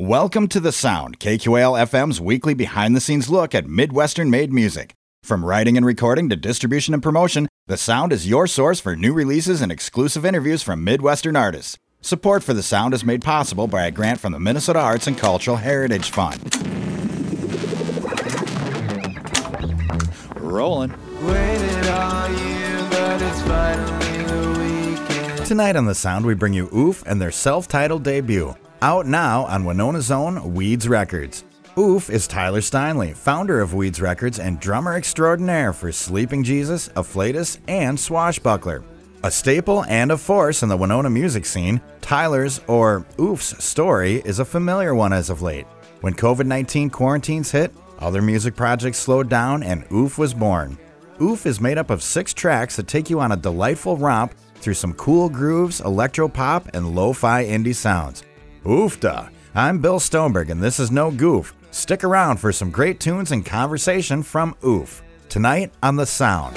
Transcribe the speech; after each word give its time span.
Welcome 0.00 0.46
to 0.50 0.60
The 0.60 0.70
Sound, 0.70 1.18
KQAL 1.18 1.76
FM's 1.90 2.20
weekly 2.20 2.54
behind 2.54 2.94
the 2.94 3.00
scenes 3.00 3.28
look 3.28 3.52
at 3.52 3.66
Midwestern 3.66 4.30
made 4.30 4.52
music. 4.52 4.94
From 5.24 5.44
writing 5.44 5.76
and 5.76 5.84
recording 5.84 6.28
to 6.28 6.36
distribution 6.36 6.94
and 6.94 7.02
promotion, 7.02 7.48
The 7.66 7.76
Sound 7.76 8.12
is 8.12 8.28
your 8.28 8.46
source 8.46 8.78
for 8.78 8.94
new 8.94 9.12
releases 9.12 9.60
and 9.60 9.72
exclusive 9.72 10.24
interviews 10.24 10.62
from 10.62 10.84
Midwestern 10.84 11.34
artists. 11.34 11.78
Support 12.00 12.44
for 12.44 12.54
The 12.54 12.62
Sound 12.62 12.94
is 12.94 13.04
made 13.04 13.22
possible 13.22 13.66
by 13.66 13.86
a 13.86 13.90
grant 13.90 14.20
from 14.20 14.30
the 14.30 14.38
Minnesota 14.38 14.78
Arts 14.78 15.08
and 15.08 15.18
Cultural 15.18 15.56
Heritage 15.56 16.12
Fund. 16.12 16.38
Rolling. 20.36 20.94
Tonight 25.44 25.74
on 25.74 25.86
The 25.86 25.94
Sound, 25.96 26.24
we 26.24 26.34
bring 26.34 26.52
you 26.52 26.68
Oof 26.72 27.02
and 27.04 27.20
their 27.20 27.32
self 27.32 27.66
titled 27.66 28.04
debut. 28.04 28.54
Out 28.80 29.06
now 29.06 29.44
on 29.46 29.64
Winona's 29.64 30.12
own 30.12 30.36
Ouids 30.54 30.88
Records. 30.88 31.42
Oof 31.76 32.10
is 32.10 32.28
Tyler 32.28 32.60
Steinley, 32.60 33.12
founder 33.12 33.60
of 33.60 33.74
Ouids 33.74 34.00
Records 34.00 34.38
and 34.38 34.60
drummer 34.60 34.94
extraordinaire 34.94 35.72
for 35.72 35.90
Sleeping 35.90 36.44
Jesus, 36.44 36.88
Afflatus, 36.90 37.58
and 37.66 37.98
Swashbuckler. 37.98 38.84
A 39.24 39.32
staple 39.32 39.84
and 39.86 40.12
a 40.12 40.16
force 40.16 40.62
in 40.62 40.68
the 40.68 40.76
Winona 40.76 41.10
music 41.10 41.44
scene, 41.44 41.80
Tyler's, 42.00 42.60
or 42.68 43.04
Oof's, 43.18 43.64
story 43.64 44.22
is 44.24 44.38
a 44.38 44.44
familiar 44.44 44.94
one 44.94 45.12
as 45.12 45.28
of 45.28 45.42
late. 45.42 45.66
When 46.02 46.14
COVID 46.14 46.46
19 46.46 46.90
quarantines 46.90 47.50
hit, 47.50 47.74
other 47.98 48.22
music 48.22 48.54
projects 48.54 48.98
slowed 48.98 49.28
down 49.28 49.64
and 49.64 49.84
Oof 49.92 50.18
was 50.18 50.32
born. 50.32 50.78
Oof 51.20 51.46
is 51.46 51.60
made 51.60 51.78
up 51.78 51.90
of 51.90 52.00
six 52.00 52.32
tracks 52.32 52.76
that 52.76 52.86
take 52.86 53.10
you 53.10 53.18
on 53.18 53.32
a 53.32 53.36
delightful 53.36 53.96
romp 53.96 54.34
through 54.60 54.74
some 54.74 54.94
cool 54.94 55.28
grooves, 55.28 55.80
electro 55.80 56.28
pop, 56.28 56.68
and 56.74 56.94
lo 56.94 57.12
fi 57.12 57.44
indie 57.44 57.74
sounds. 57.74 58.22
Ufda! 58.68 59.30
I'm 59.54 59.78
Bill 59.78 59.98
Stoneberg, 59.98 60.50
and 60.50 60.62
this 60.62 60.78
is 60.78 60.90
No 60.90 61.10
Goof. 61.10 61.54
Stick 61.70 62.04
around 62.04 62.36
for 62.36 62.52
some 62.52 62.70
great 62.70 63.00
tunes 63.00 63.32
and 63.32 63.42
conversation 63.42 64.22
from 64.22 64.54
Oof. 64.62 65.02
Tonight 65.30 65.72
on 65.82 65.96
The 65.96 66.04
Sound. 66.04 66.54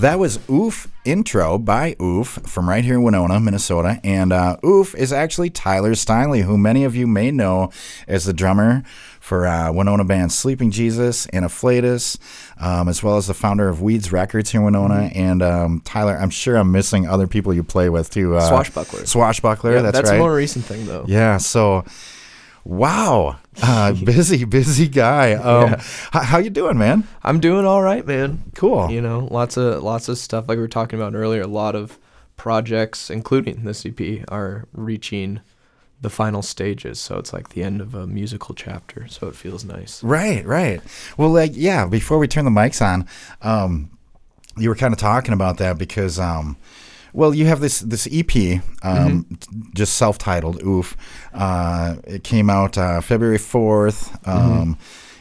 That 0.00 0.18
was 0.18 0.38
Oof 0.48 0.88
Intro 1.04 1.58
by 1.58 1.94
Oof 2.00 2.26
from 2.46 2.70
right 2.70 2.82
here 2.82 2.94
in 2.94 3.02
Winona, 3.02 3.38
Minnesota. 3.38 4.00
And 4.02 4.32
uh, 4.32 4.56
Oof 4.64 4.94
is 4.94 5.12
actually 5.12 5.50
Tyler 5.50 5.92
Steinley, 5.92 6.42
who 6.42 6.56
many 6.56 6.84
of 6.84 6.96
you 6.96 7.06
may 7.06 7.30
know 7.30 7.70
as 8.08 8.24
the 8.24 8.32
drummer 8.32 8.82
for 9.20 9.46
uh, 9.46 9.70
Winona 9.70 10.04
band 10.04 10.32
Sleeping 10.32 10.70
Jesus 10.70 11.26
and 11.26 11.44
Afflatus, 11.44 12.16
um, 12.58 12.88
as 12.88 13.02
well 13.02 13.18
as 13.18 13.26
the 13.26 13.34
founder 13.34 13.68
of 13.68 13.82
Ouids 13.82 14.10
Records 14.10 14.50
here 14.50 14.62
in 14.62 14.64
Winona. 14.64 15.10
And 15.14 15.42
um, 15.42 15.82
Tyler, 15.84 16.16
I'm 16.16 16.30
sure 16.30 16.56
I'm 16.56 16.72
missing 16.72 17.06
other 17.06 17.26
people 17.26 17.52
you 17.52 17.62
play 17.62 17.90
with 17.90 18.08
too. 18.08 18.36
Uh, 18.36 18.48
Swashbuckler. 18.48 19.04
Swashbuckler, 19.04 19.74
Yeah, 19.74 19.82
that's, 19.82 19.98
that's 19.98 20.10
right. 20.10 20.16
a 20.16 20.20
more 20.20 20.34
recent 20.34 20.64
thing 20.64 20.86
though. 20.86 21.04
Yeah, 21.06 21.36
so 21.36 21.84
wow, 22.64 23.36
uh, 23.62 23.92
busy, 23.92 24.44
busy 24.44 24.88
guy. 24.88 25.34
Um, 25.34 25.70
Yeah. 25.70 25.74
h- 25.80 26.24
how 26.24 26.38
you 26.38 26.50
doing, 26.50 26.78
man? 26.78 27.04
I'm 27.22 27.40
doing 27.40 27.64
all 27.66 27.82
right, 27.82 28.06
man. 28.06 28.42
Cool. 28.54 28.90
You 28.90 29.00
know, 29.00 29.28
lots 29.30 29.56
of 29.56 29.82
lots 29.82 30.08
of 30.08 30.18
stuff 30.18 30.48
like 30.48 30.56
we 30.56 30.62
were 30.62 30.68
talking 30.68 30.98
about 30.98 31.14
earlier. 31.14 31.42
A 31.42 31.46
lot 31.46 31.74
of 31.74 31.98
projects, 32.36 33.10
including 33.10 33.64
this 33.64 33.84
EP, 33.84 34.24
are 34.28 34.66
reaching 34.72 35.40
the 36.00 36.08
final 36.10 36.40
stages. 36.40 36.98
So 36.98 37.18
it's 37.18 37.32
like 37.34 37.50
the 37.50 37.62
end 37.62 37.82
of 37.82 37.94
a 37.94 38.06
musical 38.06 38.54
chapter. 38.54 39.06
So 39.08 39.28
it 39.28 39.36
feels 39.36 39.64
nice. 39.66 40.02
Right, 40.02 40.46
right. 40.46 40.80
Well, 41.18 41.28
like, 41.30 41.52
yeah. 41.54 41.86
Before 41.86 42.18
we 42.18 42.26
turn 42.26 42.46
the 42.46 42.50
mics 42.50 42.80
on, 42.80 43.06
um, 43.42 43.90
you 44.56 44.70
were 44.70 44.74
kind 44.74 44.94
of 44.94 44.98
talking 44.98 45.34
about 45.34 45.58
that 45.58 45.76
because, 45.76 46.18
um, 46.18 46.56
well, 47.12 47.34
you 47.34 47.46
have 47.46 47.60
this 47.60 47.80
this 47.80 48.08
EP, 48.10 48.62
um, 48.82 49.26
t- 49.28 49.48
just 49.74 49.96
self 49.96 50.18
titled. 50.18 50.62
Oof. 50.62 50.96
Uh, 51.32 51.96
it 52.04 52.24
came 52.24 52.50
out 52.50 52.78
uh, 52.78 53.00
February 53.00 53.38
fourth, 53.38 54.26
um, 54.26 54.78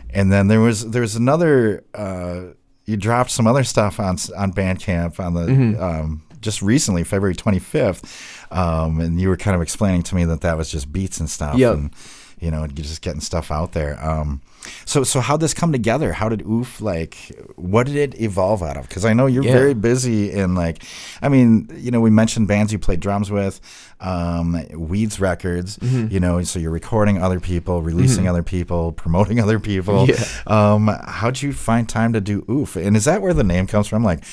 and 0.10 0.32
then 0.32 0.48
there 0.48 0.60
was 0.60 0.90
there 0.90 1.02
was 1.02 1.16
another. 1.16 1.84
Uh, 1.94 2.54
you 2.86 2.98
dropped 2.98 3.32
some 3.32 3.48
other 3.48 3.64
stuff 3.64 4.00
on 4.00 4.18
on 4.38 4.54
Bandcamp 4.54 5.20
on 5.20 5.34
the. 5.34 5.84
Um, 5.84 6.24
just 6.42 6.62
recently, 6.62 7.04
February 7.04 7.36
25th, 7.36 8.50
um, 8.50 9.02
and 9.02 9.20
you 9.20 9.28
were 9.28 9.36
kind 9.36 9.56
of 9.56 9.62
explaining 9.62 10.04
to 10.04 10.16
me 10.16 10.24
that 10.24 10.40
that 10.40 10.58
was 10.58 10.72
just 10.72 10.90
beats 10.90 11.20
and 11.20 11.30
stuff. 11.30 11.58
Yep. 11.58 11.74
And, 11.74 11.92
you 12.40 12.50
know, 12.50 12.66
just 12.68 13.02
getting 13.02 13.20
stuff 13.20 13.52
out 13.52 13.74
there. 13.74 14.02
Um, 14.02 14.42
so, 14.86 15.04
so 15.04 15.20
how 15.20 15.38
did 15.38 15.44
this 15.44 15.54
come 15.54 15.72
together? 15.72 16.14
How 16.14 16.30
did 16.30 16.42
Oof 16.46 16.82
like? 16.82 17.16
What 17.56 17.88
did 17.88 17.96
it 17.96 18.20
evolve 18.22 18.62
out 18.64 18.78
of? 18.78 18.88
Because 18.88 19.06
I 19.06 19.14
know 19.14 19.26
you're 19.26 19.44
Yeah. 19.44 19.54
very 19.54 19.74
busy 19.74 20.32
in 20.32 20.56
like, 20.56 20.84
I 21.22 21.30
mean, 21.30 21.70
you 21.78 21.92
know, 21.92 22.02
we 22.02 22.10
mentioned 22.10 22.48
bands 22.48 22.72
you 22.74 22.80
played 22.80 23.00
drums 23.00 23.32
with, 23.32 23.60
um, 24.02 24.54
Ouids 24.74 25.20
Records. 25.20 25.78
Mm-hmm. 25.78 26.14
You 26.14 26.20
know, 26.20 26.42
so 26.44 26.60
you're 26.60 26.72
recording 26.72 27.22
other 27.22 27.40
people, 27.40 27.82
releasing 27.82 28.28
other 28.28 28.44
people, 28.44 28.92
promoting 28.92 29.40
other 29.46 29.60
people. 29.60 30.08
Yeah. 30.08 30.24
Um, 30.48 30.88
how'd 30.88 31.42
you 31.42 31.54
find 31.54 31.88
time 31.88 32.14
to 32.14 32.22
do 32.22 32.46
Oof? 32.50 32.76
And 32.76 32.96
is 32.98 33.06
that 33.06 33.22
where 33.22 33.34
the 33.34 33.44
name 33.44 33.68
comes 33.68 33.88
from? 33.88 34.04
Like, 34.04 34.24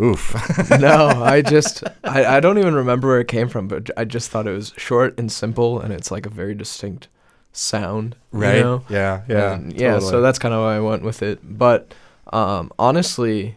Oof. 0.00 0.34
no, 0.78 1.06
I 1.24 1.40
just 1.42 1.82
I, 2.04 2.36
I 2.36 2.40
don't 2.40 2.58
even 2.58 2.74
remember 2.74 3.08
where 3.08 3.20
it 3.20 3.28
came 3.28 3.48
from, 3.48 3.66
but 3.66 3.90
I 3.96 4.04
just 4.04 4.30
thought 4.30 4.46
it 4.46 4.52
was 4.52 4.74
short 4.76 5.18
and 5.18 5.32
simple, 5.32 5.80
and 5.80 5.90
it's 5.92 6.10
like 6.10 6.26
a 6.26 6.30
very 6.30 6.54
distinct 6.54 7.08
sound. 7.56 8.16
you 8.32 8.38
right? 8.40 8.60
know? 8.60 8.84
Yeah. 8.88 9.22
Yeah. 9.28 9.54
And, 9.54 9.72
yeah. 9.72 9.94
totally. 9.94 10.10
So 10.10 10.20
that's 10.20 10.38
kind 10.38 10.54
of 10.54 10.60
why 10.62 10.76
I 10.76 10.80
went 10.80 11.02
with 11.02 11.22
it. 11.22 11.40
But 11.42 11.94
um, 12.32 12.70
honestly, 12.78 13.56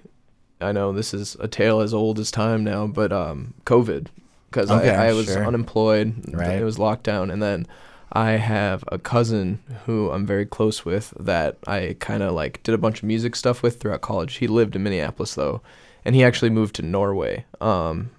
I 0.62 0.72
know 0.72 0.92
this 0.94 1.14
is 1.14 1.36
a 1.40 1.48
tale 1.48 1.82
as 1.82 1.94
old 1.94 2.20
as 2.20 2.32
time 2.32 2.64
now, 2.64 2.88
but 2.88 3.12
um, 3.12 3.54
COVID, 3.66 4.08
because 4.50 4.70
Okay, 4.72 4.90
I, 4.96 5.10
I 5.10 5.14
was 5.14 5.28
sure. 5.28 5.46
unemployed, 5.46 6.14
Right. 6.34 6.60
it 6.60 6.64
was 6.64 6.78
lockdown, 6.78 7.32
and 7.32 7.42
then 7.42 7.66
I 8.12 8.32
have 8.32 8.84
a 8.88 8.98
cousin 8.98 9.60
who 9.86 10.10
I'm 10.12 10.26
very 10.26 10.46
close 10.46 10.84
with 10.84 11.14
that 11.20 11.58
I 11.68 11.96
kind 12.00 12.24
of 12.24 12.34
like 12.34 12.62
did 12.64 12.74
a 12.74 12.78
bunch 12.80 13.00
of 13.00 13.04
music 13.04 13.36
stuff 13.36 13.62
with 13.62 13.80
throughout 13.80 14.02
college. 14.02 14.36
He 14.38 14.48
lived 14.48 14.76
in 14.76 14.84
Minneapolis 14.84 15.36
though, 15.36 15.62
and 16.04 16.16
he 16.16 16.24
actually 16.24 16.50
moved 16.50 16.76
to 16.78 16.82
Norway 16.82 17.46
um, 17.62 18.10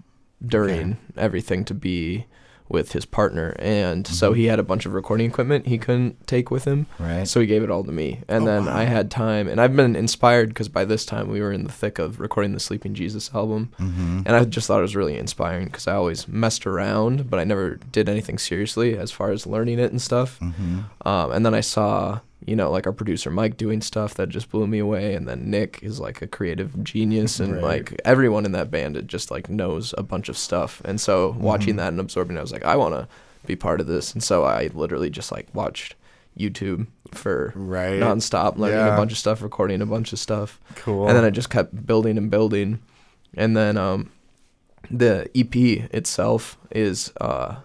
during 0.46 0.96
everything 1.16 1.64
to 1.66 1.74
be 1.74 2.26
with 2.70 2.92
his 2.92 3.04
partner, 3.04 3.54
and 3.58 4.04
Mm-hmm. 4.04 4.14
so 4.14 4.32
he 4.32 4.44
had 4.46 4.58
a 4.58 4.62
bunch 4.62 4.86
of 4.86 4.94
recording 4.94 5.26
equipment 5.28 5.66
he 5.66 5.76
couldn't 5.78 6.26
take 6.26 6.50
with 6.50 6.64
him. 6.64 6.86
Right. 6.98 7.26
So 7.26 7.40
he 7.40 7.46
gave 7.46 7.62
it 7.62 7.70
all 7.70 7.84
to 7.84 7.92
me. 7.92 8.20
And 8.28 8.44
Oh, 8.44 8.46
then 8.46 8.66
wow. 8.66 8.76
I 8.76 8.84
had 8.84 9.10
time. 9.10 9.48
And 9.48 9.60
I've 9.60 9.74
been 9.76 9.96
inspired 9.96 10.50
because 10.50 10.68
by 10.68 10.84
this 10.84 11.04
time 11.04 11.28
we 11.28 11.40
were 11.40 11.52
in 11.52 11.64
the 11.64 11.72
thick 11.72 11.98
of 11.98 12.20
recording 12.20 12.52
the 12.52 12.60
Sleeping 12.60 12.94
Jesus 12.94 13.30
album. 13.34 13.72
mm-hmm. 13.78 14.22
And 14.24 14.36
I 14.36 14.44
just 14.44 14.66
thought 14.68 14.78
it 14.78 14.82
was 14.82 14.96
really 14.96 15.18
inspiring 15.18 15.66
because 15.66 15.86
I 15.88 15.94
always 15.94 16.28
messed 16.28 16.66
around, 16.66 17.28
but 17.28 17.40
I 17.40 17.44
never 17.44 17.76
did 17.92 18.08
anything 18.08 18.38
seriously 18.38 18.96
as 18.96 19.10
far 19.10 19.30
as 19.32 19.46
learning 19.46 19.78
it 19.78 19.90
and 19.90 20.00
stuff. 20.00 20.38
Mm-hmm. 20.40 20.80
Um, 21.08 21.32
and 21.32 21.44
then 21.44 21.54
I 21.54 21.60
saw, 21.60 22.20
you 22.46 22.56
know, 22.56 22.70
like 22.70 22.86
our 22.86 22.92
producer 22.92 23.30
Mike 23.30 23.56
doing 23.56 23.80
stuff 23.82 24.14
that 24.14 24.28
just 24.30 24.50
blew 24.50 24.66
me 24.66 24.78
away. 24.78 25.14
And 25.14 25.28
then 25.28 25.50
Nick 25.50 25.80
is 25.82 26.00
like 26.00 26.22
a 26.22 26.26
creative 26.26 26.82
genius. 26.82 27.38
And 27.40 27.54
Right. 27.54 27.62
like 27.62 28.00
everyone 28.04 28.44
in 28.46 28.52
that 28.52 28.70
band, 28.70 28.96
it 28.96 29.06
just 29.06 29.30
like 29.30 29.48
knows 29.50 29.94
a 29.98 30.02
bunch 30.02 30.28
of 30.28 30.38
stuff. 30.38 30.80
And 30.84 31.00
so 31.00 31.32
Mm-hmm. 31.32 31.42
watching 31.42 31.76
that 31.76 31.88
and 31.88 32.00
absorbing 32.00 32.36
it, 32.36 32.40
I 32.40 32.42
was 32.42 32.52
like, 32.52 32.64
I 32.64 32.76
want 32.76 32.94
to 32.94 33.06
be 33.46 33.56
part 33.56 33.80
of 33.80 33.86
this. 33.86 34.12
And 34.14 34.22
so 34.22 34.44
I 34.44 34.70
literally 34.74 35.10
just 35.10 35.30
like 35.32 35.48
watched 35.54 35.94
YouTube 36.38 36.86
for 37.12 37.52
Right. 37.56 38.00
nonstop, 38.00 38.56
learning 38.56 38.78
Yeah. 38.78 38.94
a 38.94 38.96
bunch 38.96 39.12
of 39.12 39.18
stuff, 39.18 39.42
recording 39.42 39.82
a 39.82 39.86
bunch 39.86 40.12
of 40.12 40.18
stuff, 40.18 40.58
Cool. 40.76 41.08
and 41.08 41.16
then 41.16 41.24
I 41.24 41.30
just 41.30 41.50
kept 41.50 41.86
building 41.86 42.16
and 42.16 42.30
building, 42.30 42.78
and 43.36 43.56
then 43.56 43.76
um, 43.76 44.10
the 44.90 45.28
EP 45.34 45.54
itself 45.92 46.56
is 46.70 47.12
uh, 47.20 47.56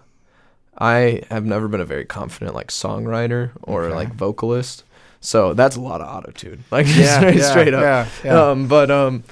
I 0.78 1.22
have 1.30 1.44
never 1.44 1.68
been 1.68 1.80
a 1.80 1.84
very 1.86 2.04
confident 2.04 2.54
like 2.54 2.68
songwriter 2.68 3.50
or 3.62 3.84
Okay. 3.84 3.94
like 3.94 4.14
vocalist, 4.14 4.84
so 5.20 5.54
that's 5.54 5.76
a 5.76 5.80
lot 5.80 6.00
of 6.00 6.08
auto 6.08 6.30
tune, 6.32 6.64
like 6.70 6.86
Yeah, 6.86 6.94
just 6.94 7.14
straight, 7.16 7.36
yeah, 7.36 7.50
straight 7.50 7.74
up. 7.74 7.82
yeah, 7.82 8.08
yeah. 8.24 8.50
Um, 8.50 8.68
but 8.68 8.90
um, 8.90 9.24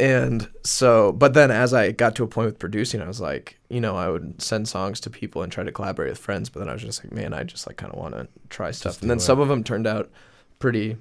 and 0.00 0.48
so, 0.64 1.12
but 1.12 1.34
then 1.34 1.50
as 1.52 1.72
I 1.72 1.92
got 1.92 2.16
to 2.16 2.24
a 2.24 2.26
point 2.26 2.46
with 2.46 2.58
producing, 2.58 3.00
I 3.00 3.06
was 3.06 3.20
like, 3.20 3.56
you 3.68 3.80
know, 3.80 3.94
I 3.96 4.08
would 4.08 4.42
send 4.42 4.66
songs 4.68 4.98
to 5.00 5.10
people 5.10 5.42
and 5.42 5.52
try 5.52 5.62
to 5.62 5.70
collaborate 5.70 6.08
with 6.10 6.18
friends. 6.18 6.48
But 6.48 6.58
then 6.60 6.68
I 6.68 6.72
was 6.72 6.82
just 6.82 7.04
like, 7.04 7.12
man, 7.12 7.32
I 7.32 7.44
just 7.44 7.66
like 7.68 7.76
kind 7.76 7.92
of 7.92 7.98
want 8.00 8.14
to 8.14 8.26
try 8.48 8.72
stuff. 8.72 9.00
And 9.00 9.08
then 9.10 9.18
it. 9.18 9.20
some 9.20 9.38
of 9.38 9.46
them 9.48 9.62
turned 9.62 9.86
out 9.86 10.10
pretty 10.58 10.96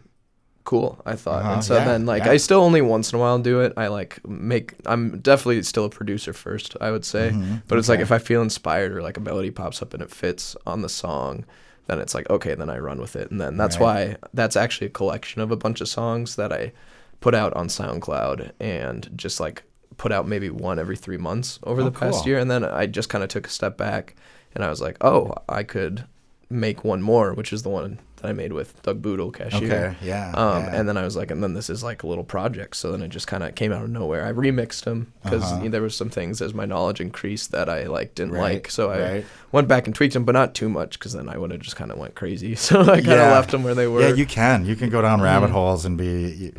cool. 0.63 1.01
I 1.05 1.15
thought. 1.15 1.41
Uh-huh, 1.41 1.53
And 1.53 1.63
so 1.63 1.75
yeah, 1.75 1.85
then 1.85 2.05
like 2.05 2.25
yeah. 2.25 2.31
I 2.31 2.37
still 2.37 2.61
only 2.61 2.81
once 2.81 3.11
in 3.11 3.17
a 3.17 3.21
while 3.21 3.39
do 3.39 3.61
it. 3.61 3.73
I 3.77 3.87
like 3.87 4.25
make. 4.27 4.73
I'm 4.85 5.19
definitely 5.19 5.63
still 5.63 5.85
a 5.85 5.89
producer 5.89 6.33
first. 6.33 6.75
I 6.81 6.91
would 6.91 7.05
say. 7.05 7.33
But 7.67 7.77
it's 7.77 7.89
like 7.89 7.99
if 7.99 8.11
I 8.11 8.17
feel 8.19 8.41
inspired 8.41 8.91
or 8.95 9.01
like 9.01 9.17
a 9.17 9.21
melody 9.21 9.51
pops 9.51 9.81
up 9.81 9.93
and 9.93 10.01
it 10.03 10.11
fits 10.11 10.55
on 10.65 10.81
the 10.81 10.89
song. 10.89 11.45
Then 11.87 11.99
it's 11.99 12.13
like 12.13 12.29
okay, 12.29 12.53
then 12.55 12.69
I 12.69 12.77
run 12.77 13.01
with 13.01 13.15
it, 13.15 13.31
and 13.31 13.41
then 13.41 13.57
that's 13.57 13.77
Right. 13.77 14.09
why 14.11 14.17
that's 14.33 14.55
actually 14.55 14.87
a 14.87 14.91
collection 14.91 15.41
of 15.41 15.51
a 15.51 15.57
bunch 15.57 15.81
of 15.81 15.87
songs 15.89 16.35
that 16.35 16.53
I 16.53 16.71
put 17.19 17.33
out 17.35 17.53
on 17.53 17.67
SoundCloud 17.67 18.51
and 18.59 19.09
just 19.15 19.39
like 19.39 19.63
put 19.97 20.11
out 20.11 20.27
maybe 20.27 20.49
one 20.49 20.79
every 20.79 20.95
three 20.95 21.17
months 21.17 21.59
over 21.63 21.81
Oh, 21.81 21.85
the 21.85 21.91
past 21.91 22.19
cool. 22.19 22.27
year. 22.27 22.39
And 22.39 22.49
then 22.49 22.63
I 22.63 22.85
just 22.85 23.09
kind 23.09 23.23
of 23.23 23.29
took 23.29 23.45
a 23.47 23.49
step 23.49 23.77
back 23.77 24.15
and 24.55 24.63
I 24.63 24.69
was 24.69 24.79
like, 24.81 24.97
oh, 25.01 25.33
I 25.49 25.63
could 25.63 26.05
make 26.51 26.83
one 26.83 27.01
more, 27.01 27.33
which 27.33 27.51
is 27.53 27.63
the 27.63 27.69
one 27.69 28.00
that 28.18 28.27
I 28.27 28.33
made 28.33 28.53
with 28.53 28.80
Doug 28.83 29.01
Boodle, 29.01 29.31
cashier. 29.31 29.68
Okay, 29.95 29.95
yeah, 30.03 30.31
Um, 30.36 30.63
yeah. 30.63 30.75
And 30.75 30.88
then 30.88 30.95
I 30.95 31.03
was 31.03 31.15
like, 31.15 31.31
and 31.31 31.42
then 31.42 31.56
this 31.56 31.71
is 31.71 31.81
like 31.83 32.03
a 32.03 32.07
little 32.07 32.24
project. 32.24 32.75
So 32.75 32.92
then 32.92 33.01
it 33.01 33.07
just 33.07 33.25
kind 33.25 33.42
of 33.44 33.56
came 33.56 33.71
out 33.71 33.83
of 33.83 33.89
nowhere. 33.89 34.24
I 34.25 34.31
remixed 34.31 34.83
them 34.83 35.12
because 35.24 35.42
Uh-huh. 35.44 35.69
there 35.69 35.81
was 35.81 35.95
some 35.98 36.09
things 36.12 36.39
as 36.39 36.53
my 36.53 36.65
knowledge 36.65 37.01
increased 37.01 37.51
that 37.51 37.68
I 37.68 37.86
like 37.88 38.13
didn't 38.13 38.33
Right, 38.33 38.56
like. 38.56 38.69
So 38.69 38.92
I 38.92 39.00
right. 39.13 39.25
went 39.51 39.68
back 39.68 39.88
and 39.88 39.95
tweaked 39.95 40.13
them, 40.13 40.24
but 40.24 40.33
not 40.33 40.53
too 40.53 40.69
much 40.69 41.00
because 41.00 41.13
then 41.13 41.30
I 41.30 41.38
would 41.39 41.50
have 41.51 41.62
just 41.62 41.75
kind 41.77 41.92
of 41.92 41.98
went 41.98 42.13
crazy. 42.13 42.54
So 42.68 42.81
I 42.81 42.86
kind 42.86 43.00
of 43.00 43.06
Yeah. 43.07 43.31
left 43.31 43.50
them 43.51 43.63
where 43.63 43.74
they 43.74 43.88
were. 43.88 44.01
Yeah, 44.01 44.13
you 44.13 44.27
can. 44.27 44.65
You 44.65 44.75
can 44.75 44.89
go 44.89 45.01
down 45.01 45.19
rabbit 45.21 45.50
Mhm. 45.50 45.54
holes 45.54 45.86
and 45.86 45.97
be 45.97 46.51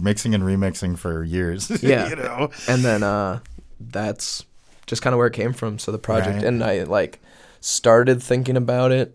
mixing 0.00 0.34
and 0.34 0.42
remixing 0.42 0.98
for 0.98 1.22
years. 1.22 1.70
Yeah. 1.82 2.08
you 2.08 2.16
know. 2.16 2.50
and 2.66 2.82
then 2.84 3.02
uh 3.04 3.38
that's 3.80 4.44
just 4.86 5.02
kind 5.02 5.14
of 5.14 5.18
where 5.18 5.26
it 5.28 5.32
came 5.32 5.52
from 5.52 5.78
so 5.78 5.92
the 5.92 5.98
project 5.98 6.36
Right. 6.36 6.44
and 6.44 6.62
i 6.62 6.82
like 6.84 7.20
started 7.60 8.22
thinking 8.22 8.56
about 8.56 8.92
it 8.92 9.14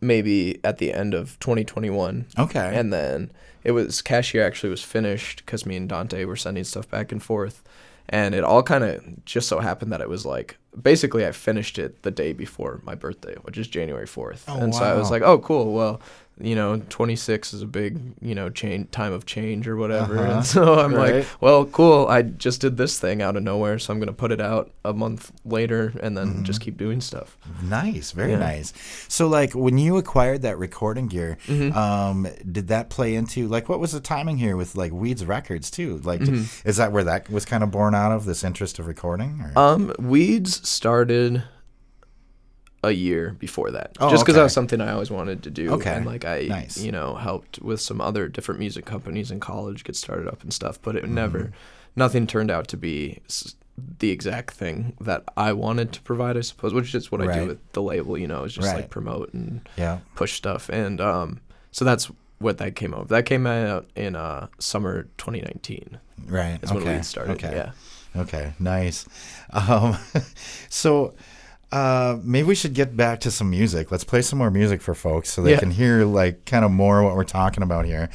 maybe 0.00 0.60
at 0.64 0.78
the 0.78 0.92
end 0.92 1.14
of 1.14 1.38
2021 1.40 2.26
Okay. 2.38 2.72
and 2.78 2.92
then 2.92 3.30
it 3.64 3.72
was 3.72 4.02
cashier 4.02 4.44
actually 4.44 4.70
was 4.70 4.82
finished 4.82 5.44
because 5.44 5.66
me 5.66 5.76
and 5.76 5.88
dante 5.88 6.24
were 6.24 6.36
sending 6.36 6.64
stuff 6.64 6.88
back 6.90 7.12
and 7.12 7.22
forth. 7.22 7.62
And 8.08 8.36
it 8.36 8.44
all 8.44 8.62
kind 8.62 8.84
of 8.84 9.24
just 9.24 9.48
so 9.48 9.58
happened 9.58 9.90
that 9.90 10.00
it 10.00 10.08
was 10.08 10.24
like 10.24 10.58
basically 10.80 11.26
i 11.26 11.32
finished 11.32 11.76
it 11.76 12.02
the 12.02 12.10
day 12.12 12.32
before 12.32 12.80
my 12.84 12.94
birthday 12.94 13.34
which 13.42 13.58
is 13.58 13.66
january 13.66 14.06
4th 14.06 14.44
Oh, 14.46 14.58
and 14.60 14.72
so 14.74 14.84
i 14.84 14.94
was 14.94 15.10
like 15.10 15.22
oh 15.22 15.38
cool. 15.40 15.72
Well 15.72 16.00
you 16.38 16.54
know 16.54 16.82
26 16.90 17.54
is 17.54 17.62
a 17.62 17.66
big 17.66 17.98
you 18.20 18.34
know 18.34 18.50
change 18.50 18.90
time 18.90 19.12
of 19.12 19.24
change 19.24 19.66
or 19.66 19.74
whatever 19.76 20.18
Uh-huh. 20.18 20.32
and 20.36 20.44
so 20.46 20.78
i'm 20.80 20.94
Right. 20.94 21.14
like 21.16 21.26
well 21.40 21.64
cool 21.64 22.06
i 22.08 22.20
just 22.22 22.60
did 22.60 22.76
this 22.76 22.98
thing 23.00 23.22
out 23.22 23.36
of 23.36 23.42
nowhere 23.42 23.78
so 23.78 23.90
i'm 23.92 23.98
going 23.98 24.08
to 24.08 24.12
put 24.12 24.32
it 24.32 24.40
out 24.40 24.70
a 24.84 24.92
month 24.92 25.32
later 25.46 25.94
and 26.02 26.14
then 26.16 26.44
just 26.44 26.60
keep 26.60 26.76
doing 26.76 27.00
stuff 27.00 27.38
Nice, 27.62 28.10
very 28.12 28.32
Yeah. 28.32 28.38
nice. 28.38 28.72
So, 29.08 29.26
like, 29.28 29.52
when 29.54 29.78
you 29.78 29.96
acquired 29.96 30.42
that 30.42 30.58
recording 30.58 31.06
gear, 31.08 31.38
Mm-hmm. 31.46 31.76
um, 31.76 32.28
did 32.52 32.68
that 32.68 32.90
play 32.90 33.14
into 33.14 33.48
like 33.48 33.68
what 33.68 33.80
was 33.80 33.92
the 33.92 34.00
timing 34.00 34.36
here 34.36 34.56
with 34.56 34.76
like 34.76 34.92
Ouids 34.92 35.26
Records 35.26 35.70
too? 35.70 35.98
Like, 36.04 36.20
Mm-hmm. 36.20 36.68
is 36.68 36.76
that 36.76 36.92
where 36.92 37.04
that 37.04 37.30
was 37.30 37.44
kind 37.44 37.62
of 37.64 37.70
born 37.70 37.94
out 37.94 38.12
of 38.12 38.24
this 38.26 38.44
interest 38.44 38.78
of 38.78 38.86
recording? 38.86 39.40
Or? 39.40 39.58
Um, 39.58 39.92
Ouids 39.98 40.64
started 40.66 41.42
a 42.82 42.90
year 42.92 43.34
before 43.38 43.70
that, 43.72 43.96
Oh, 44.00 44.10
just 44.10 44.22
because 44.24 44.34
okay. 44.34 44.40
that 44.40 44.44
was 44.44 44.52
something 44.52 44.80
I 44.80 44.92
always 44.92 45.10
wanted 45.10 45.42
to 45.44 45.50
do. 45.50 45.72
Okay. 45.72 45.90
and 45.94 46.06
like 46.06 46.24
I, 46.24 46.42
Nice. 46.42 46.76
you 46.78 46.92
know, 46.92 47.14
helped 47.16 47.58
with 47.60 47.80
some 47.80 48.00
other 48.00 48.28
different 48.28 48.60
music 48.60 48.84
companies 48.84 49.30
in 49.30 49.40
college 49.40 49.82
get 49.84 49.96
started 49.96 50.28
up 50.28 50.42
and 50.42 50.52
stuff. 50.52 50.80
But 50.82 50.94
it 50.96 51.04
Mm-hmm. 51.04 51.14
never, 51.14 51.52
nothing 51.96 52.26
turned 52.26 52.50
out 52.50 52.68
to 52.68 52.76
be 52.76 53.20
the 53.98 54.10
exact 54.10 54.54
thing 54.54 54.94
that 55.00 55.24
I 55.36 55.52
wanted 55.52 55.92
to 55.92 56.02
provide. 56.02 56.36
I 56.36 56.40
suppose, 56.42 56.72
which 56.74 56.94
is 56.94 57.10
what 57.10 57.20
I 57.20 57.40
do 57.40 57.46
with 57.46 57.72
the 57.72 57.82
label. 57.82 58.16
You 58.16 58.26
know, 58.26 58.44
is 58.44 58.52
just 58.54 58.66
Right. 58.68 58.76
like 58.76 58.90
promote 58.90 59.32
and 59.34 59.68
yeah. 59.76 59.98
push 60.14 60.34
stuff, 60.34 60.68
and 60.68 61.00
um, 61.00 61.40
so 61.72 61.84
that's 61.84 62.10
what 62.38 62.58
that 62.58 62.76
came 62.76 62.92
out. 62.94 63.08
That 63.08 63.24
came 63.26 63.46
out 63.46 63.88
in 63.96 64.14
uh 64.16 64.46
summer 64.58 65.04
2019. 65.18 65.98
Right. 66.26 66.58
Is 66.62 66.70
okay. 66.70 66.84
when 66.84 67.00
Ouids 67.00 67.04
started. 67.06 67.32
Okay. 67.32 67.54
Yeah. 67.56 67.72
Okay, 68.22 68.52
nice. 68.58 69.06
Um, 69.52 69.96
so 70.68 71.14
uh, 71.72 72.16
maybe 72.22 72.46
we 72.46 72.54
should 72.54 72.74
get 72.74 72.96
back 72.96 73.20
to 73.20 73.30
some 73.30 73.50
music. 73.50 73.90
Let's 73.90 74.04
play 74.04 74.22
some 74.22 74.38
more 74.38 74.50
music 74.50 74.80
for 74.80 74.94
folks 74.94 75.30
so 75.30 75.42
they 75.42 75.52
Yeah. 75.52 75.58
can 75.58 75.70
hear 75.72 76.04
like 76.04 76.44
kind 76.44 76.64
of 76.64 76.70
more 76.70 77.02
what 77.02 77.16
we're 77.16 77.24
talking 77.24 77.62
about 77.62 77.84
here. 77.86 78.08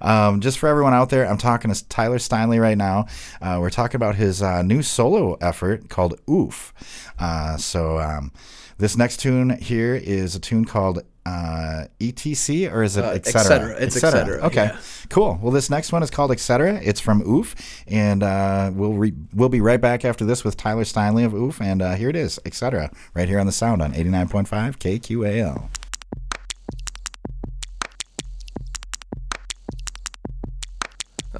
Um, 0.00 0.40
just 0.40 0.58
for 0.58 0.68
everyone 0.68 0.92
out 0.94 1.08
there, 1.10 1.26
I'm 1.28 1.38
talking 1.38 1.72
to 1.72 1.88
Tyler 1.88 2.18
Steinley 2.18 2.60
right 2.60 2.76
now. 2.76 3.06
Uh, 3.40 3.58
we're 3.60 3.70
talking 3.70 3.96
about 3.96 4.16
his 4.16 4.42
uh, 4.42 4.62
new 4.62 4.82
solo 4.82 5.34
effort 5.40 5.88
called 5.88 6.20
Oof. 6.28 6.74
Uh, 7.18 7.56
so 7.56 7.98
um, 7.98 8.30
this 8.78 8.96
next 8.96 9.18
tune 9.18 9.50
here 9.58 9.94
is 9.94 10.34
a 10.34 10.40
tune 10.40 10.64
called 10.64 11.02
uh, 11.26 11.84
ETC 12.00 12.72
or 12.72 12.82
is 12.82 12.96
it 12.96 13.04
Uh, 13.04 13.10
et 13.10 13.26
cetera? 13.26 13.74
Et. 13.76 13.82
It's 13.82 13.96
Et 13.96 14.00
Cetera, 14.00 14.38
Okay. 14.46 14.64
yeah. 14.72 14.76
Cool. 15.10 15.38
Well, 15.42 15.52
this 15.52 15.68
next 15.68 15.92
one 15.92 16.02
is 16.02 16.10
called 16.10 16.30
Etc. 16.32 16.80
It's 16.82 17.00
from 17.00 17.20
Oof, 17.28 17.54
and 17.86 18.22
uh, 18.22 18.70
we'll 18.72 18.94
re- 18.94 19.12
we'll 19.34 19.50
be 19.50 19.60
right 19.60 19.80
back 19.80 20.04
after 20.06 20.24
this 20.24 20.42
with 20.42 20.56
Tyler 20.56 20.84
Steinley 20.84 21.26
of 21.26 21.34
Oof, 21.34 21.60
and 21.60 21.82
uh, 21.82 21.94
here 21.96 22.08
it 22.08 22.16
is, 22.16 22.40
Etc. 22.46 22.90
Right 23.14 23.28
here 23.28 23.38
on 23.40 23.46
the 23.46 23.52
Sound 23.52 23.82
on 23.82 23.94
eighty 23.94 24.08
nine 24.08 24.28
point 24.28 24.48
five 24.48 24.78
KQAL. 24.78 25.68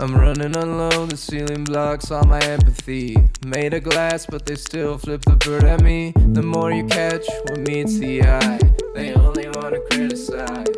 I'm 0.01 0.15
running 0.15 0.57
on 0.57 0.79
low, 0.79 1.07
the 1.07 1.17
ceiling 1.17 1.65
blocks 1.65 2.13
all 2.13 2.23
my 2.23 2.39
empathy. 2.39 3.17
Made 3.45 3.75
of 3.75 3.83
glass, 3.83 4.27
but 4.27 4.47
they 4.47 4.55
still 4.55 4.97
flip 4.97 5.23
the 5.23 5.35
bird 5.35 5.65
at 5.65 5.83
me. 5.83 6.13
The 6.15 6.43
more 6.43 6.71
you 6.71 6.87
catch 6.87 7.27
what 7.47 7.59
meets 7.67 7.99
the 7.99 8.23
eye, 8.23 8.61
they 8.95 9.13
only 9.15 9.49
wanna 9.49 9.81
criticize. 9.91 10.69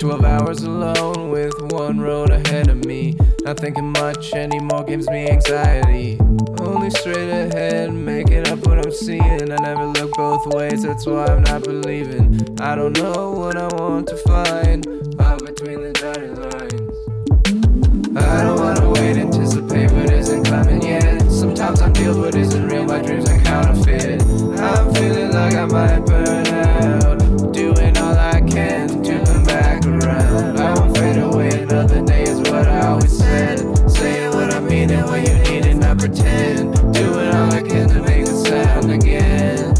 Twelve 0.00 0.24
hours 0.24 0.64
alone 0.64 1.30
with 1.30 1.54
one 1.70 2.00
road 2.00 2.30
ahead 2.30 2.68
of 2.68 2.84
me. 2.84 3.16
Not 3.42 3.60
thinking 3.60 3.92
much 3.92 4.32
anymore 4.32 4.82
gives 4.82 5.08
me 5.08 5.28
anxiety. 5.28 6.18
Only 6.58 6.90
straight 6.90 7.30
ahead, 7.30 7.92
making 7.92 8.48
up 8.48 8.66
what 8.66 8.84
I'm 8.84 8.90
seeing. 8.90 9.52
I 9.52 9.56
never 9.62 9.86
look 9.86 10.10
both 10.14 10.52
ways, 10.52 10.82
that's 10.82 11.06
why 11.06 11.26
I'm 11.26 11.44
not 11.44 11.62
believing. 11.62 12.58
I 12.60 12.74
don't 12.74 12.98
know 12.98 13.30
what 13.30 13.56
I 13.56 13.68
want 13.80 14.08
to 14.08 14.16
find 14.16 14.84
out 15.20 15.38
between 15.46 15.82
the 15.82 15.92
dotted 15.92 16.36
lines. 16.36 16.81
I 18.14 18.42
don't 18.42 18.60
wanna 18.60 18.90
wait, 18.90 19.16
anticipate 19.16 19.90
what 19.90 20.10
isn't 20.10 20.44
coming 20.44 20.82
yet. 20.82 21.22
Sometimes 21.30 21.80
I 21.80 21.90
feel 21.94 22.18
what 22.18 22.34
isn't 22.34 22.68
real, 22.68 22.84
my 22.84 23.00
dreams 23.00 23.28
are 23.30 23.38
counterfeit. 23.40 24.22
I'm 24.60 24.92
feeling 24.94 25.32
like 25.32 25.54
I 25.54 25.64
might 25.64 26.04
burn 26.04 26.46
out, 26.46 27.52
doing 27.54 27.96
all 27.96 28.14
I 28.14 28.42
can 28.42 29.02
to 29.02 29.24
come 29.24 29.44
back 29.44 29.86
around. 29.86 30.60
I 30.60 30.74
won't 30.74 30.96
fade 30.96 31.16
away, 31.22 31.62
another 31.62 32.04
day 32.04 32.24
is 32.24 32.38
what 32.40 32.68
I 32.68 32.86
always 32.88 33.16
said. 33.16 33.60
Saying 33.90 34.34
what 34.34 34.52
I 34.52 34.60
mean 34.60 34.90
and 34.90 35.06
what 35.06 35.26
you 35.26 35.34
need 35.50 35.64
and 35.66 35.80
not 35.80 35.98
pretend. 35.98 36.74
Doing 36.92 37.28
all 37.28 37.50
I 37.50 37.62
can 37.62 37.88
to 37.88 38.02
make 38.02 38.26
it 38.28 38.36
sound 38.36 38.90
again, 38.90 39.72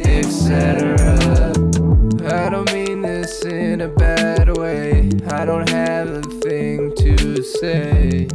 etc. 0.00 1.52
I 2.32 2.48
don't 2.48 2.72
mean 2.72 3.02
this 3.02 3.44
in 3.44 3.82
a 3.82 3.88
bad 3.88 4.56
way. 4.56 5.10
I 5.28 5.44
don't 5.44 5.68
have 5.68 6.08
a 6.08 6.33
say. 7.64 8.28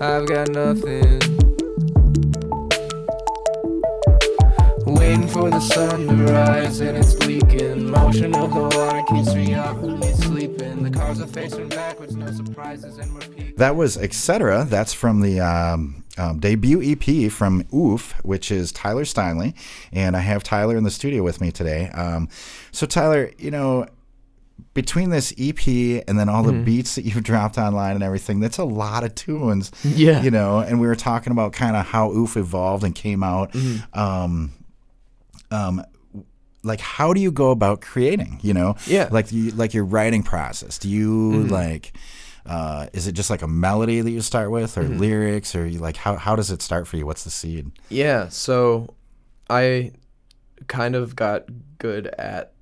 I've 0.00 0.26
got 0.26 0.50
nothing. 0.50 1.20
Waiting 4.86 5.28
for 5.28 5.50
the 5.50 5.60
sun 5.60 6.06
to 6.08 6.32
rise 6.32 6.80
and 6.80 6.96
it's 6.98 7.14
leaking. 7.26 7.90
Motion 7.90 8.34
of 8.34 8.52
the 8.52 8.60
water 8.60 9.02
keeps 9.08 9.34
me 9.34 9.54
up 9.54 9.76
when 9.78 9.98
me 10.00 10.12
sleeping. 10.12 10.82
The 10.82 10.90
cars 10.90 11.20
are 11.20 11.26
facing 11.26 11.68
backwards, 11.68 12.14
no 12.16 12.30
surprises, 12.30 12.98
and 12.98 13.14
we're 13.14 13.20
peaking. 13.20 13.54
That 13.56 13.74
was 13.76 13.96
Etc. 13.96 14.64
That's 14.64 14.92
from 14.92 15.20
the 15.20 15.40
um, 15.40 16.04
um, 16.18 16.38
debut 16.38 16.82
EP 16.82 17.30
from 17.32 17.64
Oof, 17.74 18.12
which 18.22 18.50
is 18.50 18.72
Tyler 18.72 19.04
Steinley, 19.04 19.54
and 19.92 20.16
I 20.16 20.20
have 20.20 20.42
Tyler 20.42 20.76
in 20.76 20.84
the 20.84 20.90
studio 20.90 21.22
with 21.22 21.40
me 21.40 21.50
today. 21.50 21.88
Um, 21.90 22.28
so 22.72 22.86
Tyler, 22.86 23.30
you 23.38 23.50
know. 23.50 23.86
Between 24.82 25.10
this 25.10 25.34
EP 25.36 25.66
and 26.06 26.16
then 26.16 26.28
all 26.28 26.44
the 26.44 26.52
beats 26.52 26.94
that 26.94 27.02
you've 27.04 27.24
dropped 27.32 27.58
online 27.58 27.96
and 27.96 28.04
everything, 28.04 28.38
that's 28.38 28.58
a 28.58 28.64
lot 28.64 29.02
of 29.02 29.12
tunes. 29.16 29.72
Yeah. 29.82 30.22
You 30.22 30.30
know, 30.30 30.60
and 30.60 30.78
we 30.80 30.86
were 30.86 30.94
talking 30.94 31.32
about 31.32 31.52
kind 31.52 31.74
of 31.74 31.84
how 31.84 32.12
Oof 32.12 32.36
evolved 32.36 32.84
and 32.84 32.94
came 32.94 33.24
out. 33.24 33.52
Um, 33.92 34.52
um, 35.50 35.82
like 36.62 36.80
how 36.80 37.12
do 37.12 37.20
you 37.20 37.32
go 37.32 37.50
about 37.50 37.80
creating? 37.80 38.38
You 38.42 38.54
know, 38.54 38.76
Yeah. 38.86 39.08
like 39.10 39.32
you, 39.32 39.50
like 39.50 39.74
your 39.74 39.84
writing 39.84 40.22
process. 40.22 40.78
Do 40.78 40.88
you 40.88 41.42
like? 41.48 41.92
Uh, 42.46 42.86
is 42.92 43.06
it 43.08 43.12
just 43.12 43.30
like 43.30 43.42
a 43.42 43.48
melody 43.48 44.00
that 44.00 44.10
you 44.12 44.20
start 44.20 44.50
with, 44.52 44.78
or 44.78 44.84
lyrics, 44.84 45.56
or 45.56 45.66
you 45.66 45.80
like 45.80 45.96
how 45.96 46.14
how 46.16 46.36
does 46.36 46.50
it 46.52 46.62
start 46.62 46.86
for 46.86 46.96
you? 46.96 47.04
What's 47.04 47.24
the 47.24 47.30
seed? 47.30 47.72
Yeah, 47.88 48.28
so 48.28 48.94
I 49.50 49.90
kind 50.68 50.94
of 50.94 51.16
got 51.16 51.46
good 51.78 52.06
at 52.06 52.52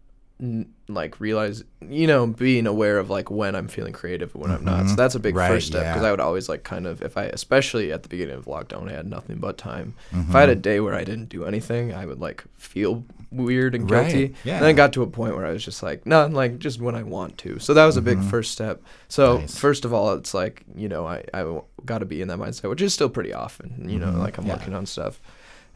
like 0.88 1.18
realize 1.18 1.64
you 1.88 2.06
know 2.06 2.26
being 2.26 2.66
aware 2.66 2.98
of 2.98 3.08
like 3.08 3.30
when 3.30 3.56
i'm 3.56 3.68
feeling 3.68 3.92
creative 3.94 4.34
and 4.34 4.42
when 4.42 4.50
i'm 4.50 4.62
not 4.64 4.86
so 4.86 4.92
Mhm. 4.92 4.96
that's 4.96 5.14
a 5.14 5.18
big 5.18 5.34
Right, 5.34 5.48
first 5.48 5.68
step 5.68 5.82
because 5.86 6.02
yeah. 6.02 6.08
i 6.08 6.10
would 6.10 6.20
always 6.20 6.46
like 6.48 6.62
kind 6.62 6.86
of 6.86 7.00
if 7.00 7.16
i 7.16 7.24
especially 7.24 7.90
at 7.90 8.02
the 8.02 8.08
beginning 8.10 8.36
of 8.36 8.44
lockdown 8.44 8.86
i 8.90 8.92
had 8.92 9.06
nothing 9.08 9.38
but 9.38 9.56
time 9.56 9.94
if 10.12 10.34
i 10.34 10.40
had 10.40 10.50
a 10.50 10.52
Mm-hmm. 10.52 10.60
day 10.60 10.80
where 10.80 10.94
i 10.94 11.04
didn't 11.04 11.30
do 11.30 11.46
anything 11.46 11.94
i 11.94 12.04
would 12.04 12.20
like 12.20 12.44
feel 12.58 13.02
weird 13.30 13.74
and 13.74 13.90
Right, 13.90 14.10
guilty 14.12 14.34
yeah. 14.44 14.60
then 14.60 14.68
i 14.68 14.72
got 14.74 14.92
to 14.92 15.02
a 15.02 15.06
point 15.06 15.34
where 15.36 15.46
i 15.46 15.52
was 15.52 15.64
just 15.64 15.82
like 15.82 16.04
no 16.04 16.26
like 16.26 16.58
just 16.58 16.82
when 16.82 16.94
i 16.94 17.02
want 17.02 17.38
to 17.38 17.58
so 17.58 17.72
that 17.72 17.86
was 17.86 17.96
a 17.96 18.02
big 18.02 18.18
Mhm. 18.18 18.28
first 18.30 18.52
step 18.52 18.82
so 19.08 19.38
Nice. 19.38 19.56
first 19.58 19.86
of 19.86 19.94
all 19.94 20.12
it's 20.12 20.34
like 20.34 20.64
you 20.76 20.88
know 20.90 21.06
i 21.06 21.24
i 21.32 21.60
got 21.86 21.98
to 21.98 22.06
be 22.06 22.20
in 22.20 22.28
that 22.28 22.38
mindset 22.38 22.68
which 22.68 22.82
is 22.82 22.92
still 22.92 23.08
pretty 23.08 23.32
often 23.32 23.88
you 23.88 23.98
know 23.98 24.10
like 24.10 24.36
i'm 24.36 24.44
yeah. 24.46 24.52
working 24.56 24.74
on 24.74 24.84
stuff 24.84 25.18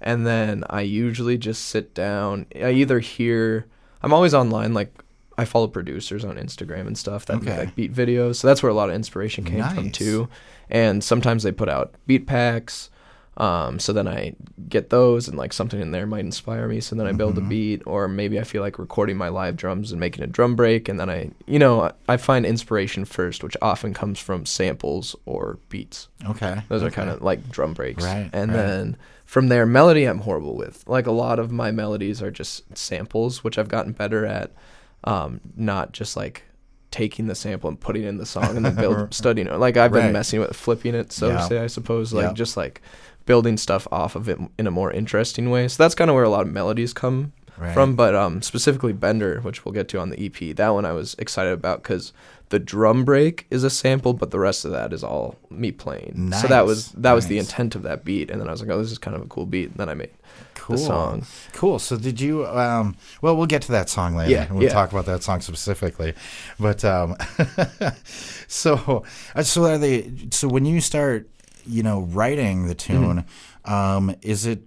and 0.03 0.27
then 0.27 0.65
I 0.71 0.81
usually 0.81 1.37
just 1.37 1.67
sit 1.67 1.93
down. 1.93 2.47
I 2.57 2.71
either 2.71 3.01
hear 3.01 3.67
I'm 4.03 4.13
always 4.13 4.35
online 4.35 4.75
like 4.75 4.93
I 5.39 5.45
follow 5.45 5.69
producers 5.69 6.25
on 6.25 6.37
Instagram 6.37 6.87
and 6.87 6.99
stuff 6.99 7.27
that 7.27 7.43
make 7.43 7.57
like 7.57 7.75
beat 7.75 7.95
videos. 7.95 8.37
So 8.37 8.47
that's 8.47 8.63
where 8.63 8.71
a 8.71 8.75
lot 8.75 8.91
of 8.91 8.95
inspiration 8.95 9.45
came 9.45 9.65
from 9.65 9.91
too. 9.91 10.29
And 10.69 11.03
sometimes 11.03 11.43
they 11.43 11.53
put 11.53 11.69
out 11.69 11.95
beat 12.07 12.27
packs. 12.27 12.91
Um, 13.37 13.79
so 13.79 13.93
then 13.93 14.07
I 14.07 14.35
get 14.69 14.91
those 14.91 15.27
and 15.29 15.39
like 15.39 15.53
something 15.53 15.81
in 15.81 15.93
there 15.93 16.07
might 16.07 16.25
inspire 16.25 16.69
me. 16.69 16.81
So 16.81 16.95
then 16.95 17.07
I 17.07 17.13
build 17.13 17.39
a 17.39 17.41
Mhm. 17.41 17.49
beat, 17.49 17.83
or 17.87 18.07
maybe 18.09 18.39
I 18.39 18.45
feel 18.45 18.61
like 18.61 18.79
recording 18.79 19.17
my 19.17 19.29
live 19.29 19.57
drums 19.57 19.93
and 19.93 20.01
making 20.01 20.25
a 20.25 20.27
drum 20.27 20.57
break. 20.57 20.89
And 20.89 21.01
then 21.01 21.09
I, 21.09 21.31
you 21.47 21.59
know, 21.59 21.91
I, 22.09 22.17
find 22.19 22.45
inspiration 22.45 23.05
first, 23.07 23.43
which 23.43 23.57
often 23.63 23.95
comes 23.95 24.19
from 24.19 24.45
samples 24.45 25.17
or 25.25 25.59
beats. 25.71 26.09
Okay. 26.29 26.61
Those 26.69 26.83
are 26.83 26.91
kind 26.91 27.09
of 27.09 27.23
like 27.23 27.49
drum 27.51 27.73
breaks. 27.73 28.05
Right, 28.05 28.29
And 28.33 28.51
right. 28.53 28.57
then 28.57 28.97
from 29.25 29.49
there, 29.49 29.65
melody 29.65 30.05
I'm 30.05 30.19
horrible 30.19 30.57
with. 30.57 30.85
Like 30.87 31.07
a 31.07 31.13
lot 31.13 31.39
of 31.39 31.51
my 31.51 31.71
melodies 31.71 32.21
are 32.21 32.31
just 32.33 32.77
samples, 32.77 33.43
which 33.43 33.57
I've 33.59 33.69
gotten 33.69 33.93
better 33.93 34.27
at. 34.27 34.51
Um, 35.05 35.41
not 35.57 35.93
just 35.93 36.15
like 36.17 36.43
taking 36.91 37.29
the 37.29 37.35
sample 37.37 37.69
and 37.69 37.79
putting 37.81 38.03
in 38.03 38.19
the 38.19 38.27
song 38.27 38.57
and 38.57 38.67
then 38.67 38.75
build 38.75 39.15
studying 39.15 39.47
it. 39.47 39.57
Like 39.59 39.77
I've 39.77 39.93
been 39.93 40.07
Right. 40.07 40.13
messing 40.13 40.41
with 40.41 40.55
flipping 40.57 40.95
it, 40.97 41.13
so 41.13 41.29
Yeah. 41.29 41.39
say, 41.49 41.59
I 41.61 41.69
suppose. 41.69 42.13
Like 42.13 42.25
Yeah. 42.27 42.33
just 42.33 42.57
like 42.57 42.83
building 43.31 43.57
stuff 43.57 43.87
off 43.93 44.17
of 44.17 44.29
it 44.29 44.39
in 44.59 44.67
a 44.67 44.73
more 44.73 44.91
interesting 44.91 45.51
way. 45.51 45.69
So 45.69 45.81
that's 45.81 45.95
kind 45.95 46.11
of 46.11 46.17
where 46.17 46.25
a 46.25 46.29
lot 46.29 46.43
of 46.49 46.53
melodies 46.53 46.93
come 46.93 47.33
Right. 47.57 47.75
from. 47.75 47.95
But 47.95 48.15
um, 48.17 48.43
specifically 48.43 48.93
Bender, 48.93 49.41
which 49.43 49.65
we'll 49.65 49.75
get 49.75 49.87
to 49.91 50.01
on 50.01 50.09
the 50.11 50.19
EP, 50.27 50.57
that 50.57 50.71
one 50.71 50.85
I 50.87 50.93
was 50.93 51.15
excited 51.19 51.53
about 51.53 51.83
because 51.83 52.13
the 52.49 52.59
drum 52.59 53.05
break 53.05 53.47
is 53.51 53.63
a 53.63 53.71
sample, 53.71 54.15
but 54.15 54.31
the 54.31 54.39
rest 54.41 54.65
of 54.65 54.73
that 54.73 54.93
is 54.93 55.05
all 55.05 55.37
me 55.51 55.71
playing. 55.71 56.33
So 56.41 56.49
that 56.49 56.65
was 56.67 56.93
Nice, 56.95 57.03
that 57.03 57.13
was 57.13 57.27
the 57.27 57.39
intent 57.39 57.75
of 57.77 57.83
that 57.83 58.03
beat, 58.03 58.31
and 58.31 58.41
then 58.41 58.49
I 58.49 58.51
was 58.51 58.63
like, 58.63 58.71
oh, 58.71 58.79
this 58.83 58.91
is 58.91 58.99
kind 58.99 59.15
of 59.15 59.23
a 59.23 59.27
cool 59.27 59.47
beat. 59.47 59.69
And 59.69 59.77
then 59.77 59.89
I 59.91 59.95
made 59.95 60.11
cool. 60.55 60.77
the 60.77 60.83
song. 60.83 61.27
Cool. 61.53 61.79
So 61.79 61.97
did 61.99 62.19
you? 62.21 62.47
Um, 62.47 62.97
well, 63.23 63.37
we'll 63.37 63.47
get 63.55 63.63
to 63.63 63.73
that 63.73 63.89
song 63.91 64.17
later. 64.17 64.33
Yeah, 64.33 64.53
we'll 64.53 64.65
yeah. 64.65 64.71
talk 64.71 64.91
about 64.91 65.07
that 65.07 65.23
song 65.23 65.41
specifically. 65.43 66.15
But 66.59 66.83
um, 66.85 67.15
so 68.49 69.05
uh, 69.35 69.43
so 69.43 69.65
are 69.67 69.79
they? 69.79 70.11
So 70.31 70.49
when 70.49 70.65
you 70.65 70.81
start, 70.81 71.29
you 71.67 71.83
know, 71.83 72.01
writing 72.03 72.67
the 72.67 72.75
tune, 72.75 73.25
Mm-hmm. 73.67 73.73
um, 73.73 74.15
is 74.23 74.47
it 74.47 74.63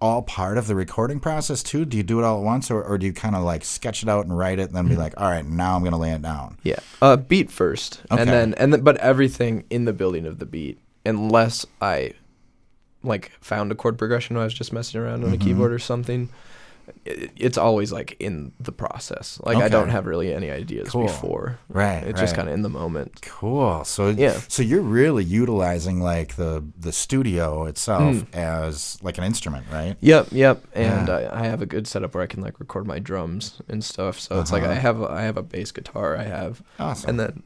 all 0.00 0.22
part 0.22 0.58
of 0.58 0.66
the 0.68 0.74
recording 0.74 1.18
process 1.18 1.62
too? 1.62 1.84
Do 1.84 1.96
you 1.96 2.02
do 2.02 2.18
it 2.20 2.24
all 2.24 2.38
at 2.38 2.44
once, 2.44 2.70
or, 2.70 2.82
or 2.82 2.98
do 2.98 3.06
you 3.06 3.12
kind 3.12 3.34
of 3.34 3.42
like 3.42 3.64
sketch 3.64 4.02
it 4.02 4.08
out 4.08 4.24
and 4.26 4.36
write 4.36 4.58
it, 4.58 4.68
and 4.68 4.74
then 4.74 4.86
be 4.86 4.92
Mm-hmm. 4.92 5.00
like, 5.02 5.20
all 5.20 5.28
right, 5.28 5.44
now 5.44 5.74
I'm 5.76 5.82
gonna 5.84 5.98
lay 5.98 6.12
it 6.12 6.22
down? 6.22 6.58
Yeah, 6.62 6.78
uh, 7.02 7.16
beat 7.16 7.50
first, 7.50 8.02
Okay. 8.10 8.20
and 8.22 8.30
then 8.30 8.54
and 8.54 8.72
then, 8.72 8.82
but 8.82 8.96
everything 8.98 9.64
in 9.70 9.84
the 9.86 9.92
building 9.92 10.24
of 10.26 10.38
the 10.38 10.46
beat, 10.46 10.78
unless 11.04 11.66
I 11.80 12.12
like 13.02 13.32
found 13.40 13.70
a 13.72 13.74
chord 13.74 13.96
progression 13.98 14.36
I 14.36 14.44
was 14.44 14.54
just 14.54 14.72
messing 14.72 15.00
around 15.00 15.24
on 15.24 15.32
a 15.32 15.36
Mhm. 15.36 15.40
keyboard 15.40 15.72
or 15.72 15.78
something. 15.78 16.28
It, 17.04 17.30
it's 17.36 17.58
always 17.58 17.92
like 17.92 18.16
in 18.20 18.52
the 18.60 18.72
process. 18.72 19.40
Like 19.44 19.56
I 19.58 19.68
don't 19.68 19.88
have 19.90 20.06
really 20.06 20.32
any 20.34 20.50
ideas 20.50 20.88
Cool. 20.90 21.02
before. 21.06 21.58
Right. 21.68 22.02
It's 22.04 22.20
just 22.20 22.34
kind 22.34 22.48
of 22.48 22.54
in 22.54 22.62
the 22.62 22.68
moment. 22.68 23.20
Cool. 23.22 23.84
So 23.84 24.08
Yeah. 24.08 24.38
So 24.48 24.62
you're 24.62 24.80
really 24.82 25.24
utilizing 25.24 26.00
like 26.00 26.36
the 26.36 26.64
the 26.78 26.92
studio 26.92 27.64
itself 27.66 28.16
Mm. 28.16 28.34
as 28.34 28.98
like 29.02 29.18
an 29.18 29.24
instrument, 29.24 29.66
right? 29.72 29.96
Yep, 30.00 30.28
yep. 30.32 30.64
And 30.74 31.08
Yeah. 31.08 31.14
I, 31.14 31.40
I 31.40 31.44
have 31.46 31.62
a 31.62 31.66
good 31.66 31.86
setup 31.86 32.14
where 32.14 32.22
I 32.22 32.26
can 32.26 32.42
like 32.42 32.58
record 32.60 32.86
my 32.86 32.98
drums 32.98 33.60
and 33.68 33.82
stuff. 33.84 34.18
So 34.20 34.40
it's 34.40 34.52
like 34.52 34.62
Uh-huh. 34.62 34.72
I 34.72 34.76
have 34.76 35.00
a, 35.00 35.06
I 35.10 35.22
have 35.22 35.36
a 35.36 35.42
bass 35.42 35.72
guitar. 35.72 36.16
I 36.16 36.24
have 36.24 36.62
Awesome. 36.78 37.10
and 37.10 37.20
then 37.20 37.42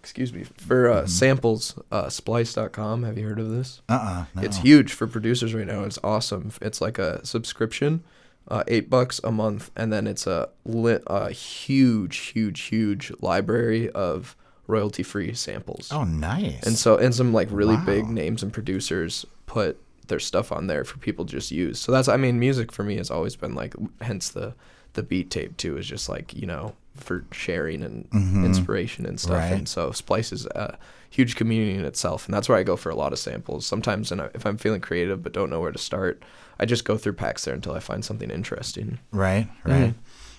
excuse 0.00 0.32
me 0.32 0.44
for 0.56 0.88
uh, 0.90 1.02
Mhm. 1.02 1.08
samples 1.08 1.74
uh, 1.92 2.08
splice.com. 2.08 3.02
Have 3.02 3.18
you 3.18 3.26
heard 3.28 3.40
of 3.40 3.50
this? 3.50 3.82
uh-uh. 3.88 4.24
No. 4.34 4.42
It's 4.42 4.58
huge 4.58 4.92
for 4.92 5.06
producers 5.06 5.54
right 5.54 5.66
now. 5.66 5.82
It's 5.84 5.98
awesome. 6.02 6.50
It's 6.62 6.80
like 6.80 6.98
a 6.98 7.24
subscription, 7.26 8.02
uh, 8.48 8.64
eight 8.68 8.88
bucks 8.90 9.20
a 9.24 9.30
month, 9.30 9.70
and 9.76 9.92
then 9.92 10.06
it's 10.06 10.26
a 10.26 10.48
lit, 10.64 11.02
a 11.06 11.30
huge, 11.30 12.16
huge, 12.16 12.60
huge 12.62 13.12
library 13.20 13.90
of 13.90 14.34
royalty 14.66 15.02
free 15.02 15.32
samples. 15.34 15.88
Oh, 15.92 16.04
nice. 16.04 16.62
And 16.66 16.76
so 16.76 16.96
and 16.96 17.14
some 17.14 17.32
like 17.32 17.48
really 17.50 17.76
big 17.78 18.08
names 18.08 18.42
and 18.42 18.52
producers 18.52 19.24
put 19.46 19.80
their 20.08 20.18
stuff 20.20 20.50
on 20.52 20.66
there 20.66 20.84
for 20.84 20.98
people 20.98 21.24
to 21.26 21.30
just 21.30 21.50
use. 21.50 21.78
So 21.78 21.92
that's 21.92 22.08
I 22.08 22.16
mean 22.16 22.38
music 22.38 22.72
for 22.72 22.82
me 22.84 22.96
has 22.96 23.10
always 23.10 23.36
been 23.36 23.54
like 23.54 23.74
hence 24.00 24.30
the 24.30 24.54
the 24.94 25.02
beat 25.02 25.30
tape 25.30 25.56
too 25.58 25.76
is 25.76 25.86
just 25.86 26.08
like, 26.08 26.34
you 26.34 26.46
know, 26.46 26.74
for 26.96 27.24
sharing 27.32 27.82
and 27.82 28.08
Mhm. 28.10 28.44
inspiration 28.44 29.06
and 29.06 29.20
stuff. 29.20 29.34
Right. 29.34 29.52
And 29.52 29.68
so 29.68 29.92
Splice 29.92 30.32
is 30.32 30.46
a 30.46 30.78
huge 31.10 31.36
community 31.36 31.74
in 31.78 31.84
itself 31.84 32.26
and 32.26 32.34
that's 32.34 32.48
where 32.48 32.58
I 32.58 32.62
go 32.62 32.76
for 32.76 32.90
a 32.90 32.94
lot 32.94 33.12
of 33.12 33.18
samples. 33.18 33.66
Sometimes 33.66 34.12
and 34.12 34.20
if 34.34 34.44
I'm 34.46 34.56
feeling 34.58 34.80
creative 34.80 35.22
but 35.22 35.32
don't 35.32 35.50
know 35.50 35.60
where 35.60 35.72
to 35.72 35.78
start, 35.78 36.22
I 36.60 36.64
just 36.66 36.84
go 36.84 36.96
through 36.98 37.14
packs 37.14 37.44
there 37.44 37.54
until 37.54 37.72
I 37.74 37.80
find 37.80 38.04
something 38.04 38.30
interesting. 38.30 38.98
right, 39.12 39.48
right. 39.64 39.90
Mhm. 39.90 39.94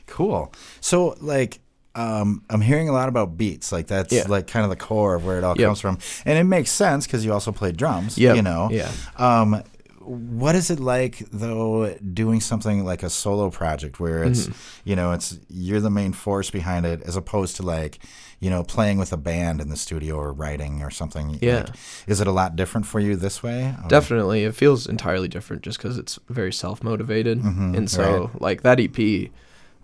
Cool. 0.08 0.54
So 0.82 1.16
like 1.22 1.60
um, 1.96 2.44
I'm 2.50 2.62
hearing 2.62 2.88
a 2.88 2.92
lot 2.92 3.10
about 3.10 3.36
beats. 3.36 3.72
Like 3.72 3.88
that's 3.88 4.14
Yeah. 4.14 4.26
like 4.28 4.48
kind 4.48 4.64
of 4.64 4.70
the 4.70 4.76
core 4.76 5.16
of 5.16 5.26
where 5.26 5.38
it 5.40 5.44
all 5.44 5.56
Yep. 5.58 5.66
comes 5.68 5.82
from, 5.82 5.98
and 6.24 6.38
it 6.38 6.44
makes 6.44 6.70
sense 6.72 7.06
because 7.08 7.26
you 7.26 7.34
also 7.34 7.52
play 7.52 7.72
drums. 7.72 8.18
Yep. 8.18 8.36
You 8.36 8.42
know. 8.44 8.70
Yeah. 8.72 8.92
Um, 9.18 9.64
what 10.02 10.56
is 10.56 10.70
it 10.72 10.80
like 10.80 11.20
though 11.32 11.94
doing 12.14 12.42
something 12.42 12.84
like 12.86 13.04
a 13.04 13.10
solo 13.10 13.50
project 13.50 14.00
where 14.00 14.24
it's 14.24 14.44
Mm-hmm. 14.48 14.90
you 14.90 14.96
know 14.96 15.12
it's 15.12 15.38
you're 15.50 15.82
the 15.82 15.90
main 15.92 16.14
force 16.14 16.50
behind 16.50 16.86
it 16.86 17.02
as 17.04 17.16
opposed 17.16 17.56
to 17.58 17.64
like 17.64 18.00
you 18.40 18.50
know 18.50 18.64
playing 18.64 18.98
with 18.98 19.12
a 19.12 19.18
band 19.18 19.60
in 19.62 19.70
the 19.70 19.76
studio 19.76 20.16
or 20.16 20.32
writing 20.32 20.82
or 20.82 20.90
something 20.90 21.38
Yeah. 21.42 21.58
like, 21.66 21.76
is 22.08 22.22
it 22.22 22.28
a 22.28 22.32
lot 22.32 22.56
different 22.56 22.86
for 22.88 23.00
you 23.00 23.16
this 23.16 23.44
way 23.44 23.76
Or- 23.84 23.88
Definitely, 23.90 24.44
it 24.46 24.56
feels 24.56 24.88
entirely 24.88 25.28
different 25.28 25.62
just 25.62 25.78
because 25.78 25.98
it's 25.98 26.18
very 26.30 26.54
self 26.54 26.82
motivated, 26.84 27.42
Mhm, 27.42 27.76
and 27.78 27.90
so 27.90 28.32
like 28.40 28.64
that 28.64 28.80
EP, 28.80 29.32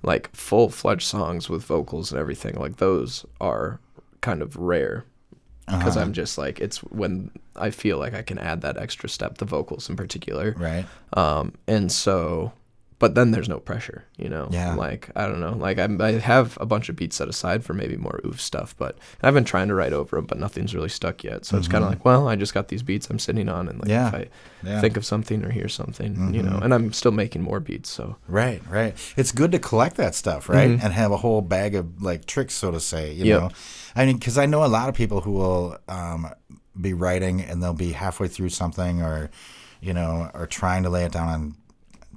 like 0.04 0.34
full 0.36 0.70
fledged 0.70 1.08
songs 1.08 1.50
with 1.50 1.64
vocals 1.64 2.12
and 2.12 2.20
everything, 2.20 2.56
like 2.56 2.78
those 2.78 3.26
are 3.42 3.80
kind 4.22 4.42
of 4.42 4.56
rare. 4.56 5.04
Because 5.68 5.98
Uh-huh. 5.98 6.06
I'm 6.06 6.14
just 6.14 6.38
like 6.38 6.60
it's 6.60 6.78
when 6.84 7.32
I 7.56 7.72
feel 7.72 7.98
like 7.98 8.14
I 8.14 8.22
can 8.22 8.38
add 8.38 8.62
that 8.62 8.78
extra 8.78 9.10
step, 9.10 9.40
the 9.40 9.46
vocals 9.46 9.90
in 9.90 9.96
particular, 9.96 10.56
right. 10.58 10.86
Um, 11.14 11.54
and 11.68 11.92
so. 11.92 12.52
But 13.06 13.14
then 13.14 13.30
there's 13.30 13.48
no 13.48 13.60
pressure, 13.60 14.04
you 14.18 14.30
know. 14.30 14.48
Yeah. 14.50 14.74
Like 14.74 15.12
I 15.16 15.28
don't 15.28 15.40
know. 15.40 15.54
Like 15.54 15.78
I'm, 15.78 16.02
I 16.02 16.14
have 16.14 16.58
a 16.60 16.66
bunch 16.66 16.90
of 16.90 16.96
beats 16.96 17.18
set 17.18 17.28
aside 17.30 17.64
for 17.64 17.74
maybe 17.76 17.98
more 17.98 18.20
oof 18.26 18.42
stuff, 18.42 18.74
but 18.80 18.98
I've 19.22 19.36
been 19.36 19.46
trying 19.46 19.68
to 19.68 19.76
write 19.76 19.94
over 19.94 20.16
them, 20.16 20.26
but 20.26 20.40
nothing's 20.40 20.74
really 20.74 20.90
stuck 20.90 21.24
yet. 21.24 21.46
So 21.46 21.56
it's 21.60 21.68
kind 21.68 21.84
of 21.84 21.90
like, 21.92 22.04
well, 22.04 22.28
I 22.28 22.36
just 22.36 22.56
got 22.56 22.70
these 22.70 22.82
beats 22.82 23.08
I'm 23.12 23.20
sitting 23.20 23.48
on, 23.48 23.70
and 23.70 23.78
like 23.80 23.90
Yeah. 23.90 24.08
if 24.08 24.14
I 24.16 24.28
yeah 24.64 24.82
think 24.82 24.98
of 24.98 25.06
something 25.06 25.46
or 25.46 25.52
hear 25.52 25.70
something, 25.70 26.34
you 26.34 26.42
know. 26.42 26.54
Mhm. 26.58 26.64
And 26.64 26.74
I'm 26.74 26.94
still 26.94 27.12
making 27.12 27.44
more 27.44 27.60
beats, 27.60 27.90
so 27.92 28.16
Right, 28.28 28.62
right. 28.68 28.96
It's 29.16 29.32
good 29.32 29.52
to 29.52 29.60
collect 29.60 29.98
that 29.98 30.16
stuff, 30.16 30.50
right? 30.50 30.72
Mhm. 30.72 30.84
And 30.84 30.92
have 30.94 31.12
a 31.12 31.18
whole 31.18 31.42
bag 31.44 31.76
of 31.76 32.02
like 32.02 32.26
tricks, 32.26 32.56
so 32.56 32.72
to 32.72 32.80
say. 32.80 33.12
You 33.14 33.26
Yep. 33.26 33.40
know, 33.42 33.50
I 33.96 34.06
mean, 34.08 34.18
because 34.18 34.40
I 34.40 34.48
know 34.48 34.64
a 34.66 34.72
lot 34.80 34.90
of 34.90 34.96
people 34.96 35.22
who 35.22 35.32
will 35.34 35.78
um, 35.88 36.28
be 36.80 36.94
writing 36.94 37.42
and 37.42 37.62
they'll 37.62 37.74
be 37.88 37.92
halfway 37.92 38.28
through 38.28 38.50
something, 38.50 39.02
or 39.04 39.30
you 39.82 39.94
know, 39.94 40.32
or 40.34 40.48
trying 40.48 40.82
to 40.84 40.90
lay 40.90 41.04
it 41.06 41.12
down 41.12 41.28
on 41.30 41.56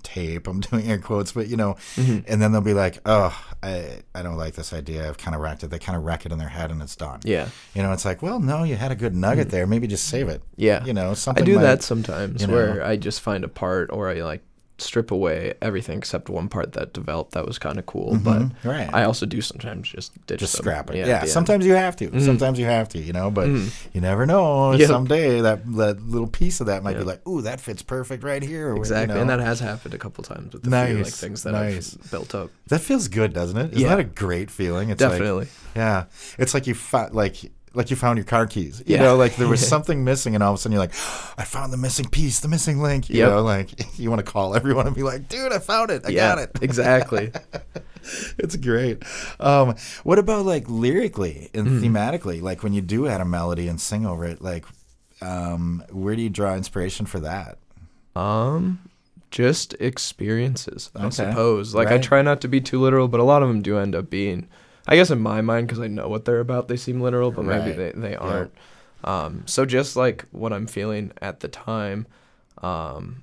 tape. 0.02 0.46
I'm 0.46 0.60
doing 0.70 0.88
air 0.90 0.98
quotes, 0.98 1.32
but 1.32 1.48
you 1.48 1.56
know, 1.56 1.76
Mhm. 1.96 2.24
and 2.28 2.40
then 2.42 2.52
they'll 2.52 2.60
be 2.60 2.74
like, 2.74 2.98
"Oh, 3.06 3.36
I 3.62 4.00
I 4.14 4.22
don't 4.22 4.36
like 4.36 4.54
this 4.54 4.72
idea. 4.72 5.08
I've 5.08 5.18
kind 5.18 5.34
of 5.34 5.40
wrecked 5.40 5.64
it." 5.64 5.68
They 5.70 5.78
kind 5.78 5.96
of 5.96 6.04
wreck 6.04 6.24
it 6.26 6.32
in 6.32 6.38
their 6.38 6.48
head, 6.48 6.70
and 6.70 6.80
it's 6.82 6.96
done. 6.96 7.20
yeah, 7.24 7.48
You 7.74 7.82
know, 7.82 7.92
it's 7.92 8.04
like, 8.04 8.22
well, 8.22 8.40
no, 8.40 8.62
you 8.64 8.76
had 8.76 8.92
a 8.92 8.96
good 8.96 9.14
nugget 9.14 9.50
there. 9.50 9.66
Maybe 9.66 9.86
just 9.86 10.04
save 10.06 10.28
it. 10.28 10.42
yeah. 10.56 10.84
You 10.84 10.92
know, 10.94 11.14
something. 11.14 11.42
I 11.42 11.46
do 11.46 11.58
that 11.58 11.82
sometimes 11.82 12.40
you 12.42 12.46
know. 12.48 12.54
where 12.54 12.84
I 12.84 12.96
just 12.96 13.20
find 13.20 13.44
a 13.44 13.48
part 13.48 13.90
or 13.92 14.08
I 14.08 14.22
like 14.22 14.42
strip 14.80 15.10
away 15.10 15.54
everything 15.60 15.98
except 15.98 16.28
one 16.30 16.48
part 16.48 16.72
that 16.74 16.92
developed 16.92 17.32
that 17.32 17.44
was 17.46 17.58
kind 17.58 17.78
of 17.78 17.86
cool. 17.86 18.16
But 18.16 18.38
Mhm, 18.42 18.52
right. 18.64 18.88
I 18.94 19.02
also 19.04 19.26
do 19.26 19.40
sometimes 19.40 19.88
just 19.88 20.12
ditch 20.26 20.38
just 20.40 20.52
them. 20.54 20.62
scrap 20.62 20.88
it. 20.90 21.00
at 21.00 21.06
Yeah, 21.08 21.14
the 21.18 21.20
end. 21.22 21.30
sometimes 21.30 21.66
you 21.66 21.72
have 21.74 21.96
to. 21.96 22.08
Mhm. 22.10 22.24
Sometimes 22.24 22.58
you 22.60 22.66
have 22.66 22.88
to, 22.90 22.98
you 22.98 23.12
know, 23.12 23.30
but 23.30 23.48
Mhm. 23.48 23.70
you 23.92 24.00
never 24.00 24.24
know. 24.24 24.72
Yep. 24.72 24.88
Someday 24.88 25.40
that 25.40 25.66
that 25.76 26.00
little 26.06 26.28
piece 26.28 26.60
of 26.60 26.66
that 26.68 26.82
might 26.84 26.96
be 26.96 27.02
like, 27.04 27.26
ooh, 27.26 27.42
that 27.42 27.60
fits 27.60 27.82
perfect 27.82 28.22
right 28.22 28.42
here. 28.42 28.68
or, 28.70 28.74
you 28.74 28.80
Exactly, 28.80 29.18
and 29.20 29.28
that 29.30 29.40
has 29.40 29.60
happened 29.60 29.94
a 29.94 29.98
couple 29.98 30.22
times 30.24 30.52
with 30.52 30.62
the 30.62 30.70
few 30.70 30.78
like 30.96 31.04
Nice, 31.04 31.16
things 31.20 31.42
that 31.42 31.52
nice. 31.52 31.96
I've 32.02 32.10
built 32.10 32.34
up. 32.34 32.50
That 32.68 32.80
feels 32.80 33.08
good, 33.08 33.32
doesn't 33.32 33.56
it? 33.56 33.70
Isn't 33.72 33.80
Yeah. 33.82 33.88
that 33.88 33.98
a 34.00 34.04
great 34.04 34.50
feeling? 34.50 34.90
It's 34.90 35.00
like- 35.02 35.10
Definitely. 35.12 35.48
yeah. 35.74 36.04
It's 36.38 36.54
like 36.54 36.66
you 36.66 36.74
found 36.74 37.14
like 37.14 37.50
like 37.74 37.90
you 37.90 37.96
found 37.96 38.18
your 38.18 38.24
car 38.24 38.46
keys. 38.46 38.82
You 38.86 38.96
Yeah. 38.96 39.02
know, 39.02 39.16
like 39.16 39.36
there 39.36 39.48
was 39.48 39.66
something 39.74 40.04
missing 40.04 40.34
and 40.34 40.42
all 40.42 40.52
of 40.52 40.58
a 40.58 40.58
sudden 40.62 40.72
you're 40.72 40.80
like, 40.80 40.94
I 41.38 41.44
found 41.44 41.72
the 41.72 41.76
missing 41.76 42.08
piece, 42.08 42.40
the 42.40 42.48
missing 42.48 42.80
link. 42.80 43.08
You 43.10 43.18
Yep. 43.18 43.30
know, 43.30 43.42
like 43.42 43.70
you 43.98 44.10
want 44.10 44.24
to 44.24 44.30
call 44.30 44.54
everyone 44.54 44.86
and 44.86 44.96
be 44.96 45.02
like, 45.02 45.28
dude, 45.28 45.52
I 45.52 45.58
found 45.58 45.90
it. 45.90 46.02
I 46.06 46.10
yeah, 46.10 46.34
got 46.34 46.38
it. 46.38 46.50
exactly. 46.62 47.32
it's 48.38 48.56
great. 48.56 49.02
Um, 49.40 49.74
what 50.04 50.18
about 50.18 50.44
like 50.46 50.68
lyrically 50.68 51.50
and 51.54 51.82
thematically? 51.82 52.40
Like 52.40 52.62
when 52.62 52.72
you 52.72 52.80
do 52.80 53.06
add 53.06 53.20
a 53.20 53.24
melody 53.24 53.68
and 53.68 53.80
sing 53.80 54.06
over 54.06 54.24
it, 54.24 54.40
like 54.40 54.64
um, 55.20 55.84
where 55.90 56.14
do 56.16 56.22
you 56.22 56.30
draw 56.30 56.54
inspiration 56.54 57.04
for 57.06 57.20
that? 57.20 57.58
Um, 58.16 58.78
just 59.30 59.74
experiences, 59.78 60.90
I 60.96 61.00
Okay. 61.06 61.10
suppose. 61.10 61.74
Like 61.74 61.88
I 61.88 61.98
try 61.98 62.22
not 62.22 62.40
to 62.42 62.48
be 62.48 62.60
too 62.60 62.80
literal, 62.80 63.08
but 63.08 63.20
a 63.20 63.24
lot 63.24 63.42
of 63.42 63.48
them 63.48 63.62
do 63.62 63.78
end 63.78 63.94
up 63.94 64.08
being. 64.10 64.48
I 64.88 64.96
guess 64.96 65.10
in 65.10 65.20
my 65.20 65.40
mind, 65.42 65.66
because 65.68 65.80
I 65.80 65.86
know 65.86 66.08
what 66.08 66.24
they're 66.24 66.40
about, 66.40 66.68
they 66.68 66.76
seem 66.78 67.00
literal, 67.00 67.30
but 67.30 67.44
maybe 67.44 67.72
they, 67.76 67.92
they 67.94 68.16
aren't. 68.16 68.52
Um, 69.04 69.42
so 69.46 69.64
just 69.66 69.96
like 69.96 70.24
what 70.32 70.52
I'm 70.52 70.66
feeling 70.66 71.12
at 71.20 71.40
the 71.40 71.48
time, 71.48 72.06
um, 72.62 73.22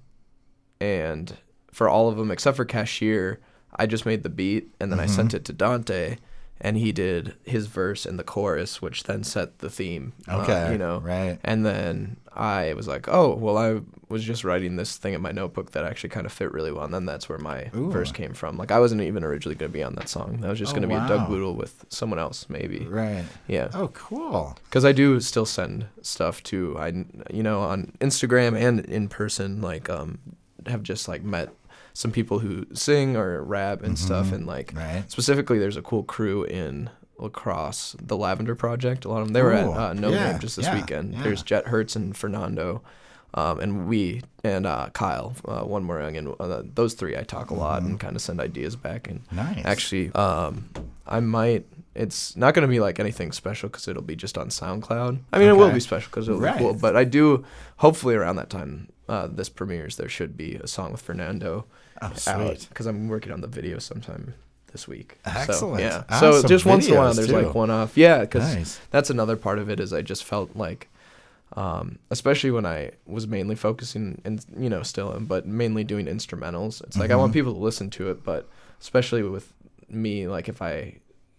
and 0.79 1.36
for 1.72 1.89
all 1.89 2.07
of 2.07 2.17
them 2.17 2.31
except 2.31 2.55
for 2.57 2.65
Cashier, 2.65 3.39
I 3.75 3.86
just 3.86 4.05
made 4.05 4.24
the 4.24 4.29
beat 4.29 4.69
and 4.79 4.91
then 4.91 5.00
I 5.00 5.05
sent 5.07 5.29
Mm-hmm. 5.29 5.38
it 5.38 5.45
to 5.45 5.53
Dante, 5.53 6.17
and 6.62 6.77
he 6.77 6.91
did 6.91 7.35
his 7.45 7.67
verse 7.67 8.05
and 8.05 8.17
the 8.17 8.24
chorus, 8.24 8.81
which 8.81 9.03
then 9.03 9.24
set 9.24 9.59
the 9.59 9.69
theme. 9.69 10.13
uh, 10.27 10.41
Okay, 10.41 10.71
you 10.71 10.77
know, 10.77 11.00
right. 11.00 11.38
and 11.43 11.65
then 11.65 12.17
I 12.33 12.74
was 12.74 12.88
like, 12.88 13.07
oh, 13.07 13.33
well, 13.35 13.57
I 13.57 13.79
was 14.09 14.24
just 14.24 14.43
writing 14.43 14.75
this 14.75 14.97
thing 14.97 15.13
in 15.13 15.21
my 15.21 15.31
notebook 15.31 15.71
that 15.71 15.85
actually 15.85 16.09
kind 16.09 16.25
of 16.25 16.33
fit 16.33 16.51
really 16.51 16.71
well. 16.71 16.83
And 16.83 16.93
then 16.93 17.05
that's 17.05 17.27
where 17.29 17.38
my 17.38 17.69
Ooh. 17.75 17.89
verse 17.91 18.12
came 18.12 18.33
from. 18.33 18.57
Like, 18.57 18.71
I 18.71 18.79
wasn't 18.79 19.01
even 19.01 19.24
originally 19.24 19.55
going 19.55 19.71
to 19.71 19.74
be 19.77 19.81
on 19.83 19.95
that 19.95 20.09
song. 20.09 20.41
That 20.41 20.50
was 20.50 20.59
just 20.59 20.71
Oh, 20.74 20.75
going 20.75 20.81
to 20.81 20.88
be 20.89 20.93
a. 20.95 21.07
Doug 21.07 21.29
Boodle 21.29 21.55
with 21.55 21.85
someone 21.89 22.19
else, 22.19 22.45
maybe. 22.50 22.79
Right. 22.85 23.24
Yeah. 23.47 23.69
Oh, 23.74 23.88
cool. 23.89 24.57
Because 24.65 24.83
I 24.85 24.91
do 24.91 25.19
still 25.21 25.45
send 25.45 25.85
stuff 26.01 26.43
to, 26.43 26.77
I, 26.77 26.88
you 27.31 27.41
know, 27.41 27.62
on 27.62 27.93
Instagram 28.01 28.59
and 28.59 28.81
in 28.81 29.07
person, 29.07 29.62
like, 29.62 29.89
um, 29.89 30.19
have 30.67 30.83
just 30.83 31.07
like 31.07 31.24
met 31.24 31.50
some 31.97 32.11
people 32.11 32.39
who 32.39 32.65
sing 32.73 33.15
or 33.15 33.41
rap 33.41 33.81
and 33.81 33.97
stuff. 33.97 34.31
And 34.31 34.45
like, 34.45 34.67
Mm-hmm. 34.73 34.77
Right. 34.77 35.03
specifically, 35.11 35.57
there's 35.59 35.77
a 35.77 35.81
cool 35.81 36.03
crew 36.03 36.43
in 36.43 36.89
La 37.17 37.29
Crosse, 37.29 37.95
the 38.01 38.17
Lavender 38.17 38.53
Project. 38.55 39.05
A 39.05 39.09
lot 39.09 39.21
of 39.21 39.27
them, 39.27 39.33
they 39.33 39.41
were 39.41 39.53
Ooh, 39.53 39.71
at 39.71 39.77
uh, 39.77 39.93
No 39.93 40.09
yeah, 40.09 40.31
Name 40.31 40.39
just 40.39 40.57
this 40.57 40.65
yeah, 40.65 40.75
weekend. 40.75 41.13
yeah. 41.13 41.23
There's 41.23 41.41
Jet 41.41 41.67
Hertz 41.67 41.95
and 41.95 42.15
Fernando, 42.15 42.81
um, 43.33 43.59
and 43.61 43.87
we 43.87 44.21
and 44.43 44.65
uh, 44.67 44.89
Kyle, 44.91 45.33
uh, 45.45 45.61
one 45.61 45.83
more 45.85 46.01
young, 46.01 46.17
and 46.17 46.35
uh, 46.39 46.63
those 46.75 46.93
three 46.95 47.15
I 47.17 47.23
talk 47.23 47.49
a 47.49 47.53
lot 47.55 47.81
and 47.83 47.97
kind 47.99 48.15
of 48.17 48.21
send 48.21 48.39
ideas 48.41 48.75
back. 48.75 49.07
And 49.09 49.21
Mm-hmm. 49.29 49.35
Nice. 49.37 49.65
actually, 49.65 50.11
um, 50.13 50.69
I 51.07 51.19
might. 51.21 51.65
It's 51.95 52.35
not 52.35 52.53
going 52.53 52.63
to 52.67 52.67
be 52.69 52.81
like 52.81 52.99
anything 52.99 53.31
special 53.31 53.69
because 53.69 53.87
it'll 53.87 54.03
be 54.03 54.17
just 54.17 54.37
on 54.37 54.49
SoundCloud. 54.49 55.17
I 55.31 55.39
mean, 55.39 55.47
it 55.47 55.55
will 55.55 55.71
be 55.71 55.79
special 55.79 56.09
because 56.11 56.27
it'll 56.27 56.41
Right. 56.41 56.57
be 56.57 56.59
cool. 56.59 56.73
But 56.73 56.97
I 56.97 57.05
do, 57.05 57.45
hopefully, 57.77 58.15
around 58.15 58.35
that 58.35 58.49
time 58.49 58.89
uh, 59.07 59.27
this 59.27 59.47
premieres, 59.47 59.95
there 59.95 60.09
should 60.09 60.35
be 60.35 60.55
a 60.55 60.67
song 60.67 60.91
with 60.91 60.99
Fernando 61.01 61.63
Oh, 62.01 62.11
sweet. 62.15 62.67
because 62.69 62.85
I'm 62.85 63.07
working 63.07 63.31
on 63.31 63.41
the 63.41 63.47
video 63.47 63.79
sometime 63.79 64.33
this 64.71 64.87
week. 64.87 65.17
Excellent. 65.25 65.59
So, 65.59 65.77
yeah. 65.77 66.03
Ah, 66.09 66.19
so 66.19 66.43
just 66.47 66.65
once 66.65 66.87
in 66.87 66.93
a 66.93 66.97
while, 66.97 67.13
there's 67.13 67.27
too. 67.29 67.41
like 67.41 67.55
one 67.55 67.69
off. 67.71 67.97
Yeah, 67.97 68.19
because 68.21 68.53
Nice. 68.55 68.79
that's 68.91 69.09
another 69.09 69.35
part 69.37 69.59
of 69.59 69.69
it 69.69 69.79
is 69.79 69.93
I 69.93 70.01
just 70.01 70.23
felt 70.25 70.55
like, 70.55 70.89
um, 71.55 71.99
especially 72.11 72.51
when 72.51 72.65
I 72.65 72.91
was 73.05 73.27
mainly 73.27 73.55
focusing 73.55 74.21
and 74.25 74.45
you 74.57 74.69
know 74.69 74.83
still 74.83 75.13
am, 75.13 75.25
but 75.25 75.45
mainly 75.45 75.83
doing 75.83 76.05
instrumentals. 76.07 76.83
It's 76.83 76.97
like 76.97 77.09
I 77.09 77.13
Mm-hmm. 77.13 77.19
want 77.21 77.33
people 77.33 77.53
to 77.53 77.59
listen 77.59 77.89
to 77.91 78.09
it, 78.11 78.23
but 78.23 78.49
especially 78.81 79.23
with 79.23 79.53
me, 79.87 80.27
like 80.27 80.49
if 80.49 80.61
I 80.61 80.95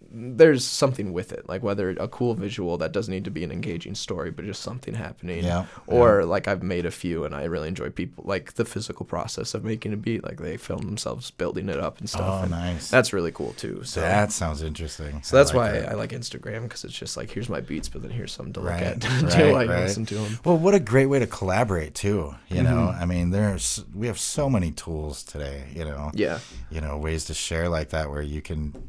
there's 0.09 0.65
something 0.65 1.13
with 1.13 1.33
it, 1.33 1.49
like 1.49 1.63
whether 1.63 1.91
a 1.91 2.07
cool 2.09 2.35
visual 2.35 2.79
that 2.79 2.93
doesn't 2.93 3.13
need 3.13 3.25
to 3.25 3.31
be 3.31 3.43
an 3.45 3.51
engaging 3.51 3.95
story, 3.95 4.31
but 4.31 4.45
just 4.45 4.63
something 4.63 4.95
happening. 4.95 5.43
Yeah, 5.45 5.67
Or 5.87 6.25
like 6.25 6.47
I've 6.49 6.63
made 6.63 6.87
a 6.87 6.91
few 6.91 7.25
and 7.25 7.35
I 7.35 7.45
really 7.45 7.67
enjoy 7.69 7.91
people 7.91 8.23
like 8.27 8.55
the 8.55 8.65
physical 8.65 9.05
process 9.05 9.53
of 9.53 9.65
making 9.65 9.93
a 9.93 9.97
beat. 9.97 10.23
Like 10.23 10.39
they 10.39 10.57
film 10.59 10.83
themselves 10.83 11.31
building 11.33 11.69
it 11.69 11.81
up 11.81 11.99
and 11.99 12.09
stuff. 12.09 12.41
Oh, 12.41 12.43
and 12.43 12.51
nice. 12.53 12.89
That's 12.89 13.13
really 13.13 13.33
cool 13.33 13.53
too. 13.55 13.83
So 13.85 14.01
that 14.01 14.33
sounds 14.33 14.63
interesting. 14.63 15.23
so 15.23 15.37
that's 15.37 15.51
I 15.53 15.55
like 15.57 15.73
why 15.73 15.81
that. 15.81 15.89
I 15.91 15.95
like 15.95 16.11
Instagram 16.11 16.63
because 16.63 16.85
it's 16.85 16.95
just 16.99 17.17
like 17.17 17.31
here's 17.31 17.49
my 17.49 17.61
beats, 17.61 17.89
but 17.89 18.03
then 18.03 18.11
here's 18.13 18.33
something 18.33 18.53
to 18.55 18.61
Right, 18.61 18.95
look 18.95 19.05
at 19.05 19.23
right, 19.23 19.33
too 19.33 19.55
right. 19.55 19.69
listen 19.69 20.07
to 20.07 20.15
them. 20.15 20.39
Well, 20.45 20.57
what 20.57 20.75
a 20.75 20.81
great 20.81 21.07
way 21.07 21.19
to 21.19 21.27
collaborate 21.27 21.95
too. 21.95 22.35
You 22.49 22.63
know, 22.63 22.77
Mm-hmm. 22.93 23.03
I 23.03 23.07
mean, 23.07 23.31
there's 23.31 23.85
we 23.95 24.07
have 24.07 24.19
so 24.21 24.49
many 24.49 24.71
tools 24.71 25.25
today. 25.25 25.65
You 25.75 25.85
know, 25.85 26.11
Yeah, 26.15 26.39
you 26.71 26.81
know, 26.81 26.97
ways 26.97 27.25
to 27.27 27.35
share 27.35 27.69
like 27.69 27.91
that 27.91 28.09
where 28.11 28.23
you 28.23 28.41
can, 28.41 28.89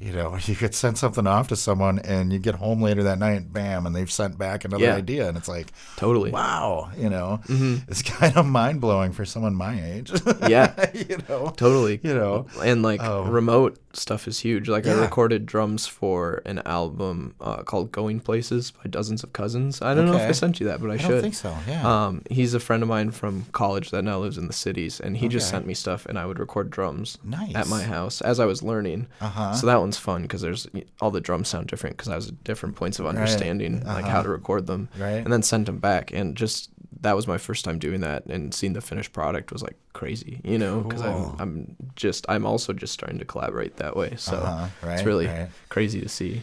you 0.00 0.12
know, 0.12 0.36
you 0.46 0.56
could 0.56 0.74
send 0.74 0.96
something 0.98 1.26
off 1.26 1.48
to 1.48 1.56
someone 1.56 1.98
and 2.00 2.32
you 2.32 2.38
get 2.38 2.54
home 2.56 2.80
later 2.82 3.02
that 3.04 3.18
night, 3.18 3.52
bam, 3.52 3.86
and 3.86 3.94
they've 3.94 4.10
sent 4.10 4.38
back 4.38 4.64
another 4.64 4.84
Yeah. 4.84 4.94
idea, 4.96 5.28
and 5.28 5.36
it's 5.36 5.48
like, 5.48 5.72
totally. 5.96 6.30
wow, 6.30 6.90
you 6.96 7.10
know, 7.10 7.40
Mhm. 7.46 7.82
it's 7.88 8.02
kind 8.18 8.36
of 8.36 8.46
mind 8.46 8.80
blowing 8.80 9.12
for 9.12 9.24
someone 9.24 9.54
my 9.54 9.80
age. 9.82 10.10
Yeah, 10.48 10.74
you 10.94 11.18
know, 11.28 11.52
totally. 11.56 12.00
you 12.02 12.14
know, 12.14 12.46
And 12.64 12.82
like 12.82 13.00
Oh. 13.02 13.24
remote 13.24 13.78
stuff 13.92 14.26
is 14.28 14.38
huge. 14.38 14.68
Like 14.68 14.86
I 14.86 14.92
recorded 14.94 15.46
drums 15.46 15.86
for 15.86 16.42
an 16.46 16.62
album 16.64 17.34
uh, 17.40 17.62
called 17.64 17.90
"Going 17.92 18.20
Places" 18.20 18.70
by 18.70 18.88
Dozens 18.88 19.22
of 19.24 19.32
Cousins. 19.32 19.82
I 19.82 19.94
don't 19.94 20.06
know 20.06 20.14
if 20.16 20.28
I 20.28 20.32
sent 20.32 20.60
you 20.60 20.66
that, 20.68 20.80
but 20.80 20.90
I, 20.90 20.94
I 20.94 20.96
should. 20.96 21.08
don't 21.10 21.20
think 21.22 21.34
so. 21.34 21.54
Yeah. 21.68 21.82
Um, 22.06 22.22
he's 22.30 22.54
a 22.54 22.60
friend 22.60 22.82
of 22.84 22.88
mine 22.88 23.10
from 23.10 23.46
college 23.52 23.90
that 23.90 24.02
now 24.02 24.18
lives 24.20 24.38
in 24.38 24.46
the 24.46 24.52
cities, 24.52 25.00
and 25.00 25.16
he 25.16 25.26
just 25.28 25.48
sent 25.50 25.66
me 25.66 25.74
stuff, 25.74 26.06
and 26.06 26.18
I 26.18 26.24
would 26.26 26.38
record 26.38 26.70
drums 26.70 27.18
Nice. 27.24 27.54
at 27.56 27.66
my 27.68 27.82
house 27.82 28.20
as 28.20 28.38
I 28.40 28.44
was 28.46 28.62
learning. 28.62 29.08
Uh-huh. 29.20 29.54
So 29.54 29.66
that 29.66 29.80
one's 29.90 29.98
fun 29.98 30.22
because 30.22 30.40
there's 30.40 30.66
all 31.00 31.10
the 31.10 31.20
drums 31.20 31.48
sound 31.48 31.66
different 31.66 31.96
because 31.96 32.08
I 32.12 32.16
was 32.16 32.28
at 32.28 32.44
different 32.44 32.76
points 32.76 32.98
of 33.00 33.06
understanding 33.06 33.82
like 33.84 34.04
how 34.04 34.18
Uh-huh. 34.20 34.22
to 34.24 34.28
record 34.30 34.66
them, 34.66 34.88
Right. 34.96 35.22
and 35.24 35.32
then 35.32 35.42
sent 35.42 35.66
them 35.66 35.78
back, 35.78 36.12
and 36.12 36.36
just 36.36 36.70
that 37.02 37.16
was 37.16 37.26
my 37.26 37.38
first 37.38 37.64
time 37.64 37.78
doing 37.78 38.00
that, 38.02 38.26
and 38.26 38.52
seeing 38.54 38.74
the 38.74 38.80
finished 38.80 39.12
product 39.12 39.52
was 39.52 39.62
like 39.62 39.76
crazy, 39.92 40.40
you 40.44 40.58
know, 40.58 40.80
because 40.82 41.02
Cool. 41.02 41.34
I'm 41.40 41.40
I'm 41.42 41.76
just 41.96 42.24
I'm 42.28 42.44
also 42.46 42.72
just 42.72 42.92
starting 42.92 43.18
to 43.18 43.24
collaborate 43.24 43.76
that 43.78 43.96
way, 43.96 44.14
so 44.16 44.36
Uh-huh, 44.36 44.66
right, 44.82 44.94
it's 44.94 45.04
really 45.06 45.26
right. 45.26 45.48
crazy 45.68 46.00
to 46.00 46.08
see. 46.08 46.42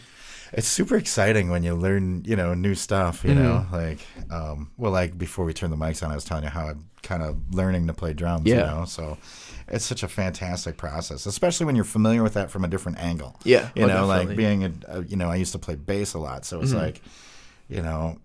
It's 0.54 0.68
super 0.68 0.96
exciting 0.98 1.50
when 1.50 1.64
you 1.64 1.76
learn, 1.76 2.24
you 2.26 2.36
know, 2.36 2.54
new 2.54 2.76
stuff, 2.76 3.24
you 3.24 3.34
know, 3.34 3.66
like, 3.72 4.00
um, 4.30 4.72
well, 4.78 4.92
like 4.92 5.18
before 5.18 5.46
we 5.46 5.54
turned 5.54 5.74
the 5.74 5.78
mics 5.78 6.04
on, 6.04 6.12
I 6.12 6.16
was 6.16 6.24
telling 6.24 6.44
you 6.44 6.50
how 6.50 6.68
I'm 6.68 6.90
kind 7.04 7.24
of 7.24 7.38
learning 7.54 7.88
to 7.88 7.94
play 7.94 8.14
drums, 8.14 8.50
you 8.50 8.56
Yeah. 8.56 8.66
know, 8.66 8.86
so 8.86 9.18
it's 9.68 9.86
such 9.86 10.04
a 10.04 10.08
fantastic 10.08 10.78
process, 10.78 11.26
especially 11.26 11.66
when 11.66 11.76
you're 11.76 11.86
familiar 11.86 12.24
with 12.24 12.34
that 12.36 12.50
from 12.52 12.64
a 12.64 12.68
different 12.68 13.00
angle. 13.00 13.38
Yeah, 13.44 13.70
You 13.76 13.84
oh, 13.84 13.88
know, 13.88 14.06
like 14.06 14.36
being 14.36 14.64
a, 14.64 14.72
a, 14.88 15.04
you 15.04 15.16
know, 15.18 15.30
I 15.30 15.36
used 15.36 15.52
to 15.54 15.60
play 15.60 15.76
bass 15.76 16.14
a 16.14 16.20
lot. 16.20 16.46
So 16.46 16.62
it's 16.62 16.72
Mhm. 16.74 16.78
like, 16.78 17.02
you 17.70 17.82
know, 17.82 18.18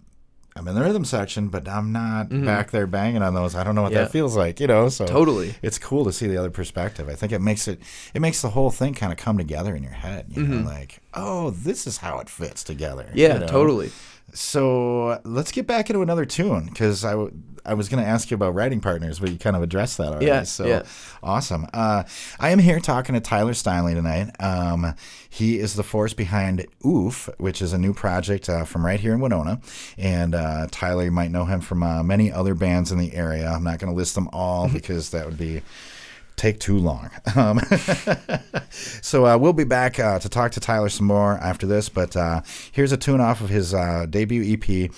I'm 0.54 0.68
in 0.68 0.74
the 0.74 0.82
rhythm 0.82 1.04
section, 1.04 1.48
but 1.48 1.66
I'm 1.66 1.92
not 1.92 2.28
Mhm. 2.28 2.44
back 2.44 2.70
there 2.72 2.86
banging 2.86 3.22
on 3.22 3.32
those. 3.34 3.54
I 3.54 3.64
don't 3.64 3.74
know 3.74 3.82
what 3.82 3.92
Yeah. 3.92 4.02
that 4.02 4.12
feels 4.12 4.36
like, 4.36 4.60
you 4.60 4.66
know, 4.66 4.88
so 4.90 5.06
Totally. 5.06 5.54
it's 5.62 5.78
cool 5.78 6.04
to 6.04 6.12
see 6.12 6.26
the 6.26 6.36
other 6.36 6.50
perspective. 6.50 7.08
I 7.08 7.14
think 7.14 7.32
it 7.32 7.40
makes 7.40 7.66
it 7.68 7.80
it 8.12 8.20
makes 8.20 8.42
the 8.42 8.50
whole 8.50 8.70
thing 8.70 8.92
kind 8.94 9.12
of 9.12 9.18
come 9.18 9.38
together 9.38 9.74
in 9.74 9.82
your 9.82 9.92
head. 9.92 10.26
You 10.28 10.42
know, 10.42 10.56
Mhm. 10.62 10.66
like 10.66 11.00
oh, 11.14 11.50
this 11.50 11.86
is 11.86 11.98
how 11.98 12.18
it 12.20 12.28
fits 12.28 12.62
together. 12.64 13.06
Yeah, 13.14 13.34
you 13.34 13.40
know? 13.40 13.46
totally. 13.46 13.92
So 14.34 15.20
let's 15.24 15.52
get 15.52 15.66
back 15.66 15.90
into 15.90 16.00
another 16.00 16.24
tune 16.24 16.66
because 16.66 17.04
I, 17.04 17.10
w- 17.12 17.32
I 17.64 17.74
was 17.74 17.88
going 17.88 18.02
to 18.02 18.08
ask 18.08 18.30
you 18.30 18.34
about 18.34 18.54
writing 18.54 18.80
partners, 18.80 19.20
but 19.20 19.30
you 19.30 19.38
kind 19.38 19.54
of 19.54 19.62
addressed 19.62 19.98
that 19.98 20.08
already. 20.08 20.26
Yeah, 20.26 20.44
so 20.44 20.66
yeah. 20.66 20.82
awesome. 21.22 21.66
Uh, 21.72 22.04
I 22.40 22.50
am 22.50 22.58
here 22.58 22.80
talking 22.80 23.14
to 23.14 23.20
Tyler 23.20 23.52
Steinley 23.52 23.94
tonight. 23.94 24.34
Um, 24.40 24.94
he 25.28 25.58
is 25.58 25.74
the 25.74 25.82
force 25.82 26.14
behind 26.14 26.66
Oof, 26.84 27.28
which 27.38 27.60
is 27.60 27.72
a 27.72 27.78
new 27.78 27.92
project 27.92 28.48
uh, 28.48 28.64
from 28.64 28.84
right 28.86 28.98
here 28.98 29.12
in 29.12 29.20
Winona. 29.20 29.60
And 29.98 30.34
uh, 30.34 30.66
Tyler, 30.70 31.04
you 31.04 31.10
might 31.10 31.30
know 31.30 31.44
him 31.44 31.60
from 31.60 31.82
uh, 31.82 32.02
many 32.02 32.32
other 32.32 32.54
bands 32.54 32.90
in 32.90 32.98
the 32.98 33.14
area. 33.14 33.50
I'm 33.50 33.64
not 33.64 33.78
going 33.78 33.92
to 33.92 33.96
list 33.96 34.14
them 34.14 34.28
all 34.32 34.68
because 34.68 35.10
that 35.10 35.26
would 35.26 35.38
be 35.38 35.62
take 36.42 36.58
too 36.58 36.78
long. 36.78 37.10
Um, 37.34 37.60
so 38.70 39.24
uh, 39.24 39.38
we'll 39.38 39.54
be 39.54 39.64
back 39.64 39.98
uh, 39.98 40.18
to 40.18 40.28
talk 40.28 40.52
to 40.52 40.60
Tyler 40.60 40.90
some 40.90 41.06
more 41.06 41.38
after 41.38 41.66
this. 41.66 41.88
But 41.88 42.14
uh, 42.14 42.42
here's 42.72 42.92
a 42.92 42.98
tune 42.98 43.22
off 43.22 43.40
of 43.40 43.48
his 43.48 43.72
uh, 43.72 44.04
debut 44.10 44.52
EP. 44.52 44.90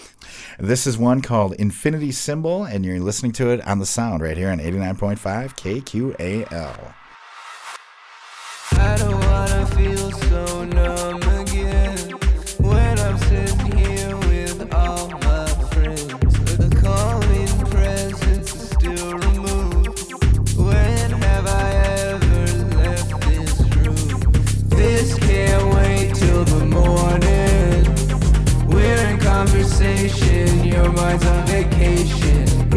This 0.58 0.86
is 0.86 0.98
one 0.98 1.22
called 1.22 1.54
Infinity 1.54 2.10
Symbol, 2.10 2.64
and 2.64 2.84
you're 2.84 2.98
listening 2.98 3.30
to 3.32 3.50
it 3.50 3.64
on 3.66 3.78
the 3.78 3.86
sound 3.86 4.20
right 4.20 4.36
here 4.36 4.50
on 4.50 4.58
89.5 4.58 5.54
KQAL. 5.54 6.94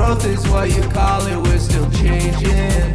Growth 0.08 0.26
is 0.26 0.48
what 0.48 0.70
you 0.74 0.82
call 0.84 1.28
it, 1.28 1.36
we're 1.36 1.60
still 1.60 1.92
changing. 1.92 2.94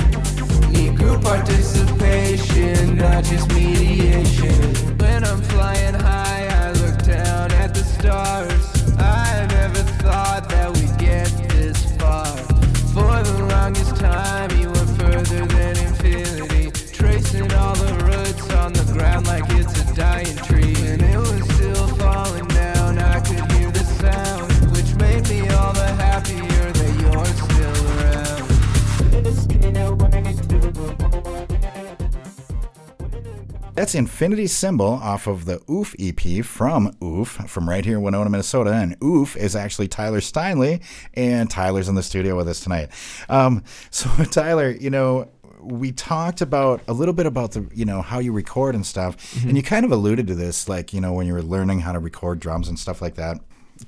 Need 0.73 0.97
group 0.97 1.21
participation, 1.21 2.97
not 2.97 3.23
just 3.23 3.53
mediation. 3.53 4.97
When 4.97 5.23
I'm 5.23 5.43
flying 5.43 5.93
high, 5.93 6.22
That's 33.83 33.97
Infinity 33.97 34.47
Symbol 34.47 34.87
off 34.87 35.27
of 35.27 35.45
the 35.45 35.61
Oof 35.69 35.97
EP 35.99 36.45
from 36.45 36.97
Oof, 37.03 37.31
from 37.49 37.69
right 37.69 37.85
here 37.85 37.97
in 37.97 38.05
Winona, 38.05 38.31
Minnesota. 38.31 38.71
And 38.71 38.97
Oof 39.03 39.37
is 39.37 39.57
actually 39.57 39.89
Tyler 39.89 40.21
Steinley, 40.21 40.81
and 41.15 41.51
Tyler's 41.51 41.89
in 41.89 41.97
the 41.97 42.03
studio 42.05 42.37
with 42.37 42.47
us 42.47 42.61
tonight. 42.61 42.91
Um, 43.29 43.65
so, 43.91 44.09
Tyler, 44.27 44.71
you 44.71 44.89
know, 44.89 45.33
we 45.61 45.91
talked 45.91 46.43
about 46.43 46.81
a 46.87 46.93
little 46.93 47.13
bit 47.13 47.27
about 47.27 47.53
the 47.53 47.69
you 47.75 47.85
know 47.85 48.03
how 48.03 48.21
you 48.21 48.31
record 48.31 48.77
and 48.77 48.87
stuff 48.87 49.17
Mm-hmm. 49.17 49.49
and 49.49 49.57
you 49.57 49.65
kind 49.65 49.85
of 49.85 49.91
alluded 49.91 50.29
to 50.29 50.35
this 50.37 50.69
like 50.69 50.93
you 50.93 51.01
know 51.01 51.13
when 51.13 51.27
you 51.27 51.33
were 51.33 51.43
learning 51.43 51.81
how 51.81 51.93
to 51.93 51.99
record 51.99 52.41
drums 52.41 52.69
and 52.69 52.79
stuff 52.79 53.01
like 53.01 53.15
that 53.15 53.39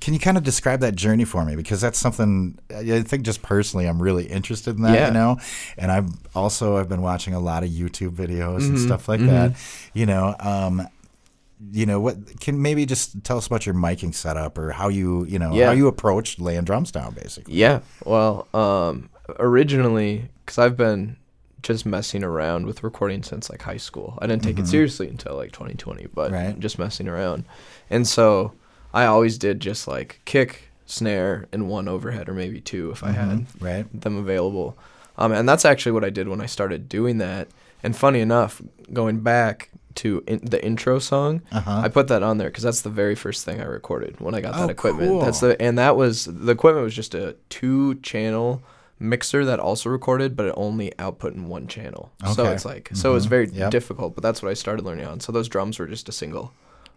can 0.01 0.13
you 0.13 0.19
kind 0.19 0.37
of 0.37 0.43
describe 0.43 0.79
that 0.81 0.95
journey 0.95 1.25
for 1.25 1.45
me 1.45 1.55
because 1.55 1.79
that's 1.81 1.97
something 1.99 2.57
i 2.75 3.01
think 3.01 3.23
just 3.23 3.41
personally 3.41 3.85
i'm 3.87 4.01
really 4.01 4.25
interested 4.25 4.75
in 4.75 4.81
that 4.83 4.93
Yeah. 4.93 5.07
you 5.07 5.13
know 5.13 5.37
and 5.77 5.91
i've 5.91 6.09
also 6.35 6.77
i've 6.77 6.89
been 6.89 7.01
watching 7.01 7.33
a 7.33 7.39
lot 7.39 7.63
of 7.63 7.69
youtube 7.69 8.11
videos 8.11 8.63
and 8.67 8.75
Mm-hmm. 8.77 8.85
stuff 8.85 9.07
like 9.07 9.21
that 9.21 9.53
you 9.93 10.05
know 10.05 10.35
um 10.39 10.87
you 11.71 11.85
know 11.85 11.99
what 11.99 12.39
can 12.41 12.61
maybe 12.61 12.85
just 12.85 13.23
tell 13.23 13.37
us 13.37 13.47
about 13.47 13.65
your 13.65 13.73
miking 13.75 14.13
setup 14.13 14.57
or 14.57 14.71
how 14.71 14.89
you 14.89 15.25
you 15.25 15.39
know 15.39 15.53
Yeah. 15.53 15.67
how 15.67 15.71
you 15.71 15.87
approach 15.87 16.37
laying 16.39 16.63
drums 16.65 16.91
down 16.91 17.13
basically 17.13 17.53
Yeah. 17.55 17.79
Well, 18.03 18.47
um, 18.53 19.09
originally, 19.39 20.29
because 20.45 20.57
I've 20.57 20.75
been 20.77 21.15
just 21.63 21.85
messing 21.85 22.23
around 22.23 22.65
with 22.67 22.83
recording 22.83 23.23
since 23.23 23.49
like 23.49 23.61
high 23.61 23.77
school. 23.77 24.19
I 24.21 24.27
didn't 24.27 24.43
take 24.43 24.59
it 24.59 24.67
seriously 24.67 25.07
until 25.07 25.35
like 25.35 25.51
2020, 25.51 26.07
but 26.13 26.31
Mm-hmm. 26.31 26.33
Right. 26.47 26.59
just 26.59 26.77
messing 26.77 27.07
around. 27.07 27.45
And 27.89 28.05
so 28.07 28.51
I 28.95 29.05
always 29.05 29.37
did 29.37 29.59
just 29.59 29.87
like 29.87 30.21
kick, 30.25 30.69
snare, 30.85 31.45
and 31.51 31.67
one 31.69 31.87
overhead 31.87 32.29
or 32.29 32.33
maybe 32.33 32.61
two 32.61 32.89
if 32.91 33.03
I 33.03 33.11
had 33.11 33.45
right 33.61 33.85
them 34.01 34.17
available. 34.17 34.77
Um, 35.17 35.31
and 35.31 35.47
that's 35.47 35.65
actually 35.65 35.91
what 35.93 36.03
I 36.03 36.09
did 36.09 36.27
when 36.27 36.41
I 36.41 36.45
started 36.47 36.89
doing 36.89 37.19
that. 37.19 37.47
And 37.83 37.95
funny 37.95 38.19
enough, 38.21 38.61
going 38.91 39.19
back 39.19 39.69
to 39.95 40.23
in, 40.27 40.39
the 40.43 40.63
intro 40.65 40.99
song, 40.99 41.41
Uh-huh. 41.51 41.81
I 41.85 41.87
put 41.89 42.07
that 42.09 42.21
on 42.23 42.37
there 42.37 42.49
because 42.49 42.63
that's 42.63 42.81
the 42.81 42.89
very 42.89 43.15
first 43.15 43.45
thing 43.45 43.61
I 43.61 43.65
recorded 43.65 44.19
when 44.19 44.33
I 44.35 44.41
got 44.41 44.55
Oh, 44.55 44.61
that 44.67 44.69
equipment. 44.71 45.21
That's 45.21 45.39
the 45.39 45.61
and 45.61 45.77
that 45.77 45.95
was 45.95 46.25
the 46.25 46.51
equipment 46.51 46.83
was 46.83 46.95
just 46.95 47.13
a 47.15 47.35
two 47.49 47.95
channel 47.95 48.61
mixer 48.99 49.43
that 49.45 49.59
also 49.59 49.89
recorded, 49.89 50.35
but 50.37 50.45
it 50.47 50.53
only 50.57 50.91
output 50.99 51.33
in 51.33 51.47
one 51.47 51.67
channel. 51.67 52.11
Okay. 52.23 52.33
So 52.33 52.51
it's 52.51 52.65
like 52.65 52.89
so 52.93 53.15
it's 53.15 53.25
very 53.25 53.47
Yep. 53.49 53.71
difficult. 53.71 54.15
But 54.15 54.23
that's 54.23 54.41
what 54.41 54.49
I 54.49 54.53
started 54.53 54.83
learning 54.85 55.05
on. 55.05 55.19
So 55.21 55.31
those 55.31 55.47
drums 55.49 55.79
were 55.79 55.87
just 55.87 56.09
a 56.09 56.13
single 56.13 56.51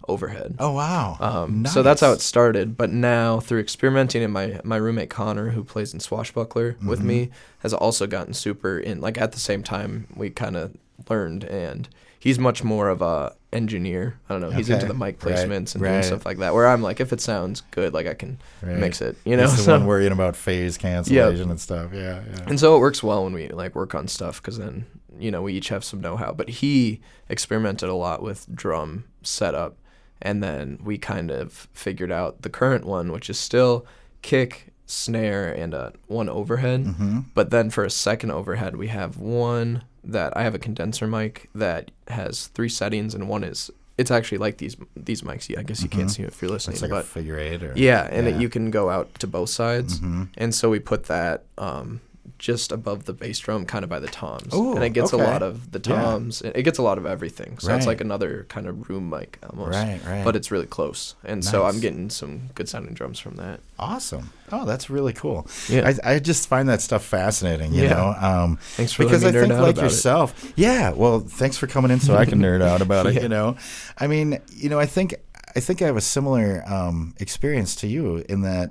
overhead. 0.07 0.57
oh 0.59 0.73
wow 0.73 1.17
Um, 1.21 1.67
So 1.67 1.83
that's 1.83 2.01
how 2.01 2.13
it 2.13 2.21
started. 2.21 2.77
But 2.77 2.91
now 2.91 3.41
through 3.41 3.61
experimenting, 3.61 4.23
and 4.23 4.33
my 4.33 4.61
my 4.65 4.77
roommate 4.77 5.11
Connor, 5.11 5.51
who 5.51 5.65
plays 5.65 5.93
in 5.95 6.01
Swashbuckler 6.01 6.77
with 6.87 7.01
Mm-hmm. 7.01 7.09
me, 7.09 7.31
has 7.61 7.75
also 7.75 8.07
gotten 8.07 8.35
super 8.35 8.79
in. 8.79 9.01
Like 9.01 9.19
at 9.19 9.33
the 9.33 9.41
same 9.41 9.63
time, 9.63 10.07
we 10.15 10.31
kind 10.31 10.57
of 10.57 10.75
learned, 11.09 11.45
and 11.45 11.89
he's 12.19 12.39
much 12.39 12.63
more 12.65 12.89
of 12.89 13.03
a 13.03 13.35
engineer. 13.53 14.19
I 14.29 14.35
don't 14.35 14.43
know. 14.43 14.51
He's 14.51 14.69
into 14.69 14.87
the 14.87 14.93
mic 14.95 15.25
Right, 15.25 15.35
placements 15.37 15.75
and 15.75 15.83
right. 15.83 16.05
stuff 16.05 16.27
like 16.27 16.39
that. 16.39 16.53
Where 16.55 16.67
I'm 16.69 16.83
like, 16.83 17.01
if 17.01 17.13
it 17.13 17.21
sounds 17.21 17.63
good, 17.71 17.95
like 17.95 18.07
I 18.07 18.15
can 18.15 18.39
Right. 18.63 18.77
mix 18.77 19.01
it. 19.01 19.17
You 19.25 19.37
know. 19.37 19.45
He's 19.45 19.57
the 19.57 19.63
So- 19.63 19.73
one 19.79 19.87
worrying 19.87 20.13
about 20.13 20.37
phase 20.37 20.77
cancellation 20.77 21.51
and 21.51 21.61
stuff. 21.61 21.93
Yeah, 21.95 22.21
yeah. 22.31 22.45
and 22.47 22.59
so 22.61 22.77
it 22.77 22.81
works 22.81 23.03
well 23.03 23.25
when 23.25 23.33
we 23.33 23.49
like 23.49 23.75
work 23.75 23.95
on 23.95 24.07
stuff 24.09 24.41
because 24.43 24.59
then 24.59 24.87
you 25.19 25.31
know 25.31 25.43
we 25.43 25.53
each 25.55 25.69
have 25.71 25.83
some 25.85 26.01
know-how. 26.01 26.33
But 26.33 26.49
he 26.49 27.01
experimented 27.29 27.89
a 27.89 27.95
lot 27.95 28.23
with 28.23 28.47
drum 28.55 29.05
setup, 29.23 29.77
and 30.20 30.42
then 30.42 30.78
we 30.83 30.98
kind 30.98 31.31
of 31.31 31.68
figured 31.72 32.11
out 32.12 32.42
the 32.42 32.50
current 32.50 32.85
one, 32.85 33.12
which 33.12 33.28
is 33.31 33.38
still 33.38 33.87
kick, 34.22 34.68
snare, 34.87 35.52
and 35.52 35.74
uh, 35.74 35.90
one 36.07 36.28
overhead. 36.28 36.85
Mm-hmm. 36.85 37.20
But 37.35 37.50
then 37.50 37.70
for 37.70 37.85
a 37.85 37.90
second 37.90 38.31
overhead, 38.31 38.76
we 38.76 38.88
have 38.88 39.16
one 39.18 39.85
that 40.04 40.37
I 40.37 40.42
have 40.42 40.54
a 40.54 40.59
condenser 40.59 41.07
mic 41.07 41.48
that 41.54 41.90
has 42.09 42.46
three 42.48 42.68
settings, 42.68 43.14
and 43.14 43.28
one 43.28 43.44
is 43.44 43.70
it's 43.98 44.11
actually 44.11 44.38
like 44.38 44.59
these 44.59 44.76
these 44.96 45.22
mics. 45.22 45.48
Yeah, 45.48 45.61
I 45.61 45.62
guess 45.64 45.83
you 45.83 45.88
can't 45.88 46.11
see 46.11 46.22
it 46.22 46.28
if 46.28 46.40
you're 46.40 46.50
listening, 46.50 46.76
Mm-hmm. 46.76 46.85
It's 46.85 46.92
like 46.92 47.00
a 47.00 47.04
but 47.04 47.07
figure 47.07 47.38
eight 47.38 47.62
or 47.62 47.72
yeah, 47.76 48.09
and 48.11 48.26
yeah. 48.26 48.35
It, 48.37 48.40
you 48.40 48.48
can 48.48 48.70
go 48.70 48.88
out 48.90 49.12
to 49.20 49.26
both 49.26 49.50
sides, 49.50 49.98
Mm-hmm. 50.00 50.22
and 50.37 50.54
so 50.54 50.70
we 50.70 50.78
put 50.78 51.04
that 51.04 51.44
um, 51.59 52.00
just 52.38 52.73
above 52.73 53.05
the 53.05 53.12
bass 53.12 53.38
drum, 53.38 53.64
kind 53.67 53.83
of 53.85 53.88
by 53.91 53.99
the 53.99 54.09
toms, 54.09 54.53
Ooh, 54.55 54.75
and 54.75 54.85
it 54.85 54.91
gets 54.91 55.14
okay. 55.14 55.23
a 55.23 55.27
lot 55.27 55.43
of 55.43 55.73
the 55.73 55.79
toms. 55.79 56.43
It 56.43 56.57
it 56.57 56.62
gets 56.62 56.79
a 56.79 56.83
lot 56.83 56.99
of 56.99 57.07
everything, 57.07 57.59
so 57.59 57.69
it's 57.75 57.87
Right. 57.87 57.93
like 57.93 58.01
another 58.01 58.45
kind 58.49 58.67
of 58.67 58.88
room 58.88 59.09
mic 59.09 59.38
almost. 59.49 59.75
Right, 59.77 60.01
right. 60.07 60.25
But 60.25 60.37
it's 60.37 60.51
really 60.51 60.67
close, 60.67 61.14
and 61.25 61.45
so 61.45 61.64
I'm 61.64 61.81
getting 61.81 62.11
some 62.11 62.51
good 62.55 62.69
sounding 62.69 62.95
drums 62.95 63.19
from 63.19 63.37
that. 63.37 63.61
awesome. 63.79 64.31
Oh, 64.51 64.64
that's 64.64 64.88
really 64.91 65.12
cool. 65.12 65.47
Yeah. 65.69 65.93
I, 66.05 66.14
I 66.14 66.19
just 66.19 66.49
find 66.49 66.69
that 66.69 66.81
stuff 66.81 67.05
fascinating. 67.05 67.73
You 67.75 67.83
Yeah. 67.85 67.88
know, 67.95 68.14
um, 68.19 68.59
Thanks 68.77 68.93
for 68.93 69.05
because 69.05 69.23
I 69.23 69.27
letting 69.27 69.43
me 69.43 69.47
nerd 69.47 69.49
think 69.51 69.59
out 69.61 69.62
like 69.62 69.75
about 69.75 69.83
it. 69.83 69.85
yourself. 69.85 70.53
Yeah. 70.57 70.91
Well, 70.93 71.21
thanks 71.21 71.57
for 71.59 71.67
coming 71.67 71.91
in 71.91 72.01
so 72.01 72.17
I 72.17 72.25
can 72.25 72.41
nerd 72.41 72.62
out 72.62 72.81
about 72.83 73.07
it. 73.07 73.14
Yeah. 73.14 73.23
You 73.29 73.29
know, 73.29 73.57
I 73.99 74.07
mean, 74.07 74.38
you 74.57 74.69
know, 74.71 74.79
I 74.81 74.87
think 74.87 75.14
I 75.55 75.61
think 75.61 75.83
I 75.83 75.87
have 75.87 75.97
a 75.97 76.01
similar 76.01 76.62
um, 76.67 77.14
experience 77.19 77.75
to 77.77 77.87
you 77.87 78.25
in 78.29 78.43
that, 78.43 78.71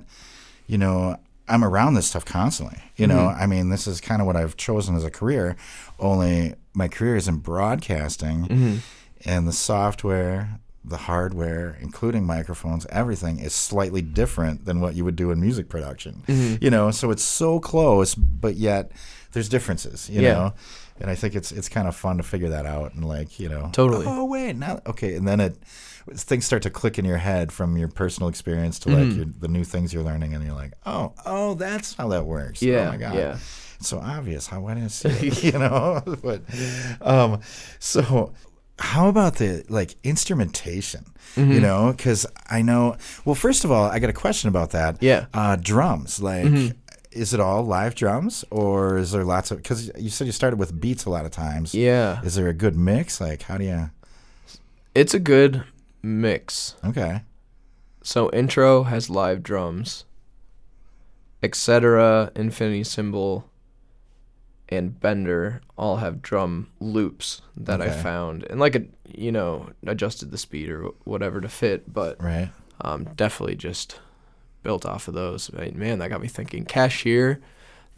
you 0.66 0.78
know. 0.78 1.16
I'm 1.48 1.64
around 1.64 1.94
this 1.94 2.06
stuff 2.06 2.24
constantly. 2.24 2.78
You 2.96 3.06
know, 3.06 3.16
Mm-hmm. 3.28 3.42
I 3.42 3.46
mean, 3.46 3.68
this 3.70 3.86
is 3.86 4.00
kind 4.00 4.20
of 4.20 4.26
what 4.26 4.36
I've 4.36 4.56
chosen 4.56 4.96
as 4.96 5.04
a 5.04 5.10
career. 5.10 5.56
Only 5.98 6.54
my 6.74 6.88
career 6.88 7.16
is 7.16 7.28
in 7.28 7.36
broadcasting, 7.38 8.46
Mm-hmm. 8.46 8.76
and 9.24 9.48
the 9.48 9.52
software, 9.52 10.60
the 10.84 10.96
hardware, 10.96 11.76
including 11.80 12.24
microphones, 12.24 12.86
everything 12.90 13.38
is 13.38 13.52
slightly 13.54 14.00
different 14.02 14.64
than 14.64 14.80
what 14.80 14.94
you 14.94 15.04
would 15.04 15.16
do 15.16 15.30
in 15.30 15.40
music 15.40 15.68
production. 15.68 16.22
Mm-hmm. 16.26 16.64
You 16.64 16.70
know, 16.70 16.90
so 16.90 17.10
it's 17.10 17.22
so 17.24 17.60
close, 17.60 18.14
but 18.14 18.54
yet 18.56 18.92
there's 19.32 19.48
differences. 19.48 20.08
You 20.08 20.22
Yeah. 20.22 20.32
know, 20.34 20.54
and 21.00 21.10
I 21.10 21.14
think 21.14 21.34
it's 21.34 21.52
it's 21.52 21.68
kind 21.68 21.86
of 21.88 21.94
fun 21.94 22.16
to 22.16 22.22
figure 22.22 22.48
that 22.50 22.66
out 22.66 22.94
and 22.94 23.04
like 23.06 23.38
you 23.38 23.48
know, 23.48 23.70
Totally. 23.72 24.06
Oh 24.08 24.24
wait, 24.24 24.56
now 24.56 24.80
okay, 24.86 25.14
and 25.14 25.26
then 25.28 25.40
it 25.40 25.56
things 26.14 26.44
start 26.46 26.62
to 26.62 26.70
click 26.70 26.98
in 26.98 27.04
your 27.04 27.18
head 27.18 27.52
from 27.52 27.76
your 27.76 27.88
personal 27.88 28.28
experience 28.28 28.78
to 28.80 28.88
like 28.90 28.98
Mm-hmm. 29.08 29.16
your, 29.16 29.26
the 29.40 29.48
new 29.48 29.64
things 29.64 29.92
you're 29.92 30.02
learning, 30.02 30.34
and 30.34 30.44
you're 30.44 30.54
like, 30.54 30.72
oh, 30.86 31.12
oh, 31.26 31.54
that's 31.54 31.94
how 31.94 32.08
that 32.08 32.24
works. 32.26 32.62
Yeah, 32.62 32.86
oh 32.88 32.90
my 32.92 32.96
god. 32.96 33.14
yeah. 33.14 33.38
It's 33.78 33.88
so 33.88 33.98
obvious. 34.00 34.46
How 34.48 34.60
why 34.60 34.74
didn't 34.74 34.86
I 34.86 34.88
see 34.88 35.08
it? 35.28 35.44
you 35.52 35.58
know, 35.58 36.02
but 36.22 36.42
um, 37.00 37.40
so 37.78 38.32
how 38.80 39.08
about 39.08 39.36
the 39.36 39.64
like 39.68 39.94
instrumentation? 40.04 41.04
Mm-hmm. 41.36 41.52
You 41.52 41.60
know, 41.60 41.92
because 41.96 42.26
I 42.50 42.62
know. 42.62 42.96
Well, 43.24 43.34
first 43.34 43.64
of 43.64 43.70
all, 43.70 43.84
I 43.90 43.98
got 43.98 44.10
a 44.10 44.14
question 44.14 44.48
about 44.48 44.70
that. 44.70 45.00
Yeah. 45.02 45.20
Mm-hmm. 45.32 45.38
uh, 45.38 45.56
drums. 45.56 46.20
Like, 46.20 46.74
is 47.12 47.32
it 47.34 47.40
all 47.40 47.62
live 47.62 47.94
drums, 47.94 48.44
or 48.50 48.98
is 48.98 49.12
there 49.12 49.24
lots 49.24 49.50
of? 49.50 49.58
Because 49.58 49.90
you 49.96 50.10
said 50.10 50.26
you 50.26 50.32
started 50.32 50.58
with 50.58 50.80
beats 50.80 51.04
a 51.04 51.10
lot 51.10 51.24
of 51.24 51.30
times. 51.30 51.74
Yeah, 51.74 52.20
Is 52.22 52.34
there 52.34 52.48
a 52.48 52.54
good 52.54 52.76
mix? 52.76 53.20
Like, 53.20 53.42
how 53.42 53.58
do 53.58 53.64
you? 53.64 53.90
it's 54.94 55.14
a 55.14 55.20
good 55.20 55.62
mix. 56.02 56.74
Okay. 56.84 57.22
So 58.02 58.30
intro 58.30 58.84
has 58.84 59.10
live 59.10 59.42
drums, 59.42 60.04
etc. 61.42 62.30
Infinity 62.34 62.84
Symbol, 62.84 63.48
and 64.68 64.98
Bender 64.98 65.60
all 65.76 65.96
have 65.98 66.22
drum 66.22 66.70
loops 66.80 67.42
that 67.56 67.80
I 67.80 67.90
found, 67.90 68.44
and 68.44 68.60
like 68.60 68.76
a 68.76 68.84
you 69.06 69.32
know 69.32 69.70
adjusted 69.86 70.30
the 70.30 70.38
speed 70.38 70.70
or 70.70 70.90
whatever 71.04 71.40
to 71.40 71.48
fit, 71.48 71.92
but 71.92 72.22
Right. 72.22 72.50
um, 72.80 73.04
definitely 73.16 73.56
just 73.56 74.00
built 74.62 74.84
off 74.84 75.08
of 75.08 75.14
those. 75.14 75.50
I 75.56 75.62
mean, 75.66 75.78
man, 75.78 75.98
that 76.00 76.08
got 76.08 76.20
me 76.20 76.28
thinking. 76.28 76.64
Cashier, 76.64 77.40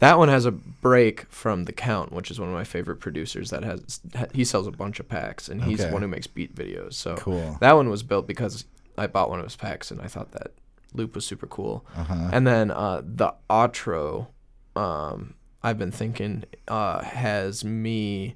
that 0.01 0.17
one 0.17 0.27
has 0.29 0.45
a 0.45 0.51
break 0.51 1.25
from 1.31 1.63
the 1.63 1.73
Kount, 1.73 2.11
which 2.11 2.29
is 2.29 2.39
one 2.39 2.49
of 2.49 2.53
my 2.55 2.63
favorite 2.63 2.97
producers. 2.97 3.49
That 3.51 3.63
has 3.63 4.01
he 4.33 4.43
sells 4.43 4.67
a 4.67 4.71
bunch 4.71 4.99
of 4.99 5.07
packs, 5.07 5.47
and 5.47 5.63
he's 5.63 5.79
Okay. 5.81 5.91
one 5.93 6.01
who 6.01 6.07
makes 6.07 6.27
beat 6.27 6.53
videos. 6.53 6.93
So 6.93 7.15
Cool. 7.15 7.57
that 7.61 7.73
one 7.73 7.89
was 7.89 8.03
built 8.03 8.27
because 8.27 8.65
I 8.97 9.07
bought 9.07 9.29
one 9.29 9.39
of 9.39 9.45
his 9.45 9.55
packs, 9.55 9.89
and 9.91 10.01
I 10.01 10.07
thought 10.07 10.31
that 10.33 10.51
loop 10.93 11.15
was 11.15 11.25
super 11.25 11.47
cool. 11.47 11.85
Uh-huh. 11.95 12.29
And 12.33 12.45
then 12.45 12.69
uh, 12.71 13.01
the 13.03 13.33
outro, 13.49 14.27
um, 14.75 15.35
I've 15.63 15.77
been 15.79 15.91
thinking 15.91 16.43
uh, 16.67 17.01
has 17.03 17.63
me 17.63 18.35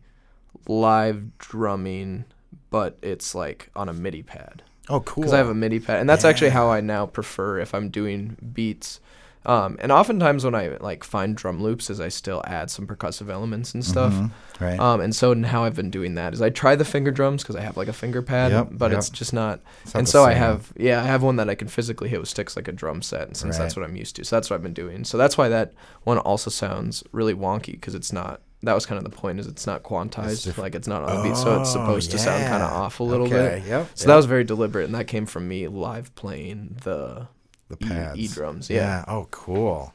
live 0.67 1.37
drumming, 1.37 2.25
but 2.69 2.97
it's 3.01 3.35
like 3.35 3.69
on 3.75 3.89
a 3.89 3.93
MIDI 3.93 4.23
pad 4.23 4.63
Oh, 4.89 4.99
cool. 5.01 5.23
because 5.23 5.33
I 5.33 5.37
have 5.37 5.49
a 5.49 5.53
MIDI 5.55 5.79
pad, 5.79 5.99
and 5.99 6.09
that's 6.09 6.23
actually 6.23 6.51
how 6.51 6.69
I 6.69 6.79
now 6.81 7.05
prefer 7.07 7.59
if 7.59 7.73
I'm 7.73 7.89
doing 7.89 8.37
beats. 8.53 8.99
Um, 9.45 9.77
and 9.79 9.91
oftentimes 9.91 10.43
when 10.43 10.55
I 10.55 10.77
like 10.79 11.03
find 11.03 11.35
drum 11.35 11.61
loops, 11.61 11.89
is 11.89 11.99
I 11.99 12.07
still 12.09 12.41
add 12.45 12.71
some 12.71 12.87
percussive 12.87 13.29
elements 13.29 13.73
and 13.73 13.85
stuff. 13.85 14.13
Mhm. 14.13 14.31
Right. 14.59 14.79
Um, 14.79 15.01
and 15.01 15.15
so 15.15 15.33
now 15.33 15.63
I've 15.65 15.75
been 15.75 15.89
doing 15.89 16.15
that 16.15 16.33
is 16.33 16.41
I 16.41 16.49
try 16.49 16.75
the 16.75 16.85
finger 16.85 17.11
drums 17.11 17.43
because 17.43 17.55
I 17.55 17.61
have 17.61 17.77
like 17.77 17.87
a 17.87 17.93
finger 17.93 18.21
pad, 18.21 18.51
Yep, 18.51 18.67
but 18.71 18.91
yep. 18.91 18.99
it's 18.99 19.09
just 19.09 19.33
not. 19.33 19.59
It's 19.83 19.93
not 19.93 19.99
and 19.99 20.09
so 20.09 20.23
I 20.23 20.33
have 20.33 20.71
yeah, 20.77 21.01
I 21.01 21.05
have 21.05 21.21
one 21.23 21.35
that 21.35 21.49
I 21.49 21.55
can 21.55 21.67
physically 21.67 22.09
hit 22.09 22.19
with 22.19 22.29
sticks 22.29 22.55
like 22.55 22.67
a 22.67 22.71
drum 22.71 23.01
set, 23.01 23.27
and 23.27 23.35
since 23.37 23.57
that's 23.57 23.75
what 23.75 23.83
I'm 23.85 23.95
used 23.95 24.15
to, 24.15 24.23
so 24.25 24.35
that's 24.35 24.49
what 24.49 24.55
I've 24.55 24.63
been 24.63 24.73
doing. 24.73 25.03
So 25.03 25.17
that's 25.17 25.37
why 25.37 25.49
that 25.49 25.73
one 26.03 26.17
also 26.19 26.49
sounds 26.49 27.03
really 27.11 27.33
wonky 27.35 27.73
because 27.73 27.95
it's 27.95 28.11
not. 28.13 28.41
That 28.63 28.73
was 28.73 28.87
kind 28.87 28.97
of 28.97 29.03
the 29.03 29.15
point 29.15 29.39
is 29.39 29.45
it's 29.45 29.67
not 29.67 29.83
quantized, 29.83 30.45
diff- 30.45 30.57
like 30.57 30.73
it's 30.73 30.87
not 30.87 31.03
on 31.03 31.17
the 31.17 31.23
beat, 31.29 31.37
so 31.37 31.59
it's 31.61 31.71
supposed 31.71 32.09
to 32.11 32.17
sound 32.17 32.45
kind 32.47 32.63
of 32.63 32.71
off 32.71 32.99
a 32.99 33.03
little 33.03 33.27
Okay, 33.27 33.59
bit. 33.59 33.67
yep, 33.69 33.89
So 33.93 34.03
yep. 34.03 34.07
that 34.07 34.15
was 34.15 34.25
very 34.25 34.43
deliberate, 34.43 34.85
and 34.85 34.95
that 34.95 35.05
came 35.05 35.27
from 35.27 35.47
me 35.47 35.67
live 35.67 36.15
playing 36.15 36.77
the 36.83 37.27
the 37.69 37.77
E- 37.79 37.87
pads. 37.87 38.17
E 38.19 38.27
drums. 38.27 38.69
Yeah. 38.69 38.77
Yeah. 38.77 39.05
Oh, 39.07 39.27
cool. 39.31 39.93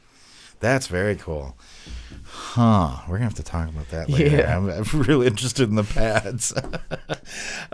That's 0.60 0.88
very 0.88 1.16
cool. 1.16 1.56
Huh. 2.24 2.98
We're 3.08 3.14
gonna 3.16 3.24
have 3.24 3.34
to 3.34 3.42
talk 3.42 3.68
about 3.70 3.88
that 3.90 4.10
later. 4.10 4.36
Yeah. 4.36 4.56
I'm, 4.58 4.68
I'm 4.68 5.02
really 5.02 5.26
interested 5.26 5.68
in 5.68 5.74
the 5.74 5.84
pads. 5.84 6.52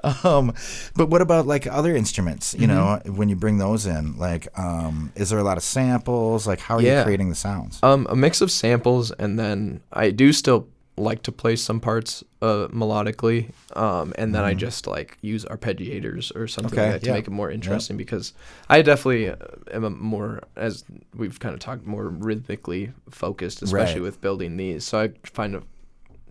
um, 0.25 0.55
but 0.95 1.09
what 1.09 1.21
about 1.21 1.47
like 1.47 1.67
other 1.67 1.95
instruments? 1.97 2.55
You 2.55 2.67
know, 2.69 2.77
Mm-hmm. 2.77 3.17
when 3.17 3.29
you 3.29 3.35
bring 3.37 3.59
those 3.59 3.87
in, 3.87 4.17
like, 4.19 4.47
um, 4.59 5.13
is 5.17 5.31
there 5.31 5.39
a 5.39 5.43
lot 5.43 5.57
of 5.57 5.63
samples? 5.65 6.47
Like, 6.47 6.61
how 6.61 6.77
are 6.77 6.81
you 6.83 7.03
creating 7.03 7.29
the 7.29 7.35
sounds? 7.35 7.81
Um, 7.83 8.07
a 8.09 8.15
mix 8.17 8.41
of 8.41 8.51
samples, 8.51 9.11
and 9.13 9.39
then 9.39 9.81
I 9.93 10.11
do 10.11 10.33
still 10.33 10.69
like 10.99 11.23
to 11.25 11.33
play 11.33 11.57
some 11.57 11.79
parts 11.81 12.25
uh, 12.41 12.69
melodically, 12.73 13.51
um, 13.75 14.15
and 14.17 14.35
then 14.35 14.45
I 14.45 14.55
just 14.55 14.87
like 14.87 15.19
use 15.21 15.45
arpeggiators 15.45 16.35
or 16.35 16.49
something 16.49 16.71
Mm-hmm. 16.73 16.79
Okay, 16.81 16.93
like 16.93 16.93
that 16.93 17.01
to 17.03 17.07
yeah. 17.09 17.13
make 17.15 17.27
it 17.27 17.31
more 17.33 17.51
interesting 17.51 17.97
because 17.99 18.33
I 18.71 18.81
definitely 18.83 19.29
uh, 19.29 19.37
am 19.73 19.85
a 19.85 19.91
more, 19.91 20.41
as 20.57 20.85
we've 21.15 21.39
kind 21.39 21.53
of 21.55 21.61
talked, 21.61 21.85
more 21.87 22.09
rhythmically 22.09 22.93
focused, 23.11 23.63
especially 23.63 24.01
Right. 24.01 24.03
with 24.05 24.21
building 24.23 24.57
these. 24.57 24.85
So 24.85 25.01
I 25.01 25.13
find 25.25 25.55
a 25.57 25.63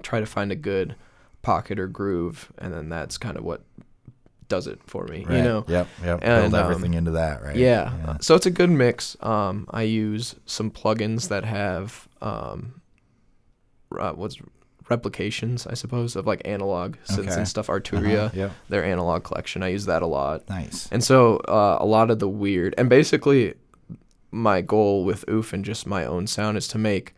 try 0.02 0.20
to 0.20 0.26
find 0.26 0.52
a 0.52 0.56
good 0.56 0.96
pocket 1.42 1.80
or 1.80 1.88
groove, 1.88 2.52
and 2.58 2.74
then 2.74 2.90
that's 2.90 3.18
kind 3.20 3.38
of 3.38 3.44
what 3.44 3.62
does 4.48 4.68
it 4.68 4.80
for 4.86 5.06
me. 5.06 5.26
Right. 5.26 5.38
You 5.38 5.44
know, 5.44 5.66
Yep. 5.68 5.88
Yep. 6.04 6.20
And, 6.24 6.52
Build 6.52 6.56
um, 6.56 6.72
everything 6.72 6.94
into 6.96 7.12
that, 7.12 7.44
right? 7.44 7.56
yeah. 7.56 7.92
uh, 8.08 8.18
So 8.20 8.34
it's 8.36 8.46
a 8.48 8.52
good 8.52 8.70
mix. 8.72 9.16
Um, 9.22 9.68
I 9.72 9.84
use 9.84 10.36
some 10.46 10.70
plugins 10.72 11.30
that 11.30 11.44
have 11.46 12.08
um, 12.22 12.82
uh, 13.98 14.12
what's 14.14 14.38
replications, 14.90 15.66
I 15.68 15.74
suppose, 15.74 16.16
of 16.16 16.26
like 16.28 16.42
analog 16.46 16.96
synths 17.08 17.20
Okay. 17.20 17.34
and 17.34 17.48
stuff. 17.48 17.68
Arturia, 17.68 18.26
Uh-huh, 18.26 18.30
Yep. 18.34 18.52
their 18.70 18.84
analog 18.84 19.24
collection. 19.24 19.64
I 19.64 19.70
use 19.70 19.86
that 19.86 20.02
a 20.02 20.08
lot. 20.08 20.48
Nice. 20.50 20.88
And 20.92 21.04
so 21.04 21.38
uh, 21.48 21.78
a 21.80 21.86
lot 21.86 22.12
of 22.12 22.20
the 22.20 22.30
weird 22.30 22.76
and 22.78 22.90
basically 22.90 23.56
my 24.32 24.62
goal 24.62 25.06
with 25.06 25.24
Oof 25.30 25.54
and 25.54 25.64
just 25.66 25.88
my 25.88 26.06
own 26.06 26.28
sound 26.28 26.58
is 26.58 26.68
to 26.70 26.78
make 26.78 27.16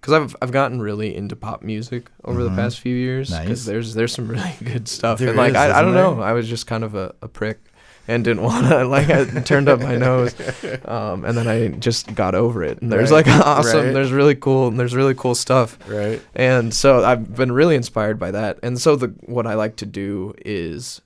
because 0.00 0.12
I've 0.12 0.36
I've 0.42 0.52
gotten 0.52 0.80
really 0.82 1.14
into 1.16 1.36
pop 1.36 1.62
music 1.62 2.10
over 2.24 2.42
the 2.42 2.50
past 2.50 2.80
few 2.80 2.94
years 2.94 3.28
Mm-hmm. 3.30 3.36
Nice. 3.38 3.44
because 3.46 3.64
there's 3.66 3.94
there's 3.94 4.12
some 4.12 4.28
really 4.34 4.54
good 4.64 4.88
stuff 4.88 5.18
There 5.18 5.28
and 5.28 5.36
like 5.38 5.50
is, 5.50 5.56
I, 5.56 5.78
I 5.78 5.82
don't 5.82 5.94
know? 5.94 6.20
I 6.20 6.32
was 6.32 6.48
just 6.48 6.66
kind 6.66 6.84
of 6.84 6.94
a, 6.94 7.14
a 7.22 7.28
prick 7.28 7.60
and 8.08 8.24
didn't 8.24 8.42
want 8.42 8.66
to 8.68 8.84
like 8.96 9.10
I 9.10 9.24
turned 9.42 9.68
up 9.68 9.80
my 9.80 9.96
nose 9.96 10.34
um, 10.84 11.24
and 11.24 11.36
then 11.36 11.48
I 11.48 11.68
just 11.68 12.14
got 12.14 12.34
over 12.34 12.62
it 12.62 12.80
and 12.80 12.90
there's 12.92 13.10
Right, 13.10 13.26
like 13.26 13.36
awesome 13.46 13.86
right. 13.86 13.92
there's 13.92 14.12
really 14.12 14.34
cool 14.34 14.68
and 14.68 14.78
there's 14.78 14.94
really 14.94 15.14
cool 15.14 15.34
stuff 15.34 15.78
Right. 15.88 16.20
and 16.34 16.72
so 16.72 17.04
I've 17.04 17.34
been 17.34 17.52
really 17.52 17.74
inspired 17.76 18.18
by 18.18 18.30
that. 18.32 18.58
And 18.62 18.80
so 18.80 18.96
the 18.96 19.08
what 19.26 19.46
I 19.46 19.54
like 19.54 19.76
to 19.76 19.86
do 19.86 20.34
is 20.44 21.00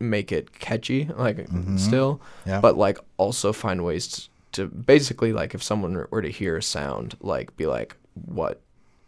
make 0.00 0.32
it 0.32 0.58
catchy, 0.58 1.08
like 1.16 1.46
still, 1.76 2.16
Mm-hmm. 2.16 2.48
Yeah. 2.50 2.60
but 2.60 2.76
like 2.76 2.98
also 3.18 3.52
find 3.52 3.84
ways 3.84 4.28
to 4.52 4.66
basically 4.66 5.32
like 5.32 5.54
if 5.54 5.62
someone 5.62 6.06
were 6.10 6.22
to 6.22 6.28
hear 6.28 6.56
a 6.56 6.62
sound, 6.62 7.16
like 7.20 7.56
be 7.56 7.66
like, 7.66 7.96
what 8.26 8.60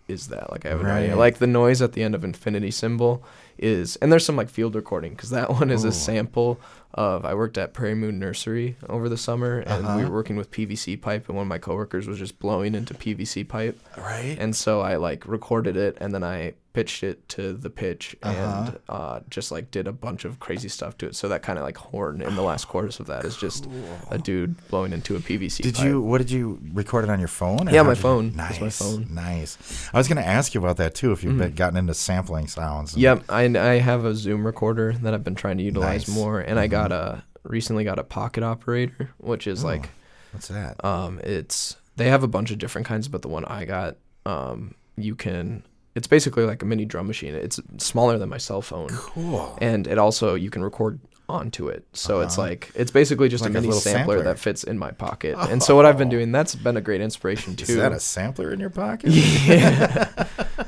is 0.08 0.28
that? 0.28 0.50
Like 0.50 0.64
I 0.66 0.70
have 0.70 0.82
no 0.82 0.88
idea. 0.90 1.16
Like 1.16 1.38
the 1.38 1.46
noise 1.46 1.82
at 1.82 1.92
the 1.92 2.02
end 2.02 2.14
of 2.14 2.24
infinity 2.24 2.70
symbol 2.70 3.22
is, 3.58 3.96
and 3.96 4.10
there's 4.12 4.24
some 4.24 4.36
like 4.36 4.48
field 4.48 4.74
recording 4.74 5.12
because 5.12 5.30
that 5.30 5.50
one 5.50 5.70
is 5.70 5.84
Ooh. 5.84 5.88
a 5.88 5.92
sample 5.92 6.60
of. 6.94 7.24
I 7.24 7.34
worked 7.34 7.58
at 7.58 7.72
Prairie 7.74 7.94
Moon 7.94 8.18
Nursery 8.18 8.76
over 8.88 9.08
the 9.08 9.16
summer, 9.18 9.58
and 9.60 9.82
we 9.84 9.88
Uh-huh. 9.90 10.08
were 10.08 10.14
working 10.14 10.36
with 10.36 10.50
PVC 10.50 10.96
pipe, 11.00 11.28
and 11.28 11.36
one 11.36 11.42
of 11.44 11.48
my 11.48 11.58
coworkers 11.58 12.06
was 12.06 12.18
just 12.18 12.38
blowing 12.38 12.74
into 12.74 12.94
PVC 12.94 13.44
pipe. 13.46 13.78
Right. 13.98 14.36
And 14.38 14.54
so 14.56 14.80
I 14.80 14.96
like 14.96 15.26
recorded 15.26 15.76
it 15.76 15.96
and 16.00 16.14
then 16.14 16.24
I 16.24 16.54
pitched 16.72 17.04
it 17.04 17.28
to 17.28 17.52
the 17.52 17.70
pitch 17.70 18.16
Uh-huh. 18.24 18.64
and 18.66 18.78
uh, 18.88 19.20
just 19.30 19.52
like 19.52 19.70
did 19.70 19.86
a 19.86 19.92
bunch 19.92 20.24
of 20.24 20.40
crazy 20.40 20.68
stuff 20.68 20.98
to 20.98 21.06
it. 21.06 21.14
So 21.14 21.28
that 21.28 21.40
kind 21.40 21.56
of 21.56 21.64
like 21.64 21.76
horn 21.76 22.20
in 22.20 22.34
the 22.34 22.42
last 22.42 22.64
chorus 22.66 22.98
of 22.98 23.06
that 23.06 23.24
is 23.24 23.36
just 23.36 23.68
a 24.10 24.18
dude 24.18 24.56
blowing 24.70 24.92
into 24.92 25.14
a 25.14 25.20
PVC. 25.20 25.62
Did 25.62 25.76
pipe. 25.76 25.84
you? 25.86 26.00
What 26.00 26.18
did 26.18 26.32
you 26.32 26.58
record 26.72 27.04
it 27.04 27.10
on 27.10 27.20
your 27.20 27.28
phone? 27.28 27.68
Yeah, 27.70 27.82
my 27.82 27.90
you- 27.90 27.94
phone. 27.94 28.34
Nice, 28.34 28.60
my 28.60 28.70
phone. 28.70 29.04
Mm. 29.04 29.10
nice. 29.10 29.88
I 29.94 29.98
was 29.98 30.08
going 30.08 30.16
to 30.20 30.26
ask 30.26 30.52
you 30.52 30.60
about 30.60 30.78
that 30.78 30.96
too. 30.96 31.12
If 31.12 31.22
you've 31.22 31.38
been, 31.38 31.54
gotten 31.54 31.76
into 31.78 31.94
sampling 31.94 32.48
sounds. 32.48 32.96
Yep, 32.96 33.22
I, 33.28 33.44
I 33.44 33.78
have 33.78 34.04
a 34.04 34.12
Zoom 34.14 34.44
recorder 34.44 34.94
that 35.02 35.14
I've 35.14 35.22
been 35.22 35.36
trying 35.36 35.58
to 35.58 35.62
utilize 35.62 36.08
Nice. 36.08 36.16
more, 36.16 36.40
and 36.40 36.58
I 36.58 36.66
got 36.66 36.83
Mm-hmm. 36.90 37.18
a 37.18 37.24
recently 37.48 37.84
got 37.84 37.98
a 37.98 38.04
pocket 38.04 38.42
operator, 38.42 39.10
which 39.18 39.46
is 39.46 39.62
like 39.64 39.88
What's 40.32 40.48
that? 40.48 40.82
Um, 40.84 41.20
it's 41.22 41.76
they 41.96 42.08
have 42.08 42.22
a 42.24 42.28
bunch 42.28 42.50
of 42.50 42.58
different 42.58 42.86
kinds, 42.86 43.06
but 43.08 43.22
the 43.22 43.28
one 43.28 43.44
I 43.44 43.64
got, 43.64 43.96
um, 44.26 44.74
you 44.96 45.14
can. 45.14 45.62
It's 45.94 46.08
basically 46.08 46.44
like 46.44 46.60
a 46.62 46.66
mini 46.66 46.84
drum 46.84 47.06
machine. 47.06 47.34
It's 47.36 47.60
smaller 47.78 48.18
than 48.18 48.28
my 48.28 48.38
cell 48.38 48.60
phone, 48.62 48.88
Cool. 48.90 49.56
and 49.60 49.86
it 49.86 49.96
also 49.96 50.34
you 50.34 50.50
can 50.50 50.64
record 50.64 50.98
onto 51.28 51.68
it. 51.68 51.86
So 51.92 52.20
it's 52.20 52.36
like 52.36 52.72
it's 52.74 52.90
basically 52.90 53.28
just 53.28 53.44
Uh-huh. 53.44 53.50
Like 53.50 53.54
a 53.54 53.58
a 53.58 53.60
mini 53.62 53.68
little 53.68 53.80
sampler, 53.80 54.16
sampler. 54.16 54.24
that 54.24 54.38
fits 54.40 54.64
in 54.64 54.76
my 54.78 54.90
pocket. 54.90 55.36
And 55.38 55.62
so 55.62 55.76
what 55.76 55.86
I've 55.86 55.96
been 55.96 56.08
doing, 56.08 56.32
that's 56.32 56.54
been 56.56 56.76
a 56.76 56.80
great 56.80 57.00
inspiration 57.00 57.54
too. 57.54 57.72
Is 57.74 57.76
that 57.78 57.92
a 57.92 58.00
sampler 58.00 58.52
in 58.52 58.58
your 58.58 58.70
pocket? 58.70 59.10
yeah. 59.46 60.26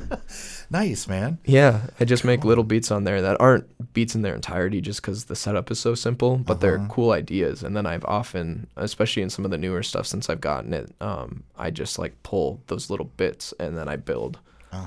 nice, 0.71 1.07
man. 1.09 1.39
yeah, 1.45 1.87
I 2.01 2.05
just 2.05 2.25
make 2.25 2.45
little 2.45 2.65
beats 2.65 2.91
on 2.91 3.05
there 3.05 3.23
that 3.23 3.41
aren't 3.41 3.93
beats 3.93 4.15
in 4.15 4.23
their 4.23 4.35
entirety 4.35 4.81
just 4.81 5.01
because 5.03 5.25
the 5.27 5.37
setup 5.37 5.71
is 5.71 5.79
so 5.81 5.95
simple, 5.95 6.39
but 6.39 6.61
they're 6.61 6.79
Uh-huh. 6.79 6.89
cool 6.89 7.11
ideas. 7.13 7.63
And 7.63 7.77
then 7.77 7.87
I've 7.87 8.05
often, 8.05 8.67
especially 8.77 9.23
in 9.23 9.31
some 9.31 9.45
of 9.45 9.51
the 9.51 9.59
newer 9.59 9.83
stuff 9.83 10.07
since 10.07 10.29
I've 10.31 10.41
gotten 10.41 10.73
it, 10.75 10.93
um, 11.01 11.43
I 11.57 11.71
just 11.71 11.99
like 11.99 12.23
pull 12.23 12.61
those 12.67 12.91
little 12.91 13.07
bits 13.17 13.55
and 13.61 13.77
then 13.79 13.89
I 13.89 13.97
build 13.97 14.39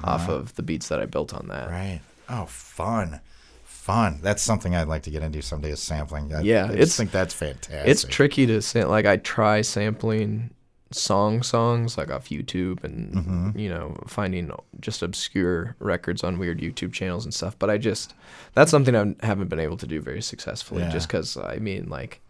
off 0.03 0.29
of 0.29 0.53
the 0.55 0.61
beats 0.61 0.87
that 0.89 0.99
I 0.99 1.05
built 1.05 1.33
on 1.33 1.47
that. 1.47 1.63
Uh-huh. 1.67 1.71
Right. 1.75 2.01
Oh, 2.29 2.45
fun. 2.45 3.21
Fun. 3.63 4.19
That's 4.21 4.43
something 4.43 4.75
I'd 4.75 4.87
like 4.87 5.01
to 5.03 5.09
get 5.09 5.23
into 5.23 5.41
someday 5.41 5.71
is 5.71 5.79
sampling. 5.79 6.31
I, 6.33 6.41
Yeah, 6.41 6.65
I 6.65 6.67
just 6.67 6.75
it's- 6.77 6.97
think 6.97 7.11
that's 7.11 7.33
fantastic. 7.33 7.87
It's 7.87 8.03
tricky 8.03 8.45
to 8.45 8.61
say. 8.61 8.83
Like 8.83 9.05
I 9.07 9.17
try 9.17 9.61
sampling 9.61 10.51
song 10.91 11.43
songs 11.43 11.97
like 11.97 12.09
off 12.11 12.29
YouTube 12.29 12.83
and 12.83 13.13
Mm-hmm. 13.13 13.59
you 13.59 13.69
know 13.69 13.95
finding 14.07 14.51
just 14.79 15.01
obscure 15.03 15.75
records 15.79 16.23
on 16.23 16.39
weird 16.39 16.59
YouTube 16.59 16.93
channels 16.93 17.25
and 17.25 17.33
stuff. 17.33 17.57
But 17.59 17.69
I 17.69 17.77
just 17.77 18.13
that's 18.55 18.71
something 18.71 18.95
I 18.95 19.25
haven't 19.25 19.49
been 19.49 19.59
able 19.59 19.77
to 19.77 19.87
do 19.87 20.01
very 20.01 20.21
successfully. 20.21 20.81
Yeah. 20.83 20.89
Just 20.91 21.07
because 21.07 21.37
I 21.37 21.57
mean 21.57 21.89
like. 21.89 22.21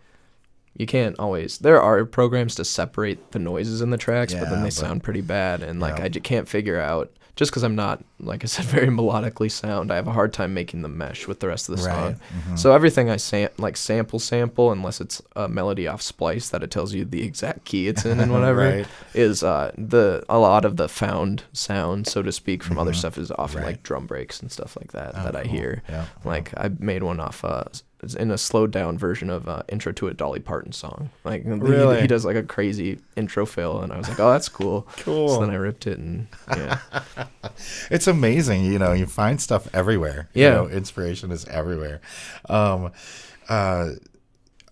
You 0.77 0.85
can't 0.85 1.17
always. 1.19 1.57
There 1.57 1.81
are 1.81 2.05
programs 2.05 2.55
to 2.55 2.63
separate 2.63 3.31
the 3.31 3.39
noises 3.39 3.81
in 3.81 3.89
the 3.89 3.97
tracks, 3.97 4.33
but 4.33 4.49
then 4.49 4.59
they 4.61 4.67
but- 4.67 4.73
sound 4.73 5.03
pretty 5.03 5.19
bad, 5.19 5.61
and 5.61 5.79
like 5.81 5.97
Yeah. 5.97 6.07
just 6.07 6.23
can't 6.23 6.47
figure 6.47 6.79
out. 6.79 7.11
Just 7.39 7.51
because 7.51 7.63
I'm 7.63 7.75
not, 7.77 8.03
like 8.19 8.43
I 8.43 8.47
said, 8.47 8.65
very 8.77 8.87
melodically 8.87 9.49
sound, 9.49 9.93
I 9.93 9.95
have 9.95 10.09
a 10.09 10.11
hard 10.11 10.33
time 10.33 10.53
making 10.53 10.81
them 10.81 10.97
mesh 10.97 11.25
with 11.25 11.39
the 11.39 11.47
rest 11.47 11.69
of 11.69 11.77
the 11.77 11.83
Right. 11.87 11.95
song. 11.95 12.15
Mhm. 12.49 12.59
So 12.59 12.73
everything 12.73 13.09
I 13.09 13.15
sam- 13.15 13.47
like 13.57 13.77
sample 13.77 14.19
sample 14.19 14.73
unless 14.73 14.99
it's 14.99 15.21
a 15.37 15.47
melody 15.47 15.87
off 15.87 16.01
splice 16.01 16.49
that 16.49 16.63
it 16.63 16.69
tells 16.69 16.93
you 16.93 17.05
the 17.05 17.23
exact 17.23 17.63
key 17.63 17.87
it's 17.87 18.03
in 18.03 18.19
and 18.19 18.33
whatever 18.37 18.59
Right. 18.59 18.87
is 19.13 19.41
uh 19.41 19.71
the 19.77 20.25
a 20.27 20.37
lot 20.37 20.65
of 20.65 20.75
the 20.75 20.89
found 20.89 21.43
sound 21.53 22.07
so 22.07 22.21
to 22.21 22.31
speak 22.33 22.61
from 22.61 22.77
other 22.77 22.93
stuff 22.93 23.17
is 23.17 23.31
often 23.31 23.39
Mm-hmm. 23.39 23.57
Right. 23.59 23.65
like 23.67 23.83
drum 23.83 24.05
breaks 24.05 24.41
and 24.41 24.51
stuff 24.51 24.75
like 24.75 24.91
that 24.91 25.11
Oh, 25.15 25.23
that 25.23 25.35
I 25.37 25.43
cool. 25.43 25.51
hear. 25.53 25.81
Yeah. 25.87 26.05
Like 26.25 26.51
I 26.57 26.69
made 26.77 27.03
one 27.03 27.21
off 27.21 27.45
uh 27.45 27.63
in 28.17 28.31
a 28.31 28.37
slowed 28.37 28.71
down 28.71 28.97
version 28.97 29.29
of 29.29 29.47
uh, 29.49 29.61
intro 29.69 29.91
to 29.91 30.07
a 30.07 30.13
Dolly 30.13 30.39
Parton 30.39 30.71
song. 30.71 31.09
Like 31.23 31.43
he- 31.43 31.49
Really? 31.51 32.01
he, 32.01 32.07
does 32.07 32.23
like 32.25 32.35
a 32.37 32.43
crazy 32.43 32.99
intro 33.17 33.45
fill 33.45 33.81
and 33.81 33.91
I 33.91 33.97
was 33.97 34.07
like, 34.07 34.19
"Oh, 34.19 34.31
that's 34.31 34.47
cool." 34.49 34.87
Cool. 34.97 35.27
So 35.29 35.41
then 35.41 35.49
I 35.49 35.55
ripped 35.55 35.85
it 35.87 35.97
and 35.99 36.27
yeah. 36.49 36.79
It's 37.91 38.07
amazing, 38.07 38.63
you 38.65 38.79
know, 38.79 38.93
you 38.93 39.05
find 39.05 39.41
stuff 39.41 39.67
everywhere. 39.73 40.29
You 40.33 40.43
Yeah. 40.43 40.49
know, 40.51 40.67
inspiration 40.67 41.31
is 41.31 41.45
everywhere. 41.45 42.01
Um 42.49 42.91
uh 43.49 43.89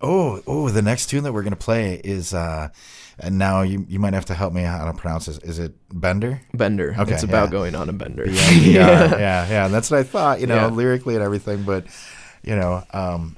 oh, 0.02 0.42
oh, 0.48 0.70
the 0.70 0.82
next 0.82 1.08
tune 1.08 1.24
that 1.24 1.34
we're 1.34 1.44
gonna 1.44 1.56
play 1.56 1.96
is 2.04 2.34
uh 2.34 2.70
and 3.20 3.38
now 3.38 3.62
you 3.64 3.86
you 3.90 4.00
might 4.00 4.14
have 4.14 4.26
to 4.26 4.36
help 4.36 4.54
me 4.54 4.64
out 4.64 4.80
how 4.80 4.92
to 4.92 4.98
pronounce 4.98 5.26
this. 5.26 5.38
Is 5.40 5.60
it 5.60 5.74
Bender? 5.92 6.42
Bender. 6.54 6.96
Okay, 6.98 7.14
it's 7.14 7.24
about 7.24 7.46
yeah. 7.48 7.52
going 7.52 7.76
on 7.76 7.90
a 7.90 7.94
bender. 7.94 8.30
Yeah, 8.30 8.50
yeah, 8.52 9.10
yeah, 9.18 9.50
yeah. 9.50 9.68
That's 9.70 9.90
what 9.90 10.00
I 10.00 10.04
thought, 10.04 10.40
you 10.40 10.48
know, 10.48 10.56
Yeah. 10.56 10.68
lyrically 10.68 11.16
and 11.16 11.24
everything, 11.24 11.64
but 11.64 11.86
you 12.44 12.56
know, 12.56 12.84
um 12.94 13.36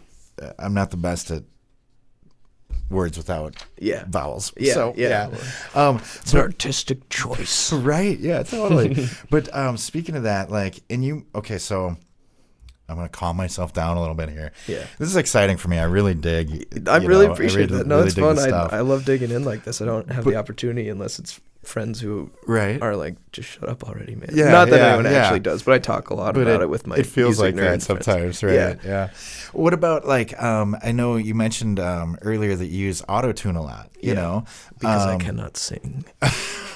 I'm 0.58 0.74
not 0.74 0.92
the 0.92 0.98
best 0.98 1.32
at 1.32 1.44
words 2.90 3.18
without 3.18 3.56
Yeah. 3.78 4.04
vowels. 4.08 4.52
Yeah, 4.58 4.74
So, 4.74 4.94
yeah. 4.98 5.30
Um 5.76 5.98
It's 6.22 6.34
an 6.34 6.40
artistic 6.40 7.10
choice. 7.10 7.72
Right. 7.74 8.18
Yeah, 8.20 8.44
totally. 8.44 9.08
but 9.30 9.54
um, 9.56 9.78
speaking 9.78 10.16
of 10.16 10.24
that, 10.24 10.50
like, 10.50 10.80
and 10.90 11.04
you, 11.04 11.26
okay, 11.36 11.58
so 11.60 11.96
I'm 12.88 12.96
going 12.96 13.08
to 13.08 13.12
calm 13.12 13.38
myself 13.38 13.72
down 13.74 13.98
a 13.98 14.00
little 14.00 14.16
bit 14.16 14.30
here. 14.30 14.52
Yeah. 14.68 14.84
This 14.98 15.08
is 15.10 15.16
exciting 15.16 15.58
for 15.58 15.68
me. 15.68 15.78
I 15.78 15.84
really 15.84 16.16
dig. 16.16 16.88
I 16.90 16.98
really 16.98 17.28
know, 17.28 17.34
appreciate 17.34 17.70
really- 17.70 17.84
that. 17.84 17.88
No, 17.88 17.98
really 17.98 18.08
it's 18.08 18.16
fun. 18.16 18.40
I. 18.40 18.78
I 18.78 18.82
love 18.82 19.06
digging 19.06 19.30
in 19.30 19.44
like 19.46 19.64
this. 19.64 19.82
I 19.82 19.86
don't 19.86 20.10
have 20.12 20.24
But- 20.24 20.32
the 20.32 20.38
opportunity 20.38 20.90
unless 20.90 21.20
it's 21.20 21.40
friends 21.64 22.00
who 22.00 22.32
Right. 22.48 22.82
are 22.82 22.96
like, 22.96 23.16
just 23.32 23.50
shut 23.50 23.68
up 23.70 23.84
already, 23.84 24.16
man. 24.16 24.30
Yeah, 24.34 24.50
Not 24.50 24.70
that 24.70 24.80
yeah, 24.80 24.88
anyone 24.88 25.06
yeah. 25.06 25.20
actually 25.20 25.42
does, 25.42 25.62
but 25.64 25.74
I 25.74 25.80
talk 25.80 26.10
a 26.10 26.16
lot 26.16 26.34
But 26.34 26.44
about 26.44 26.62
it, 26.62 26.70
with 26.70 26.88
my. 26.88 26.96
It 26.96 27.06
feels 27.06 27.38
music 27.40 27.44
like 27.44 27.56
that 27.56 27.62
nerd 27.62 27.66
friends. 27.68 27.86
sometimes, 27.86 28.44
right? 28.44 28.54
Yeah. 28.54 28.76
Yeah. 28.84 29.10
What 29.54 29.74
about 29.74 30.08
like 30.08 30.42
um 30.42 30.78
I 30.84 30.92
know 30.92 31.18
you 31.18 31.36
mentioned 31.36 31.80
um 31.80 32.18
earlier 32.22 32.56
that 32.56 32.68
you 32.68 32.86
use 32.86 33.04
auto 33.10 33.32
tune 33.34 33.56
a 33.56 33.62
lot, 33.62 33.90
you 34.00 34.10
Yeah, 34.10 34.22
know? 34.22 34.46
Because 34.80 35.06
I 35.06 35.14
Um, 35.14 35.20
cannot 35.20 35.58
sing. 35.58 36.06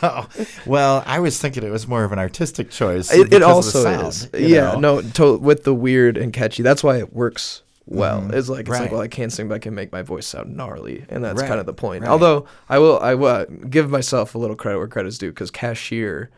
oh, 0.04 0.28
well, 0.66 1.04
I 1.06 1.20
was 1.20 1.40
thinking 1.40 1.64
it 1.64 1.72
was 1.72 1.88
more 1.88 2.04
of 2.04 2.12
an 2.12 2.20
artistic 2.20 2.70
choice. 2.70 3.12
It, 3.12 3.22
it 3.22 3.24
because 3.30 3.42
of 3.42 3.48
also 3.50 3.84
the 3.84 4.12
sound, 4.12 4.30
is. 4.36 4.50
Yeah, 4.50 4.74
know? 4.74 5.00
no, 5.00 5.02
to, 5.02 5.38
with 5.38 5.64
the 5.64 5.74
weird 5.74 6.18
and 6.18 6.34
catchy. 6.34 6.62
That's 6.64 6.84
why 6.84 6.98
it 6.98 7.14
works 7.14 7.62
well. 7.86 8.22
Mhm. 8.22 8.34
It's 8.34 8.50
like 8.50 8.62
it's 8.62 8.70
Right. 8.70 8.82
like 8.82 8.92
well, 8.92 9.02
I 9.02 9.08
can't 9.08 9.32
sing, 9.32 9.48
but 9.48 9.56
I 9.56 9.60
can 9.60 9.76
make 9.76 9.92
my 9.92 10.02
voice 10.02 10.26
sound 10.28 10.56
gnarly, 10.56 11.06
and 11.10 11.24
that's 11.24 11.42
Right, 11.42 11.48
kind 11.48 11.60
of 11.60 11.66
the 11.66 11.74
point. 11.74 12.02
right. 12.04 12.10
Although 12.10 12.46
I 12.70 12.80
will, 12.80 13.00
I 13.00 13.14
will 13.16 13.46
give 13.70 13.90
myself 13.90 14.36
a 14.36 14.38
little 14.38 14.56
credit 14.56 14.78
where 14.80 14.88
credit's 14.88 15.18
due, 15.18 15.30
because 15.32 15.52
Cashier, 15.52 16.30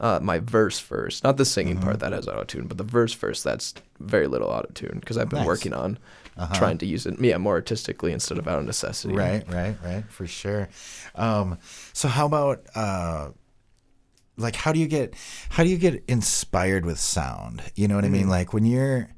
uh, 0.00 0.18
my 0.22 0.38
verse 0.38 0.78
first, 0.78 1.22
not 1.24 1.36
the 1.36 1.44
singing 1.44 1.76
Mm-hmm. 1.76 1.84
part 1.84 2.00
that 2.00 2.12
has 2.12 2.26
auto 2.26 2.44
tune, 2.44 2.66
but 2.66 2.78
the 2.78 2.84
verse 2.84 3.12
first 3.12 3.44
that's 3.44 3.74
very 4.00 4.26
little 4.26 4.48
auto 4.48 4.70
tune, 4.74 4.98
because 5.00 5.18
I've 5.18 5.28
been 5.28 5.40
Nice. 5.40 5.46
working 5.46 5.74
on 5.74 5.98
Uh-huh. 6.36 6.54
trying 6.56 6.78
to 6.78 6.86
use 6.86 7.06
it, 7.06 7.20
yeah, 7.20 7.38
more 7.38 7.54
artistically 7.54 8.12
instead 8.12 8.38
of 8.38 8.48
out 8.48 8.58
of 8.58 8.64
necessity. 8.64 9.14
Right, 9.14 9.44
right, 9.48 9.76
right, 9.84 10.04
for 10.08 10.26
sure. 10.26 10.68
Um, 11.14 11.58
so 11.92 12.08
how 12.08 12.26
about 12.26 12.64
uh, 12.74 13.28
like 14.36 14.56
how 14.56 14.72
do 14.72 14.80
you 14.80 14.88
get 14.88 15.14
how 15.50 15.62
do 15.62 15.70
you 15.70 15.78
get 15.78 16.02
inspired 16.08 16.84
with 16.84 16.98
sound? 16.98 17.62
You 17.76 17.86
know 17.88 17.94
what 17.94 18.04
I 18.04 18.08
mean? 18.08 18.28
Like 18.28 18.52
when 18.52 18.64
you're, 18.64 19.10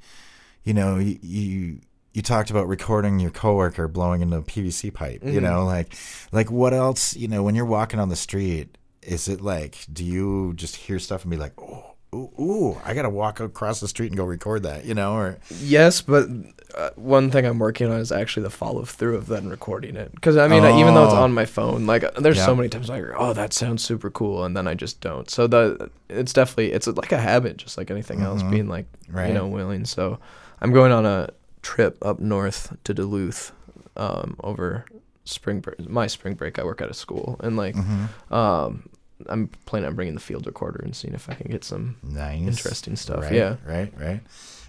you 0.67 0.75
know, 0.75 0.99
you. 0.99 1.19
you 1.23 1.79
you 2.13 2.23
talked 2.23 2.49
about 2.49 2.67
recording 2.67 3.21
your 3.21 3.31
coworker 3.31 3.87
blowing 3.89 4.23
into 4.23 4.39
a 4.39 4.43
PVC 4.43 4.91
pipe, 4.91 5.21
you 5.23 5.39
know, 5.39 5.67
like 5.67 5.95
like 6.33 6.51
what 6.51 6.73
else, 6.73 7.15
you 7.15 7.29
know, 7.29 7.43
when 7.43 7.55
you're 7.55 7.67
walking 7.67 8.01
on 8.01 8.09
the 8.09 8.17
street, 8.17 8.79
is 9.03 9.29
it 9.29 9.43
like 9.43 9.77
do 9.93 10.03
you 10.03 10.55
just 10.55 10.77
hear 10.77 10.99
stuff 10.99 11.25
and 11.25 11.31
be 11.31 11.37
like, 11.37 11.53
"Oh, 11.61 11.93
ooh, 12.15 12.31
ooh 12.41 12.81
I 12.87 12.95
got 12.95 13.03
to 13.03 13.11
walk 13.11 13.39
across 13.41 13.81
the 13.81 13.89
street 13.89 14.07
and 14.07 14.17
go 14.17 14.25
record 14.25 14.63
that," 14.63 14.87
you 14.87 14.95
know, 14.95 15.13
or 15.15 15.37
Yes, 15.61 16.01
but 16.01 16.27
uh, 16.75 16.89
one 16.97 17.31
thing 17.31 17.45
I'm 17.45 17.59
working 17.59 17.91
on 17.93 18.01
is 18.01 18.11
actually 18.11 18.45
the 18.45 18.51
follow 18.51 18.87
through 18.87 19.17
of 19.17 19.27
then 19.27 19.51
recording 19.51 19.95
it. 19.95 20.15
Because 20.15 20.39
I 20.39 20.49
mean, 20.49 20.65
even 20.65 20.95
though 20.95 21.05
it's 21.05 21.13
Oh. 21.13 21.23
on 21.23 21.35
my 21.35 21.45
phone, 21.45 21.85
like 21.87 22.15
there's 22.15 22.39
Yeah. 22.39 22.47
so 22.47 22.57
many 22.57 22.71
times 22.71 22.89
I 22.89 22.99
go, 23.03 23.13
"Oh, 23.19 23.35
that 23.35 23.53
sounds 23.53 23.85
super 23.85 24.09
cool," 24.09 24.43
and 24.43 24.57
then 24.57 24.67
I 24.67 24.73
just 24.73 25.03
don't. 25.03 25.29
So 25.29 25.47
the 25.47 25.91
it's 26.09 26.33
definitely 26.33 26.73
it's 26.73 26.87
like 26.87 27.13
a 27.13 27.19
habit, 27.21 27.59
just 27.59 27.77
like 27.77 27.91
anything 27.91 28.23
else, 28.23 28.43
being 28.43 28.69
like 28.69 28.87
Mm-hmm. 29.03 29.17
Right. 29.19 29.29
you 29.29 29.35
know 29.35 29.47
willing. 29.47 29.85
So 29.85 30.19
I'm 30.61 30.73
going 30.73 30.93
on 30.93 31.05
a 31.07 31.31
trip 31.63 31.99
up 32.03 32.19
north 32.21 32.77
to 32.85 32.95
Duluth 32.95 33.53
um, 33.97 34.37
over 34.43 34.85
spring 35.25 35.61
break. 35.61 35.89
My 35.89 36.07
spring 36.07 36.35
break, 36.35 36.59
I 36.59 36.65
work 36.65 36.81
at 36.81 36.91
a 36.91 36.95
school, 36.95 37.37
and 37.41 37.57
like 37.57 37.75
Mm-hmm. 37.75 38.35
um, 38.35 38.89
I'm 39.29 39.49
planning 39.65 39.89
on 39.89 39.95
bringing 39.97 40.15
the 40.15 40.21
field 40.21 40.47
recorder 40.47 40.81
and 40.85 40.95
seeing 40.95 41.15
if 41.15 41.29
I 41.31 41.35
can 41.35 41.51
get 41.51 41.65
some 41.65 41.97
nice 42.03 42.39
interesting 42.39 42.97
stuff. 42.97 43.23
Right, 43.25 43.33
Yeah. 43.33 43.57
Right, 43.67 43.93
right. 43.99 44.21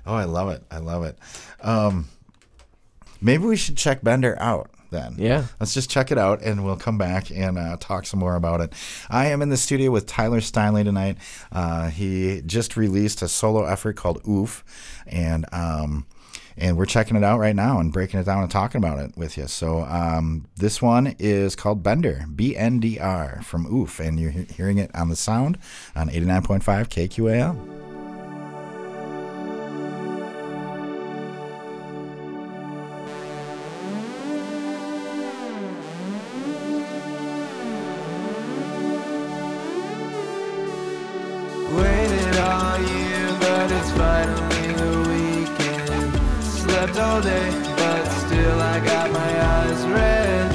Oh, 0.06 0.16
I 0.16 0.24
love 0.24 0.50
it. 0.50 0.64
I 0.72 0.78
love 0.78 1.04
it. 1.04 1.18
Um, 1.62 2.08
maybe 3.22 3.44
we 3.44 3.58
should 3.58 3.76
check 3.78 4.02
Bender 4.02 4.38
out 4.40 4.70
then. 4.90 5.16
Yeah. 5.18 5.46
Let's 5.60 5.74
just 5.74 5.90
check 5.90 6.12
it 6.12 6.18
out 6.18 6.42
and 6.42 6.64
we'll 6.64 6.78
come 6.78 6.98
back 6.98 7.32
and 7.32 7.58
uh, 7.58 7.78
talk 7.80 8.06
some 8.06 8.20
more 8.20 8.36
about 8.36 8.62
it. 8.62 8.74
I 9.10 9.28
am 9.28 9.42
in 9.42 9.50
the 9.50 9.58
studio 9.58 9.92
with 9.92 10.06
Tyler 10.06 10.40
Steinley 10.40 10.84
tonight. 10.84 11.18
Uh, 11.52 11.90
he 11.90 12.42
just 12.46 12.78
released 12.78 13.22
a 13.22 13.28
solo 13.28 13.66
effort 13.66 13.96
called 13.96 14.22
Oof. 14.28 14.64
And. 15.08 15.46
Um, 15.52 16.06
and 16.60 16.76
we're 16.76 16.86
checking 16.88 17.16
it 17.16 17.24
out 17.24 17.40
right 17.40 17.56
now 17.56 17.80
and 17.80 17.94
breaking 17.94 18.20
it 18.20 18.24
down 18.24 18.42
and 18.42 18.50
talking 18.50 18.80
about 18.80 18.98
it 18.98 19.16
with 19.16 19.38
you. 19.38 19.46
So 19.46 19.82
um, 19.82 20.48
this 20.56 20.82
one 20.82 21.16
is 21.20 21.56
called 21.56 21.84
Bender, 21.84 22.26
B 22.36 22.58
N 22.58 22.80
D 22.80 22.98
R 22.98 23.42
from 23.44 23.72
Oof, 23.72 24.00
and 24.00 24.20
you're 24.20 24.32
hearing 24.32 24.80
it 24.80 24.90
on 24.96 25.10
the 25.10 25.16
sound 25.16 25.60
on 25.96 26.10
89.5 26.10 26.64
KQAL. 26.90 27.87
All 47.18 47.24
day, 47.24 47.50
but 47.78 48.06
still 48.26 48.60
I 48.62 48.80
got 48.80 49.12
my 49.12 49.32
eyes 49.56 49.82
red. 49.88 50.52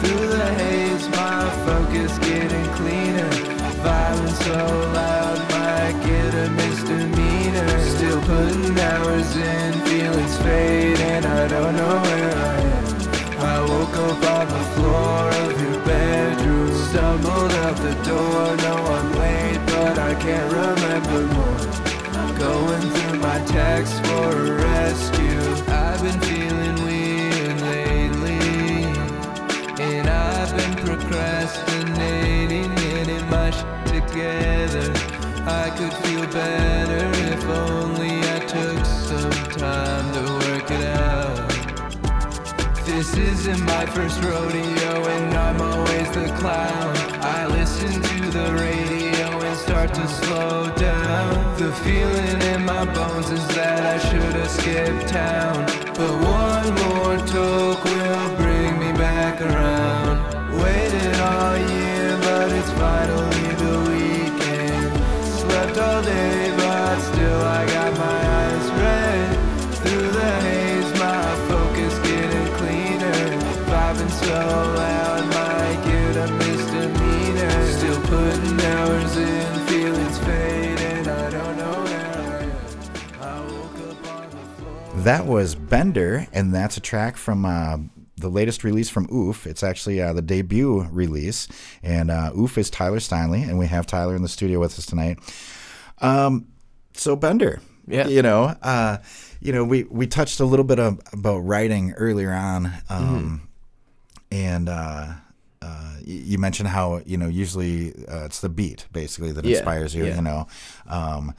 Through 0.00 0.26
the 0.28 0.46
haze, 0.60 1.08
my 1.10 1.42
focus 1.66 2.18
getting 2.18 2.66
cleaner. 2.78 3.30
Vibing 3.84 4.36
so 4.46 4.58
loud, 4.96 5.38
might 5.50 5.96
get 6.06 6.32
a 6.44 6.48
misdemeanor. 6.50 7.68
Still 7.96 8.20
putting 8.22 8.78
hours 8.80 9.36
in, 9.36 9.72
feelings 9.88 10.36
fade, 10.38 11.00
and 11.00 11.26
I 11.26 11.48
don't 11.48 11.76
know 11.76 11.96
where 12.08 12.34
I 12.52 12.58
am. 12.76 12.86
I 13.52 13.60
woke 13.70 13.96
up 14.08 14.22
on 14.36 14.46
the 14.56 14.64
floor 14.74 15.22
of 15.44 15.52
your 15.62 15.80
bedroom, 15.84 16.72
stumbled 16.88 17.52
out 17.64 17.76
the 17.76 17.94
door. 18.08 18.56
No, 18.66 18.74
I'm 18.96 19.12
late, 19.22 19.60
but 19.66 19.98
I 19.98 20.14
can't 20.14 20.50
remember 20.62 21.20
more. 21.34 21.60
I'm 22.20 22.34
going 22.38 22.84
through 22.94 23.18
my 23.20 23.38
texts 23.44 23.98
for 24.08 24.30
a 24.30 24.52
rescue. 24.52 25.55
Been 26.06 26.20
feeling 26.20 26.76
weird 26.84 27.60
lately, 27.62 28.38
and 29.82 30.08
I've 30.08 30.56
been 30.56 30.74
procrastinating, 30.86 32.72
getting 32.76 33.28
my 33.28 33.50
shit 33.50 34.06
together. 34.06 34.92
I 35.48 35.74
could 35.76 35.92
feel 36.04 36.24
better 36.28 37.10
if 37.34 37.44
only 37.46 38.20
I 38.20 38.38
took 38.38 38.84
some 38.84 39.32
time 39.58 40.12
to 40.14 40.22
work 40.46 40.70
it 40.70 40.84
out. 40.84 41.50
This 42.86 43.16
isn't 43.16 43.62
my 43.64 43.84
first 43.86 44.22
rodeo, 44.22 45.04
and 45.08 45.34
I'm 45.34 45.60
always 45.60 46.08
the 46.12 46.32
clown. 46.38 46.96
I 47.20 47.46
listen 47.48 48.00
to 48.00 48.30
the 48.30 48.54
radio 48.54 48.95
start 49.76 49.94
to 49.94 50.08
slow 50.08 50.74
down. 50.76 51.58
The 51.58 51.70
feeling 51.84 52.40
in 52.52 52.64
my 52.64 52.84
bones 52.94 53.30
is 53.30 53.46
that 53.48 53.82
I 53.94 53.98
should 53.98 54.34
have 54.40 54.50
skipped 54.50 55.08
town. 55.08 55.66
But 55.98 56.12
one 56.40 56.68
more 56.84 57.16
talk 57.34 57.84
will 57.84 58.36
bring 58.36 58.78
me 58.78 58.92
back 58.92 59.40
around. 59.40 60.16
Waited 60.62 61.16
all 61.20 61.56
year, 61.74 62.18
but 62.26 62.48
it's 62.58 62.72
finally 62.82 63.48
the 63.64 63.74
weekend. 63.90 64.88
Slept 65.40 65.76
all 65.78 66.02
day, 66.02 66.54
but 66.56 66.98
still 67.10 67.42
I 67.58 67.66
got 67.76 67.92
my 68.06 68.20
eyes 68.40 68.66
red. 68.82 69.30
Through 69.82 70.10
the 70.20 70.32
haze, 70.46 70.92
my 71.06 71.22
focus 71.50 71.94
getting 72.08 72.48
cleaner. 72.58 73.20
Vibing 73.70 74.12
so 74.24 74.40
loud, 74.80 75.05
That 85.06 85.26
was 85.26 85.54
Bender, 85.54 86.26
and 86.32 86.52
that's 86.52 86.76
a 86.76 86.80
track 86.80 87.16
from 87.16 87.44
uh, 87.44 87.76
the 88.16 88.28
latest 88.28 88.64
release 88.64 88.88
from 88.90 89.06
Oof. 89.14 89.46
It's 89.46 89.62
actually 89.62 90.02
uh, 90.02 90.12
the 90.12 90.20
debut 90.20 90.82
release, 90.90 91.46
and 91.80 92.10
uh, 92.10 92.32
Oof 92.36 92.58
is 92.58 92.70
Tyler 92.70 92.98
Steinley, 92.98 93.48
and 93.48 93.56
we 93.56 93.68
have 93.68 93.86
Tyler 93.86 94.16
in 94.16 94.22
the 94.22 94.28
studio 94.28 94.58
with 94.58 94.76
us 94.76 94.84
tonight. 94.84 95.20
Um, 95.98 96.48
so 96.92 97.14
Bender, 97.14 97.60
Yeah. 97.86 98.08
you 98.08 98.20
know, 98.20 98.56
uh, 98.62 98.96
you 99.40 99.52
know, 99.52 99.62
we 99.62 99.84
we 99.84 100.08
touched 100.08 100.40
a 100.40 100.44
little 100.44 100.64
bit 100.64 100.80
of, 100.80 100.98
about 101.12 101.38
writing 101.38 101.92
earlier 101.92 102.32
on, 102.32 102.72
um, 102.90 103.48
and. 104.32 104.68
Uh, 105.66 105.96
you 106.04 106.38
mentioned 106.38 106.68
how 106.68 107.00
you 107.04 107.16
know 107.16 107.26
usually 107.26 107.92
uh, 108.06 108.24
it's 108.26 108.40
the 108.40 108.48
beat 108.48 108.86
basically 108.92 109.32
that 109.32 109.44
Yeah, 109.44 109.56
inspires 109.56 109.94
you. 109.94 110.04
yeah. 110.06 110.16
You 110.16 110.22
know, 110.22 110.46
um, 110.86 111.34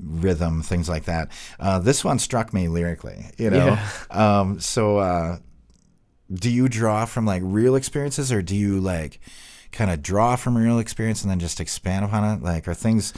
rhythm, 0.00 0.62
things 0.62 0.88
like 0.88 1.04
that. 1.04 1.30
Uh, 1.60 1.78
this 1.78 2.04
one 2.04 2.18
struck 2.18 2.52
me 2.52 2.66
lyrically. 2.68 3.26
You 3.38 3.50
know, 3.50 3.78
um, 4.10 4.58
so 4.60 4.98
uh, 4.98 5.38
do 6.32 6.50
you 6.50 6.68
draw 6.68 7.04
from 7.04 7.24
like 7.24 7.42
real 7.44 7.76
experiences, 7.76 8.32
or 8.32 8.42
do 8.42 8.56
you 8.56 8.80
like 8.80 9.20
kind 9.70 9.90
of 9.90 10.02
draw 10.02 10.34
from 10.36 10.56
real 10.58 10.78
experience 10.78 11.22
and 11.22 11.30
then 11.30 11.38
just 11.38 11.60
expand 11.60 12.04
upon 12.04 12.24
it? 12.24 12.42
Like, 12.42 12.66
are 12.68 12.74
things? 12.74 13.12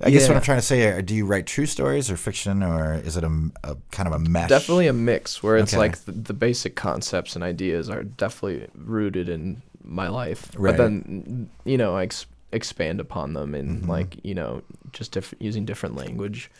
I 0.00 0.10
guess 0.10 0.28
what 0.28 0.36
I'm 0.36 0.42
trying 0.42 0.58
to 0.58 0.62
say, 0.66 0.86
are, 0.86 1.02
do 1.02 1.14
you 1.14 1.26
write 1.26 1.46
true 1.46 1.66
stories 1.66 2.08
or 2.10 2.16
fiction, 2.16 2.62
or 2.62 2.94
is 2.94 3.16
it 3.16 3.24
a, 3.24 3.50
a 3.64 3.76
kind 3.90 4.06
of 4.06 4.12
a 4.14 4.18
mesh? 4.20 4.48
Definitely 4.48 4.86
a 4.86 4.92
mix 4.92 5.42
where 5.42 5.56
it's 5.56 5.72
Okay. 5.74 5.78
like 5.78 5.98
the, 6.04 6.12
the 6.12 6.34
basic 6.34 6.76
concepts 6.76 7.34
and 7.34 7.42
ideas 7.42 7.90
are 7.90 8.04
definitely 8.04 8.68
rooted 8.76 9.28
in 9.28 9.60
my 9.82 10.08
life, 10.08 10.50
Right. 10.56 10.76
but 10.76 10.82
then 10.82 11.50
you 11.64 11.76
know 11.78 11.96
I 11.96 12.04
ex- 12.04 12.26
expand 12.52 13.00
upon 13.00 13.32
them 13.32 13.54
and 13.54 13.80
Mm-hmm. 13.80 13.90
like 13.90 14.16
you 14.22 14.34
know 14.34 14.62
just 14.92 15.12
diff- 15.12 15.34
using 15.40 15.64
different 15.64 15.96
language 15.96 16.50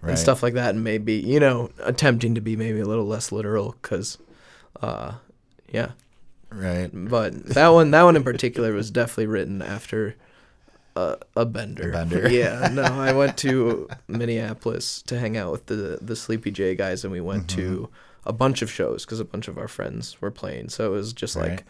Right. 0.00 0.10
and 0.10 0.18
stuff 0.18 0.42
like 0.42 0.54
that, 0.54 0.74
and 0.74 0.82
maybe 0.84 1.14
you 1.14 1.38
know 1.40 1.70
attempting 1.80 2.34
to 2.34 2.40
be 2.40 2.56
maybe 2.56 2.80
a 2.80 2.86
little 2.86 3.06
less 3.06 3.30
literal 3.32 3.74
because, 3.82 4.18
uh, 4.80 5.12
yeah. 5.70 5.90
right. 6.50 6.88
But 6.92 7.44
that 7.48 7.68
one, 7.68 7.90
that 7.90 8.02
one 8.04 8.16
in 8.16 8.22
particular, 8.24 8.72
was 8.72 8.90
definitely 8.90 9.26
written 9.26 9.60
after 9.62 10.14
a, 10.96 11.18
a 11.36 11.44
bender. 11.46 11.90
A 11.90 11.92
bender. 11.92 12.28
yeah. 12.30 12.68
No, 12.72 12.82
I 13.08 13.12
went 13.12 13.36
to 13.38 13.88
Minneapolis 14.08 15.02
to 15.02 15.18
hang 15.18 15.36
out 15.36 15.52
with 15.52 15.66
the 15.66 15.98
the 16.00 16.16
Sleepy 16.16 16.50
J 16.50 16.74
guys, 16.74 17.04
and 17.04 17.12
we 17.12 17.20
went 17.20 17.46
Mm-hmm. 17.48 17.60
to 17.60 17.88
a 18.24 18.32
bunch 18.32 18.62
of 18.62 18.70
shows 18.70 19.04
because 19.04 19.20
a 19.20 19.24
bunch 19.24 19.46
of 19.46 19.56
our 19.58 19.68
friends 19.68 20.20
were 20.20 20.30
playing. 20.32 20.68
So 20.70 20.86
it 20.86 20.90
was 20.96 21.12
just 21.12 21.36
Right. 21.36 21.50
like, 21.50 21.64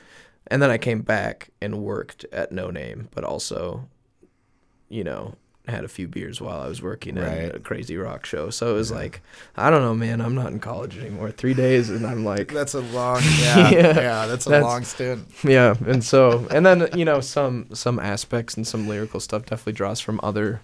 and 0.47 0.63
then 0.63 0.71
I 0.71 0.79
came 0.79 1.03
back 1.03 1.51
and 1.61 1.83
worked 1.83 2.25
at 2.33 2.51
No 2.53 2.71
Name, 2.71 3.09
but 3.15 3.25
also, 3.25 3.89
you 4.89 5.05
know, 5.05 5.35
had 5.69 5.85
a 5.85 5.89
few 5.89 6.07
beers 6.09 6.41
while 6.41 6.61
I 6.61 6.69
was 6.69 6.81
working 6.81 7.19
at 7.19 7.25
Right. 7.27 7.55
a 7.55 7.59
crazy 7.59 7.97
rock 7.97 8.25
show. 8.25 8.51
So 8.51 8.71
it 8.71 8.75
was 8.75 8.91
like, 8.91 9.21
I 9.57 9.69
don't 9.71 9.83
know, 9.83 9.95
man. 9.95 10.21
I'm 10.21 10.35
not 10.35 10.53
in 10.53 10.61
college 10.61 10.97
anymore. 10.99 11.31
Three 11.31 11.55
days, 11.55 11.91
and 11.91 12.07
I'm 12.07 12.25
like, 12.25 12.53
That's 12.53 12.75
a 12.75 12.81
long, 12.81 13.21
yeah, 13.41 13.71
Yeah. 13.71 13.81
yeah, 13.97 14.27
that's 14.27 14.47
a 14.47 14.51
That's- 14.51 14.65
long 14.65 14.85
stint. 14.85 15.27
yeah. 15.45 15.75
And 15.87 16.05
so, 16.05 16.47
and 16.51 16.65
then 16.65 16.89
you 16.97 17.05
know, 17.05 17.21
some 17.21 17.67
some 17.75 17.99
aspects 17.99 18.57
and 18.57 18.67
some 18.67 18.87
lyrical 18.89 19.21
stuff 19.21 19.43
definitely 19.47 19.73
draws 19.75 20.01
from 20.01 20.21
other. 20.23 20.61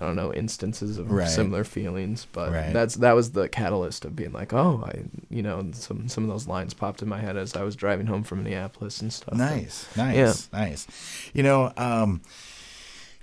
I 0.00 0.06
don't 0.06 0.16
know 0.16 0.34
instances 0.34 0.98
of 0.98 1.08
Right. 1.08 1.28
similar 1.28 1.62
feelings, 1.62 2.26
but 2.32 2.50
Right. 2.52 2.72
that's 2.72 2.96
that 2.96 3.12
was 3.14 3.30
the 3.30 3.48
catalyst 3.48 4.04
of 4.04 4.16
being 4.16 4.32
like, 4.32 4.52
oh, 4.52 4.82
I, 4.84 5.04
you 5.30 5.40
know, 5.40 5.64
some 5.72 6.08
some 6.08 6.24
of 6.24 6.30
those 6.30 6.48
lines 6.48 6.74
popped 6.74 7.00
in 7.00 7.08
my 7.08 7.20
head 7.20 7.36
as 7.36 7.54
I 7.54 7.62
was 7.62 7.76
driving 7.76 8.06
home 8.06 8.24
from 8.24 8.42
Minneapolis 8.42 9.00
and 9.00 9.12
stuff. 9.12 9.34
Nice, 9.38 9.86
nice, 9.96 10.16
Yeah. 10.16 10.34
nice. 10.58 10.86
You 11.32 11.44
know, 11.44 11.72
um, 11.76 12.22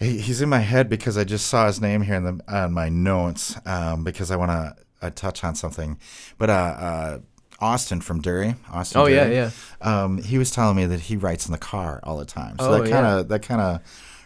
he, 0.01 0.17
he's 0.19 0.41
in 0.41 0.49
my 0.49 0.59
head 0.59 0.89
because 0.89 1.17
I 1.17 1.23
just 1.23 1.47
saw 1.47 1.67
his 1.67 1.79
name 1.79 2.01
here 2.01 2.15
in 2.15 2.23
the 2.23 2.41
on 2.47 2.73
my 2.73 2.89
notes 2.89 3.55
um, 3.65 4.03
because 4.03 4.31
I 4.31 4.35
want 4.35 4.51
to 4.51 4.75
uh, 5.01 5.09
touch 5.11 5.43
on 5.43 5.55
something. 5.55 5.97
But 6.37 6.49
uh, 6.49 6.53
uh, 6.53 7.19
Austin 7.59 8.01
from 8.01 8.21
Derry, 8.21 8.55
Austin. 8.71 9.01
Oh 9.01 9.05
yeah, 9.05 9.27
Dury, 9.27 9.33
yeah. 9.33 10.03
Um, 10.03 10.17
he 10.21 10.37
was 10.37 10.51
telling 10.51 10.75
me 10.75 10.85
that 10.87 10.99
he 11.01 11.15
writes 11.15 11.45
in 11.45 11.51
the 11.51 11.57
car 11.59 11.99
all 12.03 12.17
the 12.17 12.25
time. 12.25 12.57
So 12.59 12.71
Oh, 12.73 12.81
that 12.81 12.89
kind 12.89 13.05
of 13.05 13.27
that 13.29 13.41
kind 13.43 13.61
of 13.61 13.81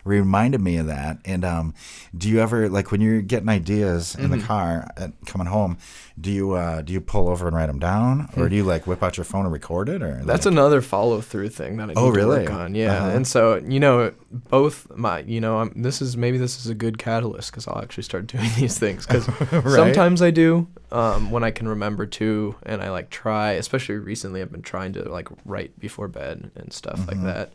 reminded 0.05 0.61
me 0.61 0.77
of 0.77 0.85
that. 0.87 1.17
And 1.25 1.43
um, 1.43 1.73
do 2.17 2.29
you 2.29 2.39
ever 2.39 2.69
like 2.69 2.91
when 2.91 3.01
you're 3.01 3.21
getting 3.21 3.49
ideas 3.49 4.15
in 4.15 4.29
Mm-hmm. 4.29 4.39
the 4.39 4.45
car 4.45 4.87
uh, 4.97 5.07
coming 5.25 5.47
home? 5.47 5.77
Do 6.19 6.31
you 6.31 6.53
uh, 6.53 6.81
do 6.81 6.93
you 6.93 7.01
pull 7.01 7.27
over 7.27 7.47
and 7.47 7.55
write 7.57 7.65
them 7.65 7.79
down, 7.79 8.29
or 8.37 8.47
do 8.47 8.55
you 8.55 8.63
like 8.63 8.87
whip 8.87 9.03
out 9.03 9.17
your 9.17 9.25
phone 9.25 9.43
and 9.45 9.51
record 9.51 9.89
it? 9.89 10.01
Or 10.01 10.15
Hmm. 10.19 10.25
That's 10.27 10.45
like, 10.45 10.53
another 10.53 10.81
follow 10.81 11.19
through 11.19 11.49
thing 11.49 11.75
that 11.77 11.83
I 11.83 11.87
need 11.87 11.97
Oh, 11.97 12.09
to 12.11 12.15
really? 12.15 12.39
work 12.43 12.51
on. 12.51 12.73
Yeah, 12.75 12.99
Uh-huh. 12.99 13.09
and 13.17 13.27
so 13.27 13.55
you 13.67 13.81
know, 13.81 14.13
both 14.31 14.87
my 14.95 15.19
you 15.19 15.41
know, 15.41 15.57
I'm, 15.59 15.73
this 15.81 16.01
is 16.01 16.15
maybe 16.15 16.37
this 16.37 16.57
is 16.59 16.67
a 16.67 16.75
good 16.75 16.97
catalyst 16.97 17.51
because 17.51 17.67
I'll 17.67 17.81
actually 17.81 18.03
start 18.03 18.27
doing 18.35 18.49
these 18.55 18.77
things 18.79 19.05
because 19.05 19.27
Right. 19.51 19.63
sometimes 19.75 20.21
I 20.21 20.31
do 20.31 20.67
um, 20.91 21.31
when 21.31 21.43
I 21.43 21.51
can 21.51 21.67
remember 21.67 22.05
to, 22.05 22.55
and 22.63 22.81
I 22.81 22.91
like 22.91 23.09
try. 23.09 23.51
Especially 23.53 23.95
recently, 23.95 24.41
I've 24.41 24.51
been 24.51 24.61
trying 24.61 24.93
to 24.93 25.09
like 25.09 25.27
write 25.43 25.77
before 25.79 26.07
bed 26.07 26.51
and 26.55 26.71
stuff 26.71 26.99
like 27.07 27.17
Mm-hmm. 27.17 27.25
that. 27.25 27.51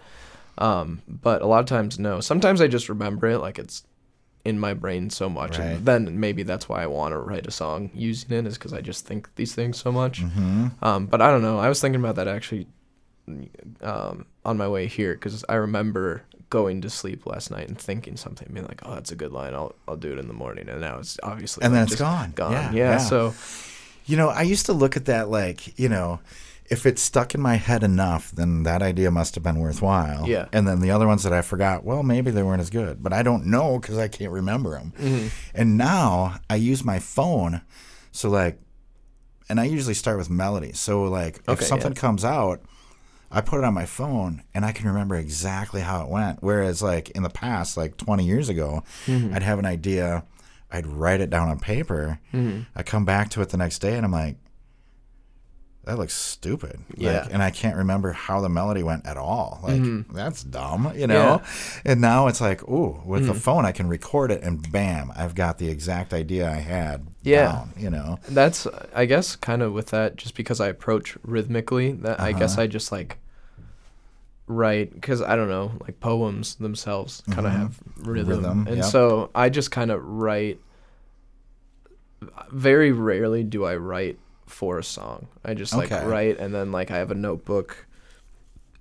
Um, 0.59 1.03
but 1.09 1.43
a 1.43 1.47
lot 1.47 1.61
of 1.61 1.67
times, 1.67 1.99
no. 1.99 2.21
Sometimes 2.21 2.61
I 2.61 2.67
just 2.69 2.89
remember 2.89 3.29
it 3.29 3.39
like 3.39 3.59
it's 3.59 3.85
in 4.45 4.59
my 4.59 4.73
brain 4.75 5.11
so 5.11 5.29
much, 5.29 5.59
Right. 5.59 5.67
and 5.77 5.85
then 5.87 6.19
maybe 6.21 6.43
that's 6.43 6.69
why 6.69 6.83
I 6.83 6.87
want 6.87 7.13
to 7.13 7.19
write 7.19 7.47
a 7.47 7.51
song 7.51 7.91
using 7.95 8.33
it 8.33 8.47
is 8.47 8.55
because 8.59 8.73
I 8.73 8.81
just 8.81 9.07
think 9.07 9.29
these 9.37 9.55
things 9.55 9.79
so 9.79 9.93
much. 9.93 10.21
hmm 10.21 10.69
Um, 10.83 11.07
but 11.07 11.21
I 11.21 11.31
don't 11.31 11.43
know. 11.43 11.59
I 11.59 11.69
was 11.69 11.81
thinking 11.81 12.01
about 12.01 12.17
that 12.17 12.29
actually 12.29 12.67
um, 13.83 14.27
on 14.45 14.57
my 14.57 14.69
way 14.69 14.87
here 14.87 15.15
because 15.15 15.45
I 15.49 15.55
remember 15.55 16.23
going 16.49 16.81
to 16.81 16.91
sleep 16.91 17.27
last 17.27 17.51
night 17.51 17.69
and 17.69 17.79
thinking 17.79 18.17
something, 18.17 18.49
being 18.53 18.67
like, 18.67 18.81
"Oh, 18.85 18.95
that's 18.95 19.13
a 19.13 19.17
good 19.17 19.33
line. 19.33 19.55
I'll 19.55 19.75
I'll 19.87 19.97
do 19.97 20.13
it 20.13 20.19
in 20.19 20.27
the 20.29 20.35
morning." 20.35 20.69
And 20.69 20.81
now 20.81 20.99
it's 20.99 21.19
obviously 21.23 21.65
And 21.65 21.73
like, 21.75 21.81
then 21.89 21.93
it's 21.93 22.01
gone. 22.01 22.33
Gone. 22.35 22.53
Yeah, 22.53 22.73
Yeah. 22.73 22.91
yeah. 22.93 22.99
So 22.99 23.35
You 24.07 24.17
know, 24.17 24.29
I 24.31 24.43
used 24.43 24.67
to 24.67 24.73
look 24.73 24.97
at 24.97 25.05
that 25.05 25.29
like, 25.29 25.79
you 25.79 25.89
know, 25.89 26.19
if 26.71 26.87
it's 26.87 27.03
stuck 27.03 27.35
in 27.35 27.41
my 27.41 27.57
head 27.57 27.83
enough, 27.83 28.31
then 28.31 28.63
that 28.63 28.81
idea 28.81 29.11
must 29.11 29.35
have 29.35 29.43
been 29.43 29.59
worthwhile. 29.59 30.29
Yeah. 30.29 30.47
And 30.53 30.69
then 30.69 30.81
the 30.81 30.93
other 30.93 31.09
ones 31.09 31.25
that 31.25 31.33
I 31.33 31.43
forgot, 31.43 31.85
well, 31.85 32.05
maybe 32.05 32.31
they 32.31 32.45
weren't 32.45 32.61
as 32.61 32.71
good, 32.71 33.03
but 33.03 33.13
I 33.13 33.25
don't 33.25 33.47
know 33.47 33.81
because 33.81 33.99
I 33.99 34.07
can't 34.07 34.31
remember 34.31 34.71
them. 34.71 34.93
Mm-hmm. 34.97 35.27
And 35.53 35.77
now 35.77 36.39
I 36.49 36.55
use 36.55 36.85
my 36.85 37.01
phone. 37.01 37.63
So, 38.13 38.31
like, 38.31 38.61
and 39.49 39.59
I 39.59 39.65
usually 39.65 39.95
start 39.95 40.17
with 40.17 40.31
melody. 40.31 40.73
So, 40.73 41.03
like, 41.03 41.41
if 41.49 41.61
something 41.61 41.93
yeah. 41.93 42.01
comes 42.01 42.25
out, 42.25 42.63
I 43.33 43.41
put 43.41 43.59
it 43.59 43.65
on 43.65 43.75
my 43.75 43.87
phone 43.87 44.45
and 44.55 44.65
I 44.65 44.71
can 44.71 44.87
remember 44.87 45.17
exactly 45.17 45.81
how 45.81 46.05
it 46.05 46.09
went. 46.09 46.41
Whereas, 46.41 46.83
like, 46.83 47.11
in 47.11 47.25
the 47.25 47.31
past, 47.31 47.77
like 47.77 47.97
20 47.97 48.25
years 48.25 48.49
ago, 48.49 48.85
Mm-hmm. 49.07 49.35
I'd 49.35 49.43
have 49.43 49.59
an 49.59 49.67
idea, 49.67 50.25
I'd 50.71 50.87
write 50.87 51.21
it 51.21 51.31
down 51.31 51.49
on 51.49 51.59
paper. 51.59 52.21
Mm-hmm. 52.33 52.63
I 52.77 52.85
come 52.85 53.05
back 53.05 53.31
to 53.31 53.43
it 53.43 53.49
the 53.49 53.57
next 53.57 53.81
day 53.81 53.97
and 53.97 54.07
I'm 54.07 54.13
like, 54.13 54.37
that 55.85 55.99
looks 55.99 56.13
stupid. 56.15 56.79
Yeah. 56.97 57.23
Like, 57.23 57.33
and 57.33 57.43
I 57.43 57.51
can't 57.51 57.77
remember 57.77 58.13
how 58.13 58.41
the 58.43 58.49
melody 58.51 58.83
went 58.83 59.07
at 59.07 59.17
all. 59.17 59.61
Like, 59.63 60.07
that's 60.13 60.45
dumb, 60.45 60.93
you 60.95 61.07
know? 61.07 61.39
Mm-hmm. 61.43 61.87
Yeah. 61.87 61.93
And 61.93 62.01
now 62.03 62.27
it's 62.27 62.41
like, 62.41 62.63
ooh, 62.69 63.01
with 63.05 63.23
Mm-hmm. 63.23 63.33
the 63.33 63.39
phone, 63.41 63.65
I 63.65 63.73
can 63.73 63.89
record 63.89 64.31
it 64.31 64.43
and 64.43 64.71
bam, 64.71 65.11
I've 65.17 65.35
got 65.35 65.57
the 65.59 65.69
exact 65.71 66.13
idea 66.13 66.49
I 66.51 66.57
had 66.57 67.07
Yeah. 67.23 67.45
down, 67.53 67.71
you 67.79 67.89
know? 67.91 68.19
that's 68.29 68.67
I 68.95 69.07
guess 69.07 69.37
kind 69.37 69.63
of 69.63 69.73
with 69.73 69.87
that 69.89 70.17
just 70.17 70.35
because 70.35 70.61
I 70.61 70.69
approach 70.69 71.17
rhythmically 71.25 71.93
that 72.03 72.21
I 72.21 72.33
guess 72.33 72.53
Uh-huh. 72.53 72.63
I 72.63 72.67
just 72.67 72.93
like 72.93 73.17
write 74.47 74.93
because 74.93 75.23
I 75.23 75.35
don't 75.37 75.49
know 75.49 75.73
like 75.81 75.99
poems 76.01 76.57
themselves 76.57 77.23
kind 77.31 77.47
of 77.47 77.53
Mhm. 77.53 77.57
have 77.59 77.81
rhythm, 78.03 78.29
Rhythm, 78.29 78.67
and 78.67 78.77
yep. 78.79 78.85
so 78.85 79.31
I 79.35 79.49
just 79.49 79.71
kind 79.71 79.91
of 79.91 80.05
write. 80.05 80.59
Very 82.51 82.93
rarely 82.93 83.45
do 83.45 83.65
I 83.65 83.77
write 83.77 84.19
for 84.51 84.79
a 84.79 84.85
song. 84.85 85.29
I 85.45 85.55
just 85.55 85.75
like 85.75 85.91
Okay. 85.93 86.05
write 86.05 86.39
and 86.39 86.55
then 86.55 86.73
like 86.73 86.91
I 86.91 86.99
have 86.99 87.11
a 87.11 87.15
notebook. 87.15 87.87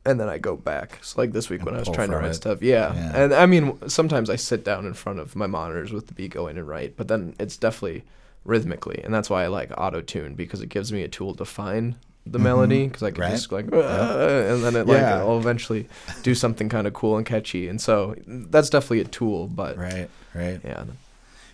And 0.06 0.20
then 0.20 0.30
I 0.30 0.38
go 0.38 0.56
back. 0.56 1.00
So 1.04 1.20
like 1.22 1.34
this 1.34 1.50
week 1.50 1.60
And 1.60 1.68
when 1.68 1.76
I 1.76 1.80
was 1.80 1.90
trying 1.90 2.10
to 2.10 2.18
write 2.18 2.32
it. 2.32 2.36
stuff, 2.36 2.62
yeah. 2.62 2.94
Yeah. 2.96 3.12
And 3.24 3.34
I 3.34 3.46
mean, 3.46 3.78
sometimes 3.90 4.30
I 4.30 4.38
sit 4.38 4.64
down 4.64 4.86
in 4.86 4.94
front 4.94 5.20
of 5.20 5.36
my 5.36 5.46
monitors 5.46 5.92
with 5.92 6.08
the 6.08 6.14
beat 6.14 6.32
going 6.32 6.58
and 6.58 6.68
write, 6.68 6.96
but 6.98 7.08
then 7.10 7.36
it's 7.40 7.58
definitely 7.58 8.04
rhythmically, 8.46 9.02
and 9.04 9.14
that's 9.14 9.30
why 9.30 9.44
I 9.44 9.48
like 9.48 9.72
auto 9.78 10.02
tune 10.02 10.34
because 10.36 10.62
it 10.62 10.70
gives 10.70 10.92
me 10.94 11.04
a 11.04 11.10
tool 11.10 11.36
to 11.36 11.46
find 11.46 11.96
the 12.26 12.40
melody 12.40 12.88
because 12.88 13.04
I 13.04 13.12
can 13.12 13.22
Right. 13.22 13.32
just 13.32 13.52
like 13.52 13.66
"Ah," 13.74 14.28
and 14.52 14.64
then 14.64 14.76
it 14.78 14.88
like 14.88 15.02
Yeah. 15.02 15.20
I'll 15.20 15.38
eventually 15.38 15.88
do 16.24 16.34
something 16.34 16.70
kind 16.70 16.88
of 16.88 16.94
cool 16.94 17.18
and 17.18 17.26
catchy, 17.26 17.68
and 17.68 17.80
so 17.82 18.16
that's 18.26 18.70
definitely 18.70 19.02
a 19.02 19.06
tool. 19.06 19.48
But 19.48 19.78
Right, 19.78 20.10
right. 20.34 20.62
yeah, 20.64 20.86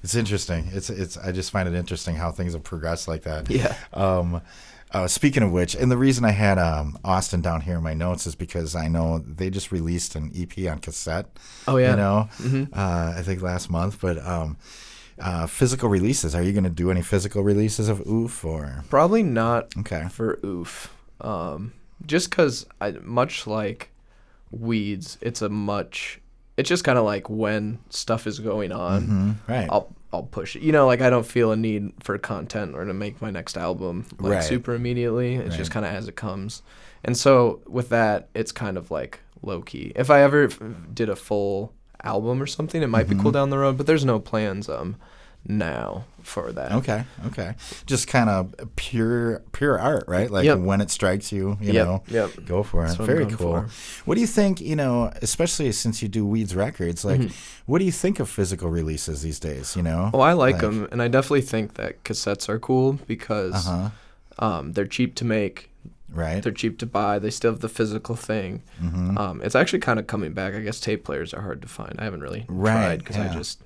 It's 0.05 0.13
interesting. 0.15 0.69
It's, 0.71 0.91
it's, 0.91 1.17
I 1.17 1.31
just 1.31 1.49
find 1.49 1.67
it 1.67 1.73
interesting 1.73 2.15
how 2.15 2.31
things 2.31 2.53
have 2.53 2.61
progressed 2.63 3.07
like 3.07 3.23
that. 3.23 3.49
yeah, 3.49 3.75
Um, 3.91 4.41
uh, 4.91 5.07
speaking 5.07 5.41
of 5.41 5.51
which, 5.51 5.73
and 5.73 5.91
the 5.91 5.97
reason 5.97 6.23
I 6.23 6.29
had 6.31 6.59
um, 6.59 6.97
Austin 7.03 7.41
down 7.41 7.61
here 7.61 7.77
in 7.77 7.83
my 7.83 7.95
notes 7.95 8.27
is 8.27 8.35
because 8.35 8.75
I 8.75 8.87
know 8.87 9.17
they 9.19 9.49
just 9.49 9.71
released 9.71 10.15
an 10.15 10.31
EP 10.35 10.71
on 10.71 10.77
cassette. 10.77 11.25
oh 11.67 11.77
yeah. 11.77 11.89
You 11.91 11.95
know, 11.97 12.29
Mhm. 12.37 12.69
uh, 12.71 13.17
I 13.19 13.23
think 13.23 13.41
last 13.41 13.69
month. 13.71 13.99
But 13.99 14.23
um, 14.25 14.57
uh, 15.19 15.47
physical 15.47 15.89
releases. 15.89 16.35
Are 16.35 16.43
you 16.43 16.51
going 16.53 16.65
to 16.65 16.69
do 16.69 16.91
any 16.91 17.01
physical 17.01 17.41
releases 17.43 17.89
of 17.89 18.05
Oof 18.07 18.45
or? 18.45 18.83
Probably 18.91 19.23
not 19.23 19.73
Okay. 19.79 20.07
for 20.11 20.37
oof. 20.45 20.93
Um, 21.19 21.73
just 22.05 22.29
because 22.29 22.65
much 23.01 23.47
like 23.47 23.89
Ouids, 24.55 25.17
it's 25.21 25.41
a 25.41 25.49
much. 25.49 26.19
It's 26.57 26.69
just 26.69 26.83
kind 26.83 26.97
of 26.97 27.03
like 27.05 27.29
when 27.29 27.79
stuff 27.89 28.27
is 28.27 28.39
going 28.39 28.71
on. 28.71 29.01
hmm 29.03 29.31
Right. 29.51 29.67
I'll 29.69 29.93
I'll 30.13 30.23
push 30.23 30.55
it. 30.55 30.61
You 30.61 30.71
know, 30.71 30.85
like 30.87 31.01
I 31.01 31.09
don't 31.09 31.25
feel 31.25 31.51
a 31.51 31.55
need 31.57 31.91
for 32.01 32.17
content 32.17 32.75
or 32.75 32.85
to 32.85 32.93
make 32.93 33.21
my 33.21 33.29
next 33.31 33.57
album 33.57 34.05
like 34.19 34.33
Right. 34.33 34.43
super 34.43 34.73
immediately. 34.73 35.35
It's 35.35 35.57
just 35.57 35.71
kind 35.71 35.85
of 35.85 35.91
as 35.93 36.07
it 36.07 36.15
comes. 36.15 36.61
And 37.03 37.17
so 37.17 37.59
with 37.67 37.89
that, 37.89 38.29
it's 38.33 38.51
kind 38.53 38.77
of 38.77 38.89
like 38.91 39.19
low 39.41 39.61
key. 39.61 39.91
If 39.95 40.09
I 40.09 40.21
ever 40.21 40.45
f- 40.45 40.59
did 40.93 41.09
a 41.09 41.15
full 41.17 41.73
album 42.03 42.41
or 42.41 42.45
something, 42.47 42.81
it 42.81 42.87
might 42.87 43.07
be 43.09 43.13
Mm-hmm. 43.15 43.23
cool 43.23 43.31
down 43.31 43.49
the 43.49 43.57
road. 43.57 43.75
But 43.77 43.87
there's 43.87 44.05
no 44.05 44.19
plans 44.19 44.69
um 44.69 44.95
now 45.47 46.05
for 46.23 46.51
that. 46.51 46.71
Okay. 46.71 47.03
Okay. 47.27 47.53
Just 47.85 48.07
kind 48.07 48.29
of 48.29 48.53
pure, 48.75 49.43
pure 49.51 49.77
art, 49.79 50.05
right? 50.07 50.29
Like 50.31 50.45
Yep. 50.45 50.59
when 50.59 50.81
it 50.81 50.89
strikes 50.89 51.31
you, 51.31 51.57
you 51.61 51.73
Yep, 51.73 51.85
know, 51.85 52.03
yep. 52.07 52.31
go 52.45 52.63
for 52.63 52.85
it. 52.85 52.97
Very 52.97 53.25
cool. 53.27 53.37
for. 53.37 53.69
What 54.05 54.15
do 54.15 54.21
you 54.21 54.27
think? 54.27 54.59
You 54.59 54.75
know, 54.75 55.11
especially 55.21 55.71
since 55.71 56.01
you 56.01 56.07
do 56.07 56.25
Ouids 56.25 56.55
Records, 56.55 57.05
like, 57.05 57.19
Mm-hmm. 57.21 57.61
what 57.67 57.79
do 57.79 57.85
you 57.85 57.91
think 57.91 58.19
of 58.19 58.27
physical 58.29 58.69
releases 58.69 59.21
these 59.21 59.39
days? 59.39 59.75
You 59.75 59.83
know? 59.83 60.09
Oh, 60.13 60.19
I 60.21 60.33
like 60.33 60.53
Like- 60.55 60.61
them, 60.61 60.87
and 60.91 61.01
I 61.01 61.07
definitely 61.07 61.41
think 61.41 61.75
that 61.75 62.03
cassettes 62.03 62.49
are 62.49 62.57
cool 62.59 62.93
because 63.07 63.67
Uh 63.67 63.89
huh. 64.39 64.45
um, 64.45 64.73
they're 64.73 64.87
cheap 64.87 65.13
to 65.15 65.25
make. 65.25 65.69
Right. 66.11 66.41
They're 66.41 66.51
cheap 66.53 66.79
to 66.79 66.85
buy. 66.85 67.19
They 67.19 67.29
still 67.29 67.51
have 67.51 67.59
the 67.59 67.67
physical 67.69 68.15
thing. 68.15 68.61
Mm-hmm. 68.81 69.17
Um, 69.17 69.41
it's 69.43 69.53
actually 69.55 69.79
kind 69.79 69.99
of 69.99 70.07
coming 70.07 70.31
back. 70.33 70.55
I 70.55 70.61
guess 70.61 70.79
tape 70.79 71.03
players 71.03 71.33
are 71.33 71.41
hard 71.41 71.61
to 71.61 71.67
find. 71.67 71.95
I 71.99 72.05
haven't 72.05 72.21
really 72.21 72.45
Right, 72.47 72.73
tried 72.73 72.99
because 72.99 73.17
yeah. 73.17 73.31
I 73.31 73.35
just, 73.35 73.59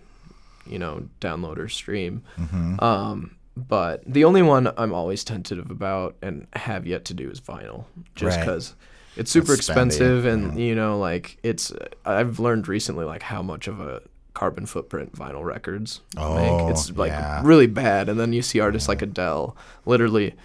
you 0.66 0.80
know, 0.80 1.08
download 1.22 1.58
or 1.58 1.68
stream. 1.70 2.24
Mm-hmm. 2.38 2.84
Um, 2.84 3.36
but 3.56 4.04
the 4.06 4.24
only 4.24 4.42
one 4.42 4.72
I'm 4.78 4.94
always 4.94 5.24
tentative 5.24 5.70
about 5.70 6.16
and 6.22 6.48
have 6.54 6.88
yet 6.88 7.06
to 7.06 7.14
do 7.14 7.30
is 7.30 7.42
vinyl, 7.42 7.86
just 8.16 8.38
Right. 8.38 8.46
because 8.46 8.76
it's 9.18 9.32
super 9.32 9.54
It's 9.54 9.68
spendy, 9.68 9.74
expensive 9.74 10.26
and 10.26 10.58
yeah. 10.58 10.66
you 10.66 10.76
know, 10.76 10.98
like 11.00 11.38
it's. 11.44 11.72
I've 12.06 12.40
learned 12.40 12.68
recently 12.68 13.04
like 13.06 13.24
how 13.24 13.42
much 13.42 13.68
of 13.68 13.80
a 13.82 14.02
carbon 14.34 14.66
footprint 14.66 15.12
vinyl 15.14 15.44
records 15.44 16.00
Oh, 16.16 16.36
make. 16.36 16.72
It's 16.72 16.92
like 16.92 17.12
yeah. 17.12 17.42
really 17.44 17.68
bad, 17.68 18.08
and 18.08 18.18
then 18.20 18.32
you 18.32 18.42
see 18.42 18.60
artists 18.62 18.88
like 18.88 19.02
Adele 19.02 19.58
literally 19.86 20.36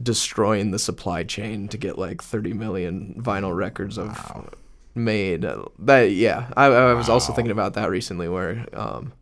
destroying 0.00 0.70
the 0.70 0.78
supply 0.78 1.22
chain 1.24 1.68
to 1.68 1.76
get 1.76 1.98
like 1.98 2.22
30 2.22 2.52
million 2.54 3.14
vinyl 3.18 3.54
records 3.56 3.98
of 3.98 4.54
made. 4.94 5.44
Uh, 5.44 5.64
That 5.80 6.12
yeah, 6.12 6.50
I, 6.56 6.66
I 6.66 6.94
was 6.94 7.08
also 7.08 7.32
thinking 7.32 7.50
about 7.52 7.74
that 7.74 7.90
recently, 7.90 8.28
where 8.28 8.66
um, 8.72 9.12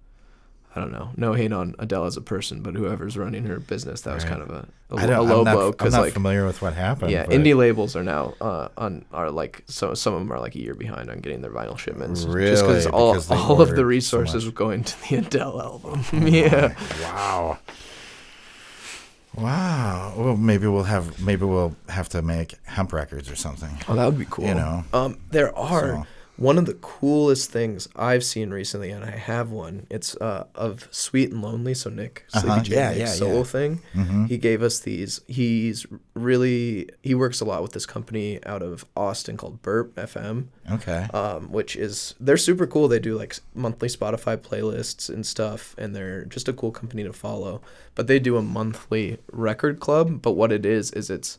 I 0.75 0.79
don't 0.81 0.93
know, 0.93 1.11
no 1.17 1.33
hate 1.33 1.53
on 1.53 1.75
Adele 1.81 2.05
as 2.05 2.17
a 2.17 2.21
person, 2.21 2.63
but 2.63 2.75
whoever's 2.77 3.17
running 3.17 3.45
her 3.47 3.59
business, 3.59 4.03
that 4.03 4.15
was 4.15 4.23
Right. 4.23 4.31
kind 4.39 4.43
of 4.43 4.51
a, 4.51 4.69
a, 4.91 4.97
I 4.97 5.05
a 5.05 5.21
low 5.23 5.39
I'm 5.41 5.45
not, 5.45 5.55
blow 5.55 5.65
I'm 5.67 5.71
because 5.73 5.93
not 5.93 6.03
like 6.03 6.13
familiar 6.13 6.47
with 6.47 6.63
what 6.63 6.75
happened. 6.75 7.11
yeah, 7.11 7.27
but- 7.27 7.35
indie 7.35 7.57
labels 7.57 7.97
are 7.97 8.05
now 8.05 8.35
uh, 8.41 8.69
on 8.79 9.05
are 9.13 9.33
like 9.33 9.65
so 9.67 9.95
some 9.95 10.15
of 10.15 10.21
them 10.21 10.33
are 10.33 10.39
like 10.39 10.55
a 10.55 10.61
year 10.61 10.75
behind 10.75 11.11
on 11.11 11.19
getting 11.19 11.41
their 11.41 11.51
vinyl 11.51 11.77
shipments. 11.77 12.23
just 12.23 12.33
Really? 12.33 12.51
because 12.53 12.87
all 12.87 13.15
Because 13.15 13.31
all 13.33 13.61
of 13.61 13.75
the 13.75 13.85
resources 13.85 14.47
were 14.47 14.53
going 14.53 14.85
to 14.85 15.09
the 15.09 15.17
Adele 15.17 15.61
album. 15.61 16.05
yeah. 16.29 16.75
Wow. 17.03 17.59
Wow. 19.37 20.15
Well, 20.17 20.37
maybe 20.37 20.67
we'll 20.67 20.83
have 20.85 21.21
maybe 21.21 21.45
we'll 21.45 21.77
have 21.89 22.09
to 22.11 22.23
make 22.23 22.55
hemp 22.65 22.93
records 22.93 23.31
or 23.31 23.37
something. 23.37 23.71
Oh, 23.89 23.95
that 23.95 24.05
would 24.07 24.19
be 24.19 24.27
cool. 24.29 24.47
You 24.47 24.55
know. 24.55 24.85
um, 24.93 25.19
there 25.31 25.57
are 25.57 25.81
So- 25.97 26.07
one 26.41 26.57
of 26.59 26.65
the 26.65 26.75
coolest 26.75 27.51
things 27.53 27.87
I've 27.95 28.25
seen 28.25 28.49
recently, 28.51 28.91
and 28.91 29.05
I 29.05 29.11
have 29.11 29.51
one. 29.51 29.87
It's 29.91 30.17
uh, 30.17 30.47
of 30.55 30.89
Sweet 30.91 31.31
and 31.33 31.43
Lonely. 31.43 31.75
So 31.75 31.91
Nick, 31.91 32.25
Sleepy 32.29 32.49
Uh-huh. 32.49 32.63
J 32.63 32.75
Yeah, 32.75 32.93
yeah, 32.93 33.07
solo 33.07 33.37
yeah. 33.39 33.43
thing. 33.45 33.83
Mhm. 33.95 34.27
He 34.29 34.39
gave 34.39 34.63
us 34.63 34.81
these. 34.81 35.21
He's 35.29 35.85
really 36.15 36.89
he 37.03 37.15
works 37.15 37.41
a 37.41 37.45
lot 37.45 37.63
with 37.63 37.73
this 37.73 37.85
company 37.87 38.39
out 38.47 38.63
of 38.63 38.85
Austin 38.97 39.37
called 39.37 39.61
Burp 39.63 39.95
FM. 39.97 40.47
Okay. 40.73 41.07
um, 41.13 41.53
which 41.53 41.77
is 41.77 42.15
they're 42.19 42.37
super 42.37 42.67
cool. 42.67 42.89
They 42.89 42.99
do 43.01 43.17
like 43.19 43.37
monthly 43.55 43.89
Spotify 43.89 44.37
playlists 44.39 45.09
and 45.13 45.27
stuff, 45.27 45.75
and 45.79 45.95
they're 45.95 46.25
just 46.25 46.49
a 46.49 46.53
cool 46.53 46.71
company 46.73 47.03
to 47.05 47.13
follow. 47.13 47.61
But 47.95 48.07
they 48.07 48.19
do 48.19 48.37
a 48.37 48.43
monthly 48.43 49.19
record 49.31 49.79
club. 49.81 50.23
But 50.23 50.33
what 50.33 50.53
it 50.53 50.65
is 50.65 50.91
is 50.93 51.11
it's 51.11 51.39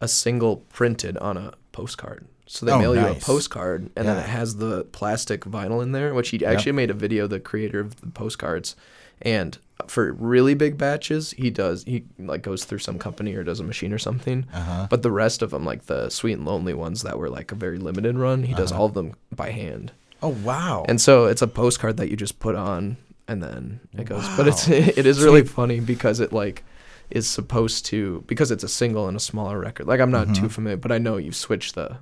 a 0.00 0.08
single 0.08 0.56
printed 0.72 1.16
on 1.18 1.36
a 1.36 1.52
postcard. 1.72 2.26
So 2.52 2.66
they 2.66 2.72
Oh, 2.72 2.78
mail 2.80 2.96
you 2.96 3.06
a 3.06 3.14
postcard, 3.14 3.90
and 3.94 4.08
then 4.08 4.16
it 4.16 4.26
has 4.26 4.56
the 4.56 4.82
plastic 4.90 5.42
vinyl 5.44 5.80
in 5.84 5.92
there, 5.92 6.12
which 6.14 6.30
he 6.30 6.44
actually 6.44 6.72
made 6.72 6.90
a 6.90 6.94
video. 6.94 7.28
The 7.28 7.38
creator 7.38 7.78
of 7.78 8.00
the 8.00 8.08
postcards, 8.08 8.74
and 9.22 9.56
for 9.86 10.12
really 10.14 10.54
big 10.54 10.76
batches, 10.76 11.30
he 11.30 11.48
does 11.50 11.84
he 11.84 12.02
like 12.18 12.42
goes 12.42 12.64
through 12.64 12.78
some 12.80 12.98
company 12.98 13.34
or 13.36 13.44
does 13.44 13.60
a 13.60 13.64
machine 13.64 13.92
or 13.92 13.98
something. 13.98 14.46
Uh-huh. 14.52 14.88
But 14.90 15.02
the 15.02 15.12
rest 15.12 15.42
of 15.42 15.50
them, 15.50 15.64
like 15.64 15.86
the 15.86 16.10
sweet 16.10 16.32
and 16.38 16.44
lonely 16.44 16.74
ones 16.74 17.02
that 17.02 17.18
were 17.20 17.30
like 17.30 17.52
a 17.52 17.54
very 17.54 17.78
limited 17.78 18.18
run, 18.18 18.42
he 18.42 18.52
Uh-huh. 18.52 18.62
does 18.62 18.72
all 18.72 18.86
of 18.86 18.94
them 18.94 19.14
by 19.30 19.50
hand. 19.52 19.92
Oh 20.20 20.30
wow. 20.42 20.84
And 20.88 21.00
so 21.00 21.26
it's 21.26 21.42
a 21.42 21.46
postcard 21.46 21.98
that 21.98 22.10
you 22.10 22.16
just 22.16 22.40
put 22.40 22.56
on 22.56 22.96
and 23.28 23.40
then 23.42 23.78
it 23.96 24.06
goes. 24.06 24.26
But 24.36 24.48
it's 24.48 24.66
it 25.00 25.06
is 25.06 25.22
really 25.22 25.44
funny 25.44 25.78
because 25.78 26.18
it 26.18 26.32
like 26.32 26.64
is 27.10 27.28
supposed 27.30 27.86
to 27.86 28.24
because 28.26 28.50
it's 28.50 28.64
a 28.64 28.68
single 28.68 29.06
and 29.06 29.16
a 29.16 29.20
smaller 29.20 29.58
record. 29.60 29.86
Like 29.86 30.00
I'm 30.00 30.10
not 30.10 30.34
too 30.34 30.48
familiar, 30.48 30.76
but 30.76 30.90
I 30.90 30.98
know 30.98 31.16
you 31.16 31.30
switch 31.32 31.72
the 31.74 31.96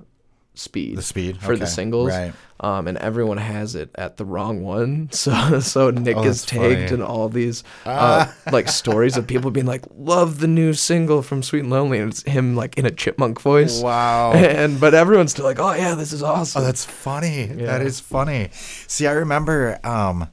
speed 0.59 0.97
the 0.97 1.01
speed 1.01 1.41
for 1.41 1.55
the 1.57 1.65
singles. 1.67 2.09
Right. 2.09 2.33
Um, 2.61 2.89
and 2.89 2.97
everyone 2.97 3.37
has 3.37 3.73
it 3.75 3.89
at 3.95 4.17
the 4.17 4.25
wrong 4.25 4.61
one. 4.63 5.07
So 5.13 5.59
so 5.61 5.91
Nick 5.91 6.17
Oh, 6.17 6.23
is 6.25 6.45
tagged 6.45 6.89
funny. 6.89 6.93
in 6.93 7.01
all 7.01 7.29
these 7.29 7.63
uh, 7.85 8.25
like 8.51 8.67
stories 8.67 9.15
of 9.15 9.25
people 9.25 9.49
being 9.49 9.65
like, 9.65 9.85
"Love 9.95 10.39
the 10.41 10.47
new 10.47 10.73
single 10.73 11.21
from 11.21 11.41
Sweet 11.41 11.61
and 11.61 11.69
Lonely," 11.69 11.99
and 11.99 12.11
it's 12.11 12.23
him 12.23 12.55
like 12.57 12.77
in 12.77 12.85
a 12.85 12.91
chipmunk 12.91 13.39
voice. 13.39 13.81
Wow. 13.81 14.33
And 14.59 14.79
but 14.79 14.93
everyone's 14.93 15.31
still 15.31 15.45
like, 15.45 15.59
"Oh 15.59 15.73
yeah, 15.73 15.95
this 15.95 16.11
is 16.11 16.21
awesome." 16.21 16.61
Oh, 16.61 16.65
that's 16.65 16.83
funny. 16.83 17.45
That 17.45 17.79
Yeah. 17.81 17.87
is 17.87 18.01
funny. 18.01 18.49
See, 18.51 19.07
I 19.07 19.13
remember, 19.13 19.79
um, 19.85 20.27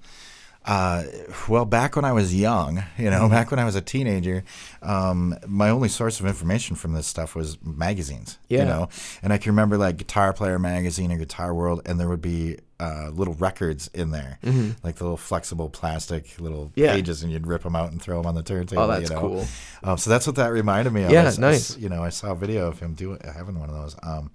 uh, 0.66 1.04
well, 1.48 1.64
back 1.64 1.94
when 1.96 2.04
I 2.04 2.12
was 2.12 2.34
young, 2.34 2.82
you 2.98 3.08
know, 3.10 3.28
back 3.28 3.50
when 3.50 3.60
I 3.60 3.64
was 3.64 3.76
a 3.76 3.80
teenager, 3.80 4.42
um, 4.82 5.36
my 5.46 5.70
only 5.70 5.88
source 5.88 6.18
of 6.20 6.26
information 6.26 6.74
from 6.76 6.92
this 6.92 7.06
stuff 7.06 7.34
was 7.36 7.56
magazines. 7.62 8.38
Yeah. 8.48 8.60
You 8.60 8.64
know, 8.66 8.88
and 9.22 9.32
I 9.32 9.38
can 9.38 9.52
remember 9.52 9.78
like 9.78 9.96
Guitar 9.96 10.32
Player 10.32 10.58
magazine 10.58 11.12
or 11.12 11.18
Guitar 11.18 11.54
World, 11.54 11.82
and 11.86 12.00
there 12.00 12.08
would 12.08 12.20
be 12.22 12.58
uh, 12.80 13.08
little 13.12 13.34
records 13.34 13.88
in 13.94 14.10
there, 14.10 14.38
like 14.82 14.96
the 14.96 15.04
little 15.04 15.16
flexible 15.16 15.70
plastic 15.70 16.38
little 16.40 16.66
Mm-hmm. 16.66 16.80
Yeah. 16.80 16.92
pages, 16.94 17.22
and 17.22 17.30
you'd 17.32 17.46
rip 17.46 17.62
them 17.62 17.76
out 17.76 17.92
and 17.92 18.02
throw 18.02 18.18
them 18.18 18.26
on 18.26 18.34
the 18.34 18.42
turntable. 18.42 18.82
Oh, 18.82 18.86
that's 18.88 19.08
you 19.08 19.14
know? 19.16 19.20
cool. 19.20 19.44
Um, 19.84 19.98
so 19.98 20.10
that's 20.10 20.26
what 20.26 20.36
that 20.36 20.48
reminded 20.52 20.92
me 20.92 21.04
of. 21.04 21.10
Yeah, 21.12 21.22
I 21.22 21.26
s- 21.26 21.38
I 21.38 21.40
nice. 21.42 21.76
you 21.78 21.88
know, 21.88 22.02
I 22.02 22.08
saw 22.10 22.32
a 22.32 22.34
video 22.34 22.66
of 22.66 22.80
him 22.80 22.94
doing 22.94 23.20
having 23.24 23.58
one 23.58 23.68
of 23.70 23.74
those. 23.76 23.96
Um, 24.02 24.30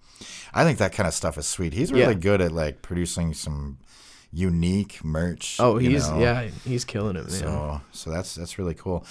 I 0.53 0.63
think 0.63 0.77
that 0.79 0.93
kind 0.93 1.07
of 1.07 1.13
stuff 1.13 1.37
is 1.37 1.45
sweet. 1.45 1.73
He's 1.73 1.91
really 1.91 2.13
Yeah. 2.13 2.19
good 2.19 2.41
at 2.41 2.51
like 2.51 2.81
producing 2.81 3.33
some 3.33 3.77
unique 4.33 5.03
merch. 5.03 5.57
Oh, 5.59 5.77
he's 5.77 6.09
know? 6.09 6.19
yeah, 6.19 6.43
he's 6.65 6.85
killing 6.85 7.15
it, 7.15 7.23
man. 7.29 7.29
So 7.29 7.81
so 7.91 8.09
that's 8.11 8.35
that's 8.35 8.57
really 8.57 8.73
cool. 8.75 9.05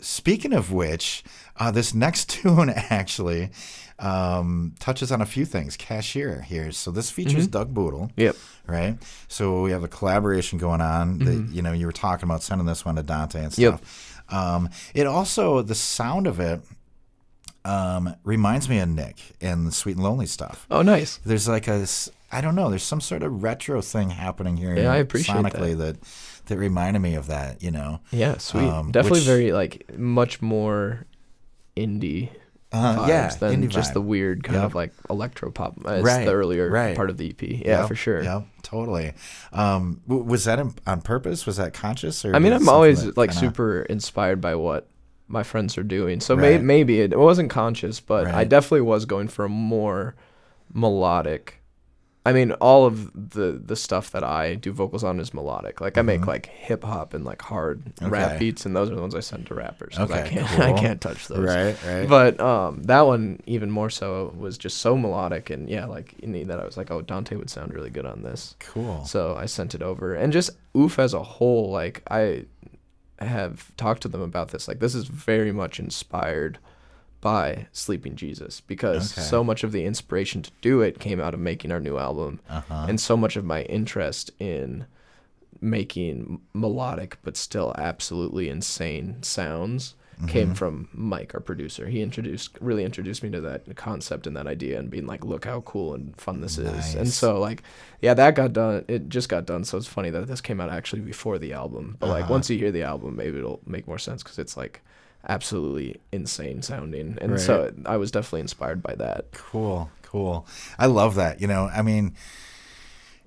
Speaking 0.00 0.52
of 0.52 0.70
which, 0.72 1.24
uh, 1.56 1.70
this 1.70 1.94
next 1.94 2.28
tune 2.30 2.68
actually 2.70 3.50
um, 3.98 4.74
touches 4.80 5.10
on 5.12 5.20
a 5.22 5.26
few 5.26 5.44
things. 5.44 5.76
Cashier 5.76 6.42
here, 6.42 6.72
so 6.72 6.90
this 6.90 7.10
features 7.10 7.46
Doug 7.46 7.72
Boodle 7.72 8.10
Yep. 8.16 8.36
right? 8.66 8.98
So 9.28 9.62
we 9.62 9.70
have 9.70 9.84
a 9.84 9.88
collaboration 9.88 10.58
going 10.58 10.80
on. 10.80 11.18
That, 11.20 11.48
you 11.54 11.62
know, 11.62 11.72
you 11.72 11.86
were 11.86 11.92
talking 11.92 12.28
about 12.28 12.42
sending 12.42 12.66
this 12.66 12.84
one 12.84 12.96
to 12.96 13.02
Dante 13.02 13.38
and 13.44 13.52
Mm-hmm. 13.52 13.62
Yep. 13.62 13.78
stuff. 13.78 14.22
Um, 14.32 14.68
it 14.94 15.06
also 15.06 15.62
the 15.62 15.74
sound 15.74 16.26
of 16.26 16.40
it 16.40 16.60
um, 17.64 18.14
reminds 18.24 18.68
me 18.68 18.78
of 18.80 18.88
Nick 18.88 19.16
and 19.40 19.66
the 19.66 19.72
Sweet 19.72 19.96
and 19.96 20.04
Lonely 20.04 20.26
stuff. 20.26 20.66
Oh, 20.70 20.82
nice. 20.82 21.18
There's 21.24 21.48
like 21.48 21.66
a 21.68 21.86
I 22.36 22.40
don't 22.40 22.54
know. 22.54 22.68
There's 22.70 22.82
some 22.82 23.00
sort 23.00 23.22
of 23.22 23.42
retro 23.42 23.80
thing 23.80 24.10
happening 24.10 24.56
here. 24.56 24.74
Yeah, 24.76 24.92
I 24.92 24.96
appreciate 24.96 25.36
sonically 25.36 25.76
that. 25.78 25.96
that 26.46 26.58
reminded 26.58 27.00
me 27.00 27.14
of 27.14 27.26
that. 27.28 27.62
You 27.62 27.70
know, 27.70 28.00
Yeah, 28.10 28.38
sweet. 28.38 28.68
Um, 28.68 28.90
Definitely 28.92 29.20
which- 29.20 29.26
very 29.26 29.52
like 29.52 29.96
much 29.98 30.42
more 30.42 31.06
indie 31.76 32.28
uh, 32.72 32.96
vibes 32.96 33.08
yeah, 33.08 33.28
than 33.38 33.68
just 33.70 33.90
vibe. 33.90 33.94
the 33.94 34.00
weird 34.02 34.42
kind 34.44 34.56
Yep. 34.56 34.64
of 34.64 34.74
like 34.74 34.92
electro 35.08 35.50
pop. 35.52 35.74
Uh, 35.86 35.92
It's 35.92 36.04
Right, 36.04 36.24
the 36.26 36.32
earlier 36.32 36.68
right. 36.70 36.96
part 36.96 37.08
of 37.08 37.16
the 37.18 37.28
EP. 37.30 37.42
Yeah, 37.64 37.80
Yep, 37.80 37.88
for 37.88 37.94
sure. 37.94 38.22
Yeah, 38.22 38.42
totally. 38.62 39.12
Um, 39.52 40.00
w- 40.08 40.24
was 40.24 40.44
that 40.44 40.58
in, 40.58 40.74
on 40.86 41.00
purpose? 41.02 41.46
Was 41.46 41.56
that 41.58 41.72
conscious? 41.72 42.24
Or 42.24 42.34
I 42.34 42.40
mean, 42.40 42.52
I'm 42.52 42.68
always 42.68 43.04
that 43.04 43.16
like 43.16 43.30
kinda- 43.30 43.46
super 43.48 43.82
inspired 43.82 44.40
by 44.40 44.54
what 44.56 44.88
my 45.28 45.42
friends 45.44 45.78
are 45.78 45.82
doing. 45.84 46.20
So 46.20 46.34
may- 46.36 46.58
maybe 46.58 47.00
it, 47.00 47.12
it 47.12 47.18
wasn't 47.18 47.48
conscious, 47.48 48.00
but 48.00 48.26
I 48.26 48.44
definitely 48.44 48.82
was 48.82 49.04
going 49.06 49.28
for 49.28 49.44
a 49.44 49.48
more 49.48 50.14
melodic. 50.72 51.60
I 52.26 52.32
mean, 52.32 52.52
all 52.52 52.86
of 52.86 53.12
the 53.30 53.60
the 53.62 53.76
stuff 53.76 54.10
that 54.12 54.24
I 54.24 54.54
do 54.54 54.72
vocals 54.72 55.04
on 55.04 55.20
is 55.20 55.34
melodic. 55.34 55.82
Like 55.82 55.98
I 55.98 56.02
make 56.02 56.26
like 56.26 56.46
hip 56.46 56.82
hop 56.82 57.12
and 57.12 57.22
like 57.22 57.42
hard 57.42 57.82
rap 58.00 58.30
Mm-hmm. 58.30 58.38
Beats, 58.38 58.64
and 58.64 58.74
those 58.74 58.90
are 58.90 58.94
the 58.94 59.00
ones 59.02 59.14
I 59.14 59.20
send 59.20 59.46
to 59.48 59.54
rappers. 59.54 59.94
'cause 59.96 60.10
I 60.10 60.22
Okay, 60.22 60.36
can't 60.36 60.58
I 60.60 60.72
can't 60.72 61.00
touch 61.02 61.28
those. 61.28 61.46
Right, 61.46 61.76
right. 61.86 62.08
But 62.08 62.40
um, 62.40 62.82
that 62.84 63.02
one 63.02 63.40
even 63.46 63.70
more 63.70 63.90
so 63.90 64.34
was 64.38 64.56
just 64.56 64.78
so 64.78 64.96
melodic, 64.96 65.50
and 65.50 65.68
yeah, 65.68 65.84
like 65.84 66.14
that 66.22 66.58
I 66.58 66.64
was 66.64 66.78
like, 66.78 66.90
oh, 66.90 67.02
Dante 67.02 67.36
would 67.36 67.50
sound 67.50 67.74
really 67.74 67.90
good 67.90 68.06
on 68.06 68.22
this. 68.22 68.56
cool. 68.58 69.04
So 69.04 69.36
I 69.36 69.44
sent 69.44 69.74
it 69.74 69.82
over, 69.82 70.14
and 70.14 70.32
just 70.32 70.50
Oof 70.76 70.98
as 70.98 71.12
a 71.12 71.22
whole, 71.22 71.70
like 71.70 72.02
I 72.10 72.46
have 73.18 73.74
talked 73.76 74.00
to 74.02 74.08
them 74.08 74.22
about 74.22 74.48
this. 74.48 74.66
Like 74.66 74.80
this 74.80 74.94
is 74.94 75.04
very 75.06 75.52
much 75.52 75.78
inspired 75.78 76.58
by 77.24 77.66
Sleeping 77.72 78.14
Jesus 78.14 78.60
because 78.60 79.12
Okay. 79.12 79.22
so 79.26 79.42
much 79.42 79.64
of 79.64 79.72
the 79.72 79.84
inspiration 79.84 80.42
to 80.42 80.50
do 80.60 80.80
it 80.82 81.00
came 81.00 81.20
out 81.20 81.34
of 81.34 81.40
making 81.40 81.72
our 81.72 81.80
new 81.80 81.96
album, 81.98 82.38
Uh-huh. 82.48 82.86
and 82.88 83.00
so 83.00 83.16
much 83.16 83.34
of 83.36 83.44
my 83.44 83.62
interest 83.62 84.30
in 84.38 84.86
making 85.60 86.40
melodic 86.52 87.16
but 87.22 87.36
still 87.36 87.74
absolutely 87.78 88.48
insane 88.48 89.22
sounds 89.22 89.94
Mm-hmm. 90.16 90.26
came 90.28 90.54
from 90.54 90.88
Mike, 90.92 91.34
our 91.34 91.40
producer. 91.40 91.88
He 91.88 92.00
introduced 92.00 92.56
really 92.60 92.84
introduced 92.84 93.24
me 93.24 93.30
to 93.30 93.40
that 93.40 93.74
concept 93.74 94.28
and 94.28 94.36
that 94.36 94.46
idea 94.46 94.78
and 94.78 94.88
being 94.88 95.06
like, 95.08 95.24
look 95.24 95.44
how 95.44 95.62
cool 95.62 95.92
and 95.92 96.14
fun 96.16 96.40
this 96.40 96.56
is. 96.56 96.94
And 96.94 97.08
so 97.08 97.40
like 97.40 97.64
yeah, 98.00 98.14
that 98.14 98.36
got 98.36 98.52
done 98.52 98.84
it 98.86 99.08
just 99.08 99.28
got 99.28 99.44
done, 99.44 99.64
so 99.64 99.76
it's 99.76 99.88
funny 99.88 100.10
that 100.10 100.28
this 100.28 100.40
came 100.40 100.60
out 100.60 100.70
actually 100.70 101.02
before 101.02 101.36
the 101.36 101.52
album. 101.52 101.96
But 101.98 102.10
like 102.10 102.24
Uh-huh. 102.26 102.34
once 102.34 102.48
you 102.48 102.56
hear 102.58 102.70
the 102.70 102.84
album, 102.84 103.16
maybe 103.16 103.38
it'll 103.38 103.60
make 103.66 103.88
more 103.88 103.98
sense 103.98 104.22
cuz 104.22 104.38
it's 104.38 104.56
like 104.56 104.82
absolutely 105.28 106.00
insane 106.12 106.62
sounding. 106.62 107.18
And 107.20 107.40
so 107.40 107.72
I 107.86 107.96
was 107.96 108.10
definitely 108.10 108.40
inspired 108.40 108.82
by 108.82 108.94
that. 108.96 109.32
Cool, 109.32 109.90
cool. 110.02 110.46
I 110.78 110.86
love 110.86 111.14
that. 111.16 111.40
You 111.40 111.46
know, 111.46 111.68
I 111.74 111.82
mean, 111.82 112.14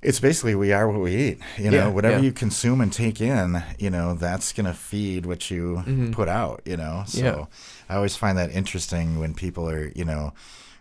it's 0.01 0.19
basically 0.19 0.53
we 0.55 0.71
are 0.73 0.87
what 0.89 1.01
we 1.01 1.15
eat. 1.15 1.39
You 1.57 1.71
know, 1.71 1.77
Yeah, 1.77 1.87
whatever 1.87 2.17
yeah. 2.17 2.23
you 2.23 2.31
consume 2.31 2.81
and 2.81 2.93
take 2.93 3.19
in, 3.19 3.63
you 3.79 3.89
know, 3.89 4.13
that's 4.13 4.53
gonna 4.53 4.73
feed 4.73 5.25
what 5.25 5.49
you 5.49 6.11
put 6.11 6.27
out. 6.29 6.61
You 6.65 6.77
know, 6.77 7.03
so 7.07 7.17
Mm-hmm. 7.21 7.39
Yeah. 7.39 7.45
I 7.89 7.95
always 7.95 8.15
find 8.15 8.37
that 8.37 8.51
interesting 8.51 9.19
when 9.19 9.33
people 9.33 9.69
are, 9.69 9.91
you 9.95 10.05
know. 10.05 10.33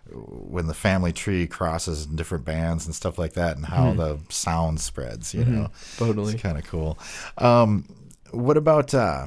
When 0.09 0.69
the 0.69 0.75
family 0.75 1.13
tree 1.13 1.49
crosses 1.49 2.07
in 2.07 2.15
different 2.15 2.45
bands 2.45 2.87
and 2.87 2.95
stuff 2.95 3.19
like 3.19 3.33
that, 3.33 3.57
and 3.57 3.67
how 3.67 3.93
the 3.93 4.21
sound 4.29 4.79
spreads, 4.81 5.35
you 5.35 5.45
know, 5.45 5.63
Mm-hmm. 5.65 6.05
Totally. 6.05 6.35
it's 6.35 6.41
kind 6.43 6.57
of 6.57 6.65
cool. 6.65 6.97
Um, 7.39 7.87
what 8.31 8.57
about? 8.57 8.95
Uh, 8.95 9.27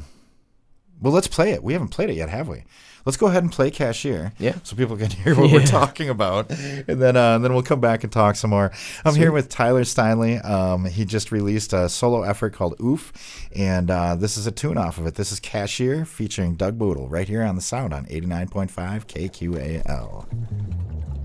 well, 1.02 1.14
let's 1.14 1.28
play 1.28 1.52
it. 1.52 1.64
We 1.64 1.74
haven't 1.74 1.90
played 1.90 2.10
it 2.10 2.16
yet, 2.16 2.30
have 2.30 2.48
we? 2.48 2.64
Let's 3.06 3.18
go 3.18 3.28
ahead 3.28 3.44
and 3.44 3.52
play 3.52 3.72
Cashier. 3.72 4.34
Yeah. 4.38 4.56
So 4.64 4.76
people 4.76 4.98
can 4.98 5.10
hear 5.24 5.36
what 5.36 5.52
we're 5.52 5.66
talking 5.66 6.10
about, 6.10 6.52
and 6.52 7.02
then 7.02 7.16
uh, 7.16 7.36
and 7.36 7.44
then 7.44 7.54
we'll 7.54 7.64
come 7.64 7.80
back 7.80 8.04
and 8.04 8.12
talk 8.12 8.36
some 8.36 8.50
more. 8.50 8.72
I'm 9.06 9.16
here 9.16 9.32
with 9.32 9.50
Tyler 9.50 9.84
Steinley. 9.84 10.44
Um, 10.44 10.86
he 10.86 11.06
just 11.06 11.32
released 11.32 11.74
a 11.74 11.90
solo 11.90 12.24
effort 12.24 12.54
called 12.54 12.76
Oof, 12.82 13.14
and 13.56 13.90
uh, 13.90 14.16
this 14.16 14.38
is 14.38 14.48
a 14.48 14.52
tune 14.52 14.78
off 14.78 14.98
of 14.98 15.08
it. 15.08 15.16
This 15.16 15.32
is 15.32 15.40
Cashier 15.40 16.06
featuring 16.06 16.56
Doug 16.56 16.78
Boodle 16.78 17.08
right 17.08 17.28
here 17.28 17.44
on 17.44 17.56
the 17.56 17.62
Sound 17.62 17.94
on 17.94 18.06
89.5 18.06 19.08
KQAL. 19.08 21.19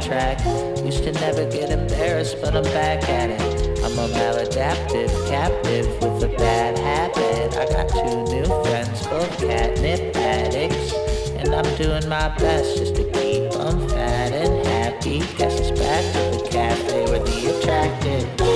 Track. 0.00 0.38
Used 0.84 1.04
to 1.04 1.12
never 1.12 1.44
get 1.50 1.70
embarrassed, 1.70 2.36
but 2.40 2.56
I'm 2.56 2.64
back 2.64 3.08
at 3.08 3.30
it. 3.30 3.40
I'm 3.84 3.98
a 3.98 4.08
maladaptive 4.08 5.10
captive 5.28 5.86
with 6.00 6.24
a 6.24 6.34
bad 6.38 6.78
habit. 6.78 7.56
I 7.56 7.66
got 7.66 7.88
two 7.90 8.22
new 8.32 8.46
friends, 8.64 9.06
both 9.06 9.38
catnip 9.38 10.16
addicts. 10.16 10.94
And 11.36 11.54
I'm 11.54 11.76
doing 11.76 12.08
my 12.08 12.28
best 12.38 12.78
just 12.78 12.94
to 12.96 13.04
keep 13.04 13.50
them 13.52 13.88
fat 13.88 14.32
and 14.32 14.66
happy. 14.66 15.18
Guess 15.36 15.60
it's 15.60 15.78
back 15.78 16.04
to 16.14 16.38
the 16.38 16.48
cafe 16.50 17.04
where 17.06 17.18
the 17.18 17.58
attractive. 17.58 18.53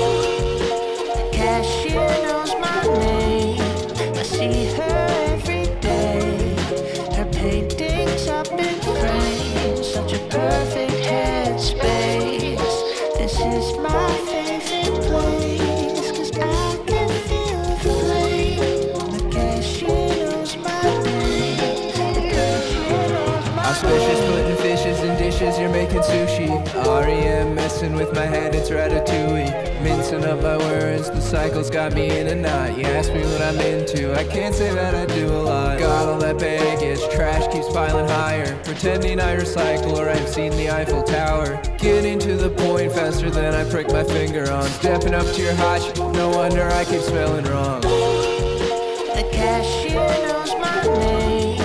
Making 25.88 26.02
sushi. 26.02 26.48
REM 26.84 27.54
messing 27.54 27.94
with 27.94 28.14
my 28.14 28.26
head, 28.26 28.54
it's 28.54 28.70
ratatouille. 28.70 29.82
Mincing 29.82 30.24
up 30.24 30.42
my 30.42 30.56
words, 30.56 31.10
the 31.10 31.20
cycle's 31.20 31.70
got 31.70 31.92
me 31.92 32.18
in 32.18 32.26
a 32.26 32.34
knot. 32.34 32.76
You 32.76 32.84
ask 32.84 33.12
me 33.12 33.22
what 33.22 33.40
I'm 33.40 33.58
into, 33.60 34.14
I 34.14 34.24
can't 34.24 34.54
say 34.54 34.74
that 34.74 34.94
I 34.94 35.06
do 35.14 35.26
a 35.28 35.42
lot. 35.42 35.78
Got 35.78 36.08
all 36.08 36.18
that 36.18 36.38
baggage, 36.38 37.00
trash 37.14 37.50
keeps 37.52 37.72
piling 37.72 38.08
higher. 38.08 38.56
Pretending 38.64 39.20
I 39.20 39.36
recycle 39.36 39.96
or 39.96 40.08
I've 40.08 40.28
seen 40.28 40.52
the 40.52 40.70
Eiffel 40.70 41.02
Tower. 41.02 41.60
Getting 41.78 42.18
to 42.20 42.36
the 42.36 42.50
point 42.50 42.92
faster 42.92 43.30
than 43.30 43.54
I 43.54 43.68
prick 43.70 43.88
my 43.88 44.04
finger 44.04 44.50
on. 44.50 44.64
Stepping 44.64 45.14
up 45.14 45.26
to 45.34 45.42
your 45.42 45.54
hot 45.54 45.78
no 46.14 46.28
wonder 46.30 46.68
I 46.68 46.84
keep 46.84 47.00
spelling 47.00 47.44
wrong. 47.46 47.80
The 47.80 49.28
cashier 49.32 49.94
knows 49.94 50.52
my 50.60 50.82
name. 50.98 51.60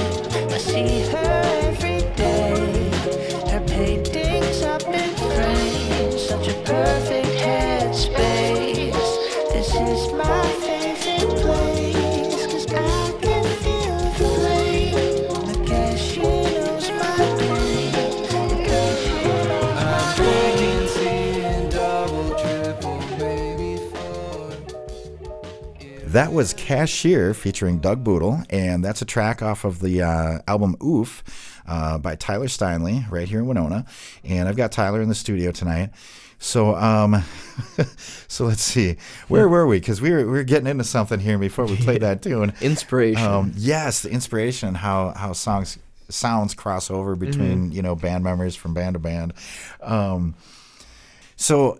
I 0.51 0.57
see 0.57 1.01
her 1.11 1.22
That 26.13 26.31
was 26.31 26.53
Cashier 26.53 27.33
featuring 27.33 27.79
Doug 27.79 28.03
Boodle, 28.03 28.43
and 28.51 28.85
that's 28.85 29.01
a 29.01 29.05
track 29.05 29.41
off 29.41 29.65
of 29.65 29.79
the 29.79 30.03
uh, 30.03 30.39
album 30.47 30.77
Oof 30.83 31.23
uh, 31.65 31.97
by 31.97 32.15
Tyler 32.15 32.45
Steinley 32.45 33.09
right 33.09 33.27
here 33.27 33.39
in 33.39 33.47
Winona. 33.47 33.87
And 34.23 34.47
I've 34.47 34.55
got 34.55 34.71
Tyler 34.71 35.01
in 35.01 35.09
the 35.09 35.15
studio 35.15 35.51
tonight. 35.51 35.89
So, 36.43 36.75
um, 36.75 37.23
so 38.27 38.45
let's 38.45 38.61
see, 38.61 38.97
where 39.29 39.47
were 39.47 39.65
we? 39.65 39.79
Because 39.79 40.01
we 40.01 40.11
were 40.11 40.25
we 40.25 40.31
were 40.31 40.43
getting 40.43 40.67
into 40.67 40.83
something 40.83 41.19
here 41.19 41.37
before 41.37 41.65
we 41.65 41.77
played 41.77 42.01
that 42.01 42.21
tune. 42.21 42.53
Inspiration. 42.59 43.23
Um, 43.23 43.53
yes, 43.55 44.01
the 44.01 44.09
inspiration 44.09 44.67
and 44.67 44.77
how 44.77 45.13
how 45.15 45.31
songs 45.31 45.79
sounds 46.09 46.53
cross 46.53 46.91
over 46.91 47.15
between 47.15 47.71
you 47.71 47.81
know 47.81 47.95
band 47.95 48.25
members 48.25 48.57
from 48.57 48.73
band 48.73 48.95
to 48.95 48.99
band. 48.99 49.33
Um, 49.81 50.35
so 51.37 51.79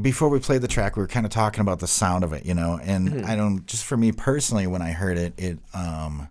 before 0.00 0.28
we 0.28 0.38
played 0.38 0.60
the 0.60 0.68
track, 0.68 0.96
we 0.96 1.02
were 1.02 1.08
kind 1.08 1.24
of 1.24 1.32
talking 1.32 1.62
about 1.62 1.80
the 1.80 1.86
sound 1.86 2.24
of 2.24 2.34
it, 2.34 2.44
you 2.44 2.52
know, 2.52 2.78
and 2.82 3.24
I 3.24 3.36
don't 3.36 3.66
just 3.66 3.86
for 3.86 3.96
me 3.96 4.12
personally 4.12 4.66
when 4.66 4.82
I 4.82 4.92
heard 4.92 5.16
it, 5.16 5.32
it 5.38 5.58
um, 5.72 6.28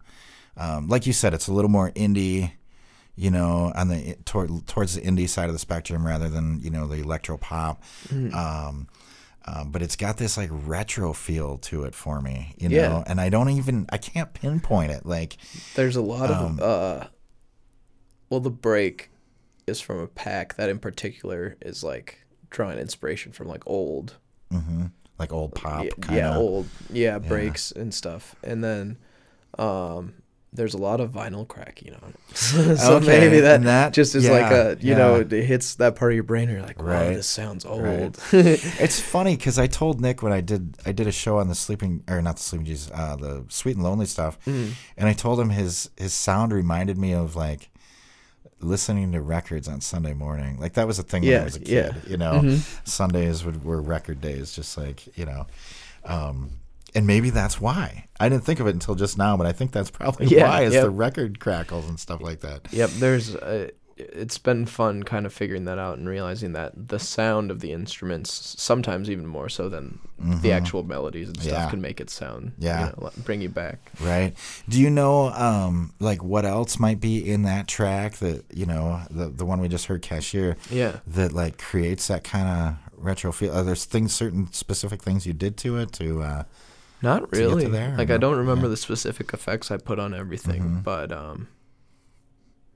um, 0.58 0.88
like 0.90 1.08
you 1.08 1.14
said, 1.14 1.34
it's 1.34 1.48
a 1.48 1.54
little 1.54 1.72
more 1.72 1.90
indie. 1.92 2.52
You 3.18 3.32
know, 3.32 3.72
on 3.76 3.88
the 3.88 4.16
toward, 4.26 4.68
towards 4.68 4.96
the 4.96 5.02
indie 5.02 5.30
side 5.30 5.48
of 5.48 5.54
the 5.54 5.60
spectrum 5.60 6.06
rather 6.06 6.28
than 6.30 6.60
you 6.62 6.70
know 6.70 6.86
the 6.88 6.96
electro 7.02 7.38
pop, 7.38 7.82
um, 8.12 8.88
um, 9.46 9.72
but 9.72 9.82
it's 9.82 9.96
got 9.96 10.18
this 10.18 10.36
like 10.38 10.50
retro 10.52 11.14
feel 11.14 11.58
to 11.60 11.84
it 11.86 11.96
for 11.96 12.20
me, 12.22 12.56
you 12.58 12.68
know. 12.70 13.04
And 13.08 13.22
I 13.22 13.30
don't 13.30 13.50
even 13.50 13.86
I 13.90 13.98
can't 13.98 14.34
pinpoint 14.34 14.92
it. 14.92 15.06
Like, 15.06 15.38
There's 15.76 15.96
a 15.96 16.02
lot 16.02 16.30
Um, 16.30 16.60
of 16.60 16.62
uh 16.62 17.08
well 18.30 18.40
the 18.42 18.50
break 18.52 19.12
is 19.68 19.80
from 19.80 20.00
a 20.00 20.08
pack 20.08 20.56
that 20.56 20.68
in 20.70 20.80
particular 20.80 21.56
is 21.62 21.84
like 21.84 22.26
drawing 22.50 22.80
inspiration 22.80 23.32
from 23.32 23.48
like 23.48 23.64
old 23.66 24.16
like 25.18 25.32
old 25.32 25.54
pop 25.56 25.86
yeah, 25.86 25.90
kind 26.02 26.18
yeah 26.18 26.30
of. 26.32 26.38
old 26.38 26.68
yeah 26.92 27.18
breaks 27.20 27.72
and 27.72 27.94
stuff 27.94 28.36
and 28.44 28.64
then 28.64 28.98
um 29.58 30.14
there's 30.56 30.74
a 30.74 30.78
lot 30.78 31.00
of 31.00 31.12
vinyl 31.12 31.48
cracking 31.48 31.94
on 31.94 32.14
it 32.30 32.78
so 32.78 32.96
Okay, 32.96 33.20
maybe 33.20 33.40
that, 33.42 33.64
that- 33.64 33.94
just 33.94 34.16
is 34.16 34.28
like 34.30 34.52
a 34.52 34.78
you 34.82 34.96
know 34.96 35.16
it 35.22 35.32
hits 35.32 35.76
that 35.76 35.96
part 35.96 36.12
of 36.12 36.16
your 36.16 36.24
brain 36.24 36.50
and 36.50 36.58
you're 36.58 36.66
like 36.66 36.80
wow 36.82 36.88
Right, 36.88 37.14
this 37.16 37.28
sounds 37.28 37.66
old 37.66 37.82
right. 37.84 38.18
It's 38.34 39.00
funny 39.00 39.36
because 39.36 39.60
I 39.60 39.68
told 39.68 40.02
Nick 40.02 40.24
when 40.24 40.32
I 40.34 40.42
did 40.42 40.78
I 40.86 40.92
did 40.92 41.08
a 41.08 41.12
show 41.12 41.38
on 41.40 41.48
the 41.50 41.56
sleeping 41.56 42.04
or 42.10 42.22
not 42.22 42.38
the 42.38 42.44
sleeping 42.44 42.66
Jesus, 42.66 42.90
uh, 42.94 43.16
the 43.16 43.44
sweet 43.50 43.76
and 43.76 43.84
lonely 43.84 44.06
stuff, 44.06 44.38
Mm. 44.46 44.72
and 44.98 45.08
I 45.10 45.14
told 45.14 45.40
him 45.40 45.50
his 45.50 45.90
his 45.98 46.14
sound 46.14 46.52
reminded 46.54 46.98
me 46.98 47.14
of 47.14 47.36
like 47.36 47.70
listening 48.62 49.12
to 49.12 49.22
records 49.22 49.68
on 49.68 49.82
Sunday 49.82 50.14
morning. 50.14 50.60
Like 50.60 50.74
that 50.74 50.88
was 50.88 50.98
a 51.00 51.04
thing 51.04 51.24
when 51.24 51.42
I 51.42 51.44
was 51.44 51.56
a 51.58 51.60
kid. 51.60 51.70
yeah. 51.70 51.90
Mm-hmm. 51.90 52.12
You 52.12 52.18
know, 52.18 52.58
Sundays 52.84 53.44
would, 53.44 53.64
were 53.64 53.82
record 53.82 54.22
days, 54.22 54.54
just 54.54 54.78
like 54.78 55.18
you 55.18 55.26
know. 55.26 55.46
Um, 56.06 56.52
and 56.96 57.06
maybe 57.06 57.30
that's 57.30 57.60
why 57.62 58.08
I 58.20 58.30
didn't 58.30 58.44
think 58.46 58.60
of 58.60 58.68
it 58.68 58.74
until 58.74 58.96
just 58.96 59.18
now, 59.18 59.36
but 59.38 59.46
I 59.46 59.52
think 59.52 59.72
that's 59.72 59.92
probably 59.92 60.28
Yeah, 60.28 60.44
why 60.50 60.64
is 60.64 60.74
yep. 60.74 60.84
the 60.84 60.90
record 60.90 61.40
crackles 61.40 61.88
and 61.90 62.00
stuff 62.00 62.22
like 62.22 62.40
that. 62.42 62.68
Yep, 62.72 62.90
there's 62.92 63.36
uh, 63.36 63.70
it's 63.98 64.38
been 64.38 64.66
fun 64.66 65.04
kind 65.04 65.26
of 65.26 65.32
figuring 65.34 65.64
that 65.66 65.78
out 65.80 65.98
and 65.98 66.10
realizing 66.10 66.52
that 66.52 66.74
the 66.90 67.00
sound 67.00 67.50
of 67.50 67.62
the 67.62 67.72
instruments 67.72 68.54
sometimes 68.62 69.10
even 69.10 69.26
more 69.26 69.48
so 69.48 69.70
than 69.70 70.00
the 70.20 70.52
actual 70.52 70.84
melodies 70.84 71.28
and 71.30 71.38
stuff 71.42 71.48
Mm-hmm. 71.54 71.64
Yeah. 71.64 71.70
can 71.70 71.82
make 71.82 72.02
it 72.02 72.10
sound 72.10 72.52
Yeah. 72.58 72.90
you 72.90 73.02
know, 73.02 73.12
bring 73.24 73.40
you 73.42 73.48
back. 73.48 73.80
Right. 74.02 74.34
Do 74.68 74.82
you 74.82 74.90
know 74.90 75.28
um 75.32 75.94
like 76.02 76.22
what 76.24 76.44
else 76.46 76.78
might 76.78 77.00
be 77.00 77.20
in 77.30 77.44
that 77.44 77.68
track 77.70 78.16
that 78.18 78.44
you 78.54 78.66
know 78.66 79.02
the 79.10 79.30
the 79.30 79.46
one 79.46 79.62
we 79.62 79.70
just 79.70 79.86
heard 79.86 80.02
cashier 80.02 80.58
Yeah. 80.70 81.00
that 81.08 81.32
like 81.32 81.58
creates 81.58 82.08
that 82.08 82.26
kind 82.26 82.50
of 82.50 82.76
retro 82.98 83.32
feel? 83.32 83.54
Are 83.56 83.64
there 83.64 83.76
things 83.78 84.14
certain 84.14 84.52
specific 84.52 85.02
things 85.04 85.26
you 85.26 85.32
did 85.34 85.56
to 85.60 85.78
it 85.78 85.94
to 85.94 86.22
uh 86.22 86.44
Not 87.02 87.20
to 87.20 87.26
get 87.28 87.32
to 87.32 87.38
really. 87.48 87.66
like 87.68 88.10
I 88.10 88.18
don't 88.18 88.38
remember 88.38 88.62
Yeah. 88.62 88.66
Mm-hmm. 88.66 88.72
the 88.72 88.78
specific 88.78 89.34
effects 89.34 89.70
I 89.72 89.78
put 89.78 90.00
on 90.00 90.14
everything, 90.14 90.82
but 90.84 91.12
um 91.12 91.48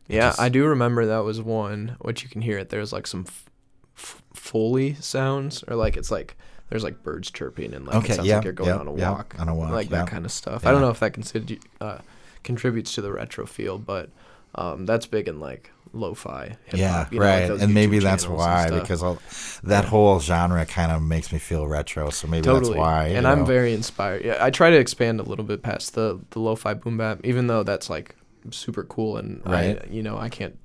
yeah, 0.07 0.29
just- 0.29 0.39
I 0.41 0.49
do 0.49 0.65
remember 0.65 1.05
that 1.07 1.19
was 1.19 1.41
one 1.41 1.95
which 2.01 2.23
you 2.23 2.29
can 2.29 2.41
hear 2.41 2.57
it. 2.57 2.69
There's 2.69 2.91
like 2.91 3.07
some 3.07 3.25
f- 3.27 3.49
f- 3.97 4.23
foley 4.33 4.95
sounds 4.95 5.63
or 5.67 5.75
like 5.75 5.97
it's 5.97 6.11
like 6.11 6.35
there's 6.69 6.83
like 6.83 7.01
birds 7.03 7.31
chirping 7.31 7.73
and 7.73 7.85
like 7.85 7.95
Okay, 7.95 8.13
it 8.13 8.15
sounds 8.17 8.27
yeah, 8.27 8.35
like 8.37 8.43
you're 8.43 8.53
going 8.53 8.69
yeah, 8.69 8.77
on 8.77 8.87
a 8.87 8.91
walk, 8.91 9.35
on 9.39 9.47
a 9.49 9.55
walk, 9.55 9.71
like 9.71 9.89
that 9.89 10.07
kind 10.07 10.25
of 10.25 10.31
stuff. 10.31 10.65
I 10.65 10.71
don't 10.71 10.81
know 10.81 10.89
if 10.91 10.99
that 10.99 11.13
consider, 11.13 11.55
uh, 11.81 11.97
contributes 12.43 12.93
to 12.95 13.01
the 13.01 13.11
retro 13.11 13.45
feel, 13.47 13.79
but 13.79 14.09
um, 14.55 14.85
that's 14.85 15.05
big 15.07 15.27
in 15.27 15.39
like 15.39 15.71
lo-fi 15.91 16.55
yeah, 16.73 17.07
you 17.11 17.19
know, 17.19 17.25
right. 17.25 17.47
those 17.47 17.61
and 17.63 17.73
maybe 17.73 17.97
YouTube 17.97 18.03
that's 18.03 18.27
why 18.27 18.69
because 18.79 19.01
all, 19.01 19.17
that 19.63 19.85
whole 19.85 20.19
genre 20.19 20.65
kind 20.65 20.91
of 20.91 21.01
makes 21.01 21.31
me 21.31 21.39
feel 21.39 21.67
retro. 21.67 22.09
So 22.11 22.27
maybe 22.27 22.43
totally. 22.43 22.73
that's 22.73 22.77
why. 22.77 23.07
and 23.07 23.27
I'm 23.27 23.45
very 23.45 23.73
inspired. 23.73 24.23
Yeah, 24.23 24.37
I 24.39 24.51
try 24.51 24.69
to 24.69 24.77
expand 24.77 25.19
a 25.19 25.23
little 25.23 25.45
bit 25.45 25.63
past 25.63 25.95
the 25.95 26.19
the 26.29 26.39
lo-fi 26.39 26.73
boom 26.75 26.97
bap, 26.97 27.21
even 27.23 27.47
though 27.47 27.63
that's 27.63 27.89
like 27.89 28.15
super 28.51 28.83
cool 28.83 29.17
and 29.17 29.41
I, 29.45 29.51
Right. 29.51 29.87
you 29.91 30.03
know, 30.03 30.17
I 30.17 30.29
can't. 30.29 30.57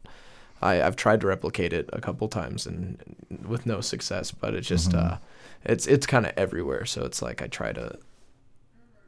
I 0.63 0.83
I've 0.83 0.97
tried 0.97 1.21
to 1.23 1.27
replicate 1.27 1.73
it 1.73 1.89
a 1.93 2.01
couple 2.01 2.29
times 2.29 2.67
and 2.67 2.99
with 3.47 3.65
no 3.67 3.81
success, 3.81 4.31
but 4.31 4.55
it's 4.55 4.69
just 4.69 4.91
Mm-hmm. 4.91 5.15
uh, 5.15 5.17
it's 5.65 5.87
it's 5.87 6.07
kind 6.07 6.27
of 6.27 6.33
everywhere. 6.37 6.85
So 6.85 7.05
it's 7.05 7.23
like 7.23 7.41
I 7.41 7.47
try 7.47 7.73
to 7.73 7.99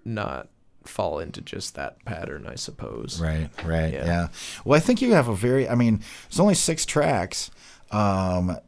not 0.05 0.49
fall 0.87 1.19
into 1.19 1.41
just 1.41 1.75
that 1.75 2.03
pattern, 2.05 2.47
I 2.49 2.55
suppose. 2.55 3.21
Right, 3.21 3.49
right, 3.65 3.93
yeah. 3.93 4.07
Yeah. 4.07 4.29
Well, 4.65 4.77
I 4.77 4.81
think 4.81 5.03
you 5.03 5.13
have 5.15 5.29
a 5.29 5.35
very. 5.35 5.69
I 5.69 5.75
mean, 5.75 6.03
there's 6.29 6.41
only 6.41 6.55
six 6.55 6.85
tracks. 6.87 7.51
Um, 7.91 8.59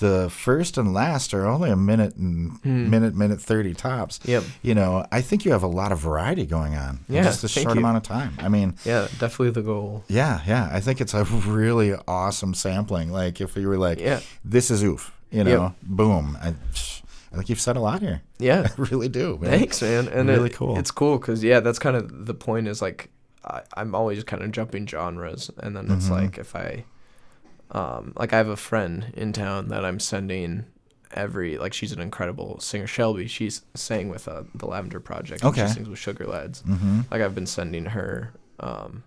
the 0.00 0.28
first 0.28 0.76
and 0.76 0.92
last 0.92 1.32
are 1.32 1.46
only 1.46 1.70
a 1.70 1.76
minute 1.76 2.16
and 2.16 2.58
minute, 2.64 3.14
minute 3.14 3.40
thirty 3.40 3.74
tops. 3.74 4.18
Hmm. 4.24 4.30
Yep. 4.30 4.44
You 4.62 4.74
know, 4.74 5.06
I 5.12 5.20
think 5.20 5.44
you 5.44 5.52
have 5.52 5.62
a 5.62 5.68
lot 5.68 5.92
of 5.92 6.00
variety 6.00 6.46
going 6.46 6.74
on 6.74 7.00
in 7.08 7.14
Yeah, 7.14 7.22
just 7.22 7.44
a 7.44 7.48
short 7.48 7.74
you. 7.76 7.80
amount 7.80 7.96
of 7.98 8.02
time. 8.02 8.34
I 8.40 8.48
mean, 8.48 8.74
Yeah, 8.84 9.06
definitely 9.20 9.50
the 9.50 9.62
goal. 9.62 10.02
yeah, 10.08 10.40
yeah. 10.48 10.68
I 10.72 10.80
think 10.80 11.00
it's 11.00 11.14
a 11.14 11.22
really 11.24 11.94
awesome 12.08 12.54
sampling. 12.54 13.12
Like 13.12 13.40
if 13.40 13.56
you 13.56 13.68
were 13.68 13.78
like, 13.78 14.00
Yeah. 14.00 14.20
this 14.44 14.70
is 14.70 14.82
oof. 14.82 15.12
You 15.30 15.44
know, 15.44 15.74
boom. 15.82 16.36
I, 16.42 16.54
I 17.32 17.36
think 17.36 17.48
you've 17.48 17.60
said 17.60 17.76
a 17.76 17.80
lot 17.80 18.00
here. 18.00 18.22
Yeah. 18.38 18.68
I 18.78 18.80
really 18.80 19.08
do. 19.08 19.38
Man. 19.40 19.50
Thanks, 19.50 19.82
man. 19.82 20.08
And 20.08 20.28
Really 20.28 20.50
it- 20.50 20.54
cool. 20.56 20.78
It's 20.78 20.90
cool 20.90 21.18
because 21.18 21.44
yeah, 21.44 21.60
that's 21.60 21.78
kind 21.78 21.96
of 21.96 22.26
the 22.26 22.34
point. 22.34 22.68
Is 22.68 22.80
like 22.80 23.10
I, 23.44 23.62
I'm 23.76 23.94
always 23.94 24.24
kind 24.24 24.42
of 24.42 24.50
jumping 24.52 24.86
genres, 24.86 25.50
and 25.58 25.76
then 25.76 25.90
it's 25.90 26.06
Mhm. 26.08 26.10
like 26.10 26.38
if 26.38 26.56
I, 26.56 26.84
um, 27.70 28.12
like 28.16 28.32
I 28.32 28.36
have 28.38 28.48
a 28.48 28.56
friend 28.56 29.12
in 29.16 29.32
town 29.32 29.68
that 29.68 29.84
I'm 29.84 30.00
sending 30.00 30.64
every 31.12 31.56
like 31.56 31.72
she's 31.72 31.92
an 31.92 32.00
incredible 32.00 32.60
singer 32.60 32.86
Shelby 32.86 33.26
she's 33.26 33.62
sang 33.74 34.10
with 34.10 34.28
uh, 34.28 34.42
the 34.54 34.66
Lavender 34.66 35.00
Project 35.00 35.42
and 35.42 35.50
Okay. 35.50 35.66
she 35.66 35.72
sings 35.72 35.88
with 35.88 35.98
Sugar 35.98 36.26
Lads 36.26 36.62
Mm-hmm. 36.68 37.00
like 37.10 37.22
I've 37.22 37.34
been 37.34 37.46
sending 37.46 37.86
her 37.86 38.34
um 38.60 39.04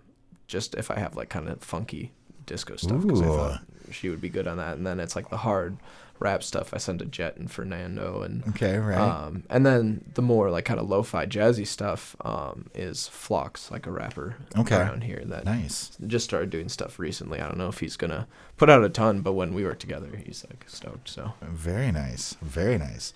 just 0.47 0.73
if 0.75 0.89
I 0.89 0.97
have 0.97 1.15
like 1.15 1.29
kind 1.29 1.47
of 1.47 1.61
funky 1.61 2.11
disco 2.47 2.75
stuff 2.75 3.03
because 3.03 3.21
I 3.21 3.25
thought 3.27 3.61
she 3.91 4.09
would 4.09 4.19
be 4.19 4.29
good 4.29 4.47
on 4.47 4.57
that 4.57 4.77
and 4.77 4.85
then 4.87 4.99
it's 4.99 5.15
like 5.15 5.29
the 5.29 5.37
hard 5.37 5.77
rap 6.21 6.43
stuff 6.43 6.73
I 6.73 6.77
send 6.77 6.99
to 6.99 7.05
Jet 7.05 7.35
and 7.37 7.49
Fernando 7.51 8.21
and 8.21 8.43
Okay, 8.49 8.77
right. 8.77 8.97
um 8.97 9.43
and 9.49 9.65
then 9.65 10.05
the 10.13 10.21
more 10.21 10.49
like 10.51 10.65
kind 10.65 10.79
of 10.79 10.87
lo-fi 10.87 11.25
jazzy 11.25 11.65
stuff 11.67 12.15
um 12.21 12.69
is 12.75 13.09
Flox 13.11 13.71
like 13.71 13.87
a 13.87 13.91
rapper 13.91 14.35
Okay. 14.57 14.75
around 14.77 15.03
here 15.03 15.23
that 15.25 15.43
nice. 15.45 15.91
just 16.07 16.23
started 16.25 16.49
doing 16.51 16.69
stuff 16.69 16.99
recently 16.99 17.39
I 17.41 17.47
don't 17.47 17.57
know 17.57 17.67
if 17.69 17.79
he's 17.79 17.97
gonna 17.97 18.27
put 18.55 18.69
out 18.69 18.83
a 18.83 18.89
ton 18.89 19.21
but 19.21 19.33
when 19.33 19.53
we 19.53 19.63
work 19.63 19.79
together 19.79 20.09
he's 20.23 20.45
like 20.49 20.63
stoked 20.67 21.09
so 21.09 21.33
Very 21.41 21.91
nice. 21.91 22.35
Very 22.41 22.77
nice. 22.77 23.11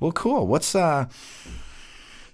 Well, 0.00 0.12
cool. 0.12 0.46
What's 0.46 0.74
uh 0.74 1.06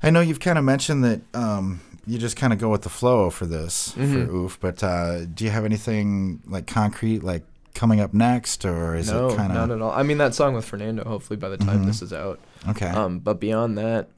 I 0.02 0.10
know 0.10 0.20
you've 0.20 0.40
kind 0.40 0.58
of 0.58 0.64
mentioned 0.64 1.04
that 1.04 1.20
um 1.34 1.80
you 2.06 2.18
just 2.18 2.36
kind 2.36 2.52
of 2.52 2.58
go 2.58 2.68
with 2.68 2.82
the 2.82 2.88
flow 2.88 3.30
for 3.30 3.46
this 3.46 3.92
Mhm. 3.96 4.12
for 4.26 4.32
oof, 4.32 4.58
but 4.60 4.82
uh 4.82 5.24
do 5.26 5.44
you 5.44 5.50
have 5.50 5.64
anything 5.64 6.40
like 6.46 6.66
concrete 6.66 7.22
like 7.22 7.42
coming 7.74 8.00
up 8.00 8.12
next 8.12 8.64
or 8.64 8.94
is 8.94 9.10
no 9.10 9.28
it 9.30 9.36
kind 9.36 9.50
of 9.52 9.56
not 9.68 9.70
at 9.74 9.80
all 9.82 9.92
I 9.92 10.02
mean 10.02 10.18
that 10.18 10.34
song 10.34 10.54
with 10.54 10.64
Fernando 10.64 11.04
hopefully 11.04 11.36
by 11.38 11.48
the 11.48 11.56
time 11.56 11.82
Mhm. 11.82 11.86
this 11.86 12.02
is 12.02 12.12
out 12.12 12.38
Okay. 12.68 12.86
um 12.88 13.18
but 13.18 13.40
beyond 13.40 13.78
that 13.78 14.08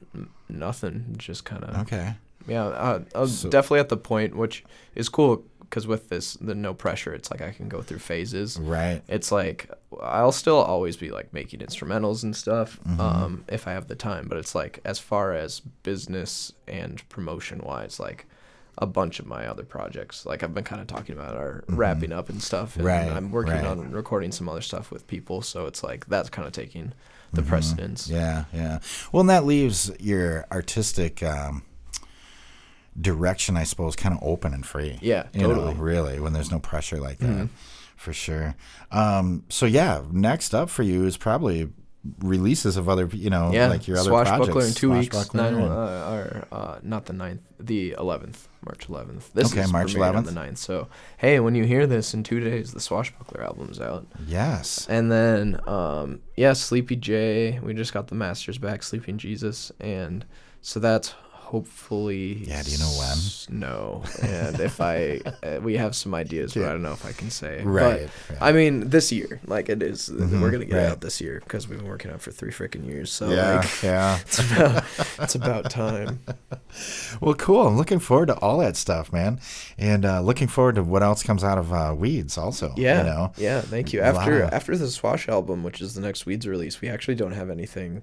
nothing 0.49 1.15
just 1.17 1.45
kind 1.45 1.65
of 1.65 1.77
okay. 1.83 2.15
Yeah, 2.47 2.67
uh, 2.67 3.01
I 3.15 3.21
was 3.21 3.39
So- 3.39 3.49
definitely 3.49 3.81
at 3.81 3.89
the 3.89 3.97
point, 3.97 4.37
which 4.37 4.65
is 4.95 5.09
cool 5.09 5.45
because 5.61 5.87
with 5.87 6.11
this, 6.11 6.35
the 6.35 6.55
no 6.55 6.75
pressure, 6.75 7.15
it's 7.15 7.31
like 7.31 7.41
I 7.41 7.53
can 7.53 7.69
go 7.71 7.81
through 7.81 8.01
phases. 8.01 8.59
Right. 8.61 9.01
It's 9.09 9.33
like 9.33 9.71
I'll 10.03 10.31
still 10.31 10.59
always 10.59 10.97
be 10.99 11.11
like 11.11 11.33
making 11.33 11.61
instrumentals 11.61 12.23
and 12.23 12.37
stuff 12.37 12.79
Mhm. 12.87 13.01
um, 13.01 13.45
if 13.49 13.67
I 13.67 13.73
have 13.73 13.89
the 13.89 13.95
time. 13.95 14.27
But 14.29 14.37
it's 14.37 14.55
like 14.55 14.81
as 14.85 14.99
far 14.99 15.33
as 15.33 15.61
business 15.83 16.53
and 16.69 17.03
promotion 17.09 17.61
wise, 17.65 17.99
like 17.99 18.27
a 18.79 18.87
bunch 18.87 19.21
of 19.21 19.27
my 19.27 19.47
other 19.47 19.63
projects, 19.65 20.27
like 20.27 20.43
I've 20.43 20.53
been 20.55 20.65
kind 20.65 20.81
of 20.81 20.87
talking 20.87 21.15
about, 21.17 21.37
are 21.37 21.65
Mhm. 21.69 21.77
wrapping 21.79 22.13
up 22.13 22.29
and 22.29 22.43
stuff. 22.43 22.77
And 22.77 22.85
Right, 22.85 23.09
I'm 23.11 23.31
working 23.31 23.53
right. 23.55 23.65
on 23.65 23.91
recording 23.93 24.33
some 24.33 24.49
other 24.49 24.61
stuff 24.63 24.91
with 24.91 25.07
people, 25.07 25.43
so 25.43 25.67
it's 25.67 25.83
like 25.83 26.07
that's 26.07 26.29
kind 26.31 26.47
of 26.47 26.53
taking 26.53 26.93
the 27.33 27.43
Mhm. 27.43 27.49
precedence. 27.49 28.09
Yeah, 28.09 28.45
yeah. 28.53 28.79
Well, 29.13 29.21
and 29.21 29.31
that 29.31 29.45
leaves 29.45 29.91
your 30.01 30.45
artistic 30.51 31.23
um 31.23 31.63
direction, 33.01 33.57
I 33.57 33.65
suppose, 33.65 33.97
kind 33.97 34.15
of 34.17 34.23
open 34.23 34.55
and 34.55 34.65
free. 34.65 34.99
Yeah, 35.03 35.25
you 35.33 35.43
know, 35.43 35.49
totally. 35.55 35.75
really, 35.75 36.21
when 36.21 36.33
there's 36.33 36.51
no 36.53 36.61
pressure 36.61 36.99
like 37.01 37.19
that, 37.19 37.27
Mhm. 37.27 37.49
for 37.97 38.13
sure. 38.13 38.55
Um, 38.93 39.43
so 39.49 39.67
yeah, 39.67 40.03
next 40.13 40.55
up 40.55 40.71
for 40.71 40.85
you 40.85 41.05
is 41.05 41.17
probably 41.17 41.71
releases 42.21 42.77
of 42.77 42.89
other, 42.89 43.07
you 43.13 43.31
know, 43.31 43.51
yeah, 43.53 43.69
like 43.69 43.87
your 43.89 43.97
other 43.99 44.09
Swashbuckler 44.11 44.47
projects. 44.53 44.69
in 44.69 44.75
two 44.75 44.91
weeks. 44.93 45.35
Nine, 45.35 45.55
and- 45.55 45.65
uh, 45.65 46.13
or 46.13 46.45
uh, 46.53 46.79
not 46.83 47.07
the 47.07 47.13
9th, 47.15 47.41
the 47.59 47.93
eleventh, 47.99 48.47
March 48.65 48.89
eleventh. 48.89 49.33
This 49.33 49.53
Okay, 49.53 49.63
is 49.63 49.73
March 49.73 49.95
premiered 49.95 50.15
on 50.17 50.25
11th. 50.25 50.27
the 50.27 50.33
9th. 50.41 50.59
So 50.59 50.89
hey, 51.19 51.41
when 51.41 51.55
you 51.55 51.65
hear 51.65 51.87
this 51.87 52.13
in 52.15 52.23
two 52.23 52.41
days, 52.41 52.73
the 52.73 52.81
Swashbuckler 52.81 53.43
album's 53.43 53.81
out. 53.81 54.07
yes. 54.27 54.87
And 54.89 55.11
then 55.11 55.61
um, 55.67 56.21
yeah, 56.37 56.53
Sleepy 56.53 56.97
J. 56.97 57.59
We 57.63 57.73
just 57.75 57.93
got 57.95 58.09
the 58.09 58.15
masters 58.15 58.59
back, 58.59 58.83
Sleeping 58.83 59.17
Jesus, 59.19 59.73
and 59.81 60.25
so 60.61 60.81
that's 60.81 61.15
hopefully. 61.45 62.45
Yeah, 62.45 62.63
do 62.63 62.71
you 62.71 62.79
know 62.79 62.91
when? 62.99 63.19
No, 63.61 64.03
and 64.23 64.59
if 64.61 64.81
I 64.81 65.21
uh, 65.43 65.61
we 65.63 65.77
have 65.77 65.95
some 65.95 66.15
ideas, 66.15 66.55
but 66.55 66.65
I 66.65 66.69
don't 66.73 66.83
know 66.83 66.93
if 66.93 67.05
I 67.07 67.13
can 67.13 67.31
say. 67.31 67.63
Right. 67.63 68.09
But, 68.29 68.39
I 68.43 68.53
mean, 68.53 68.89
this 68.91 69.13
year, 69.13 69.41
like 69.47 69.69
it 69.69 69.83
is, 69.83 70.09
Mhm, 70.09 70.41
we're 70.41 70.51
gonna 70.51 70.65
get 70.65 70.77
right. 70.77 70.87
out 70.91 71.01
this 71.01 71.21
year 71.21 71.41
because 71.45 71.69
we've 71.69 71.79
been 71.79 71.89
working 71.89 72.11
on 72.11 72.17
it 72.17 72.23
for 72.23 72.31
three 72.33 72.51
freaking 72.51 72.87
years. 72.87 73.13
So 73.13 73.31
yeah, 73.31 73.57
like, 73.57 73.83
yeah. 73.83 74.19
it's 74.27 74.39
about 74.41 74.85
it's 75.21 75.35
about 75.35 75.71
time. 75.71 76.21
Well, 77.21 77.35
cool. 77.35 77.67
I'm 77.67 77.77
looking 77.77 77.99
forward 78.01 78.27
to 78.27 78.35
all 78.39 78.59
that 78.59 78.77
stuff, 78.77 79.13
man, 79.13 79.41
and 79.79 80.05
uh, 80.05 80.21
looking 80.23 80.49
forward 80.49 80.75
to 80.77 80.83
what 80.83 81.03
else 81.03 81.23
comes 81.23 81.45
out 81.45 81.59
of 81.59 81.73
uh, 81.73 81.95
Ouids, 81.95 82.37
also. 82.37 82.73
Yeah, 82.77 82.99
You 82.99 83.05
know. 83.05 83.33
yeah. 83.37 83.61
Thank 83.61 83.93
you. 83.93 84.01
After 84.01 84.43
of- 84.43 84.53
after 84.53 84.77
the 84.77 84.89
Swash 84.91 85.29
album, 85.29 85.63
which 85.63 85.81
is 85.81 85.95
the 85.95 86.01
next 86.01 86.25
Ouids 86.27 86.47
release, 86.47 86.81
we 86.81 86.89
actually 86.89 87.15
don't 87.15 87.33
have 87.33 87.51
anything 87.51 88.03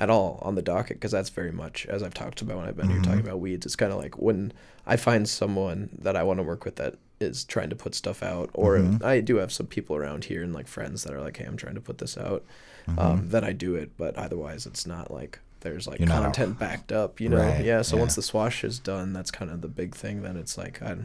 at 0.00 0.10
all 0.10 0.38
on 0.42 0.54
the 0.56 0.62
docket 0.62 0.96
because 0.96 1.12
that's 1.12 1.28
very 1.28 1.52
much 1.52 1.86
as 1.86 2.02
I've 2.02 2.14
talked 2.14 2.40
about 2.40 2.56
when 2.56 2.66
I've 2.66 2.76
been 2.76 2.88
here 2.88 2.98
Mhm. 3.00 3.04
talking 3.04 3.20
about 3.20 3.40
Ouids. 3.40 3.66
It's 3.66 3.76
kind 3.76 3.92
of 3.92 3.98
like 3.98 4.18
when 4.18 4.52
I 4.86 4.96
find 4.96 5.28
someone 5.28 5.90
that 6.00 6.16
I 6.16 6.22
want 6.22 6.38
to 6.38 6.42
work 6.42 6.64
with 6.64 6.76
that 6.76 6.94
is 7.20 7.44
trying 7.44 7.68
to 7.68 7.76
put 7.76 7.94
stuff 7.94 8.22
out, 8.22 8.48
or 8.54 8.78
Mhm. 8.78 9.04
I 9.04 9.20
do 9.20 9.36
have 9.36 9.52
some 9.52 9.66
people 9.66 9.94
around 9.94 10.24
here 10.24 10.42
and 10.42 10.54
like 10.54 10.66
friends 10.66 11.04
that 11.04 11.12
are 11.12 11.20
like, 11.20 11.36
"Hey, 11.36 11.44
I'm 11.44 11.58
trying 11.58 11.74
to 11.74 11.80
put 11.82 11.98
this 11.98 12.16
out." 12.16 12.44
Mhm. 12.88 12.98
Um, 12.98 13.28
then 13.28 13.44
I 13.44 13.52
do 13.52 13.74
it, 13.74 13.90
but 13.98 14.16
otherwise, 14.16 14.64
it's 14.64 14.86
not 14.86 15.10
like 15.10 15.38
there's 15.60 15.86
like 15.86 15.98
You're 16.00 16.08
not 16.08 16.22
content 16.22 16.58
backed 16.58 16.90
up, 16.90 17.20
you 17.20 17.28
know? 17.28 17.36
Right, 17.36 17.62
Yeah. 17.62 17.82
So 17.82 17.96
yeah. 17.96 18.00
once 18.00 18.14
the 18.14 18.22
swash 18.22 18.64
is 18.64 18.78
done, 18.78 19.12
that's 19.12 19.30
kind 19.30 19.50
of 19.50 19.60
the 19.60 19.68
big 19.68 19.94
thing. 19.94 20.22
Then 20.22 20.38
it's 20.38 20.56
like 20.56 20.80
I, 20.82 20.96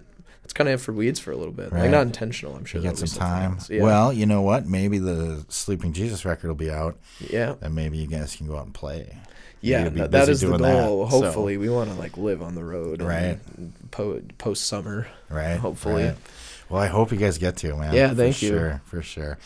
it's 0.45 0.53
kind 0.53 0.69
of 0.69 0.79
it 0.79 0.83
for 0.83 0.93
Ouids 0.93 1.19
for 1.19 1.31
a 1.31 1.35
little 1.35 1.51
bit. 1.53 1.71
Right. 1.73 1.81
Like 1.81 1.91
not 1.91 2.03
intentional. 2.03 2.55
I'm 2.55 2.63
sure 2.63 2.79
you 2.81 2.87
get 2.87 2.97
some 2.97 3.19
time. 3.19 3.57
Yeah. 3.69 3.83
Well, 3.83 4.13
you 4.13 4.25
know 4.25 4.41
what? 4.41 4.65
Maybe 4.65 4.97
the 4.99 5.45
Sleeping 5.49 5.91
Jesus 5.91 6.23
record 6.23 6.47
will 6.47 6.55
be 6.55 6.71
out, 6.71 6.97
yeah, 7.29 7.55
and 7.61 7.75
maybe 7.75 7.97
you 7.97 8.07
guys 8.07 8.35
can 8.35 8.47
go 8.47 8.55
out 8.57 8.65
and 8.65 8.73
play. 8.73 9.17
yeah. 9.61 9.89
be 9.89 9.99
That, 10.01 10.29
is 10.29 10.39
the 10.41 10.47
doing 10.47 10.61
that, 10.61 10.85
goal. 10.85 11.09
so- 11.09 11.21
Hopefully, 11.21 11.57
we 11.57 11.67
want 11.69 11.89
to 11.89 11.95
like 11.97 12.17
live 12.17 12.41
on 12.41 12.55
the 12.55 12.63
road. 12.63 13.01
Right. 13.01 13.39
Po- 13.91 14.21
Post 14.37 14.65
summer. 14.67 15.07
Right. 15.29 15.57
Hopefully. 15.57 16.05
right. 16.05 16.15
Well, 16.69 16.81
I 16.81 16.87
hope 16.87 17.11
you 17.11 17.17
guys 17.19 17.37
get 17.37 17.57
to, 17.57 17.75
man. 17.75 17.93
Yeah, 17.93 18.09
For 18.09 18.15
thank 18.15 18.41
you. 18.41 18.49
Sure, 18.49 18.81
for 18.85 19.01
sure. 19.03 19.37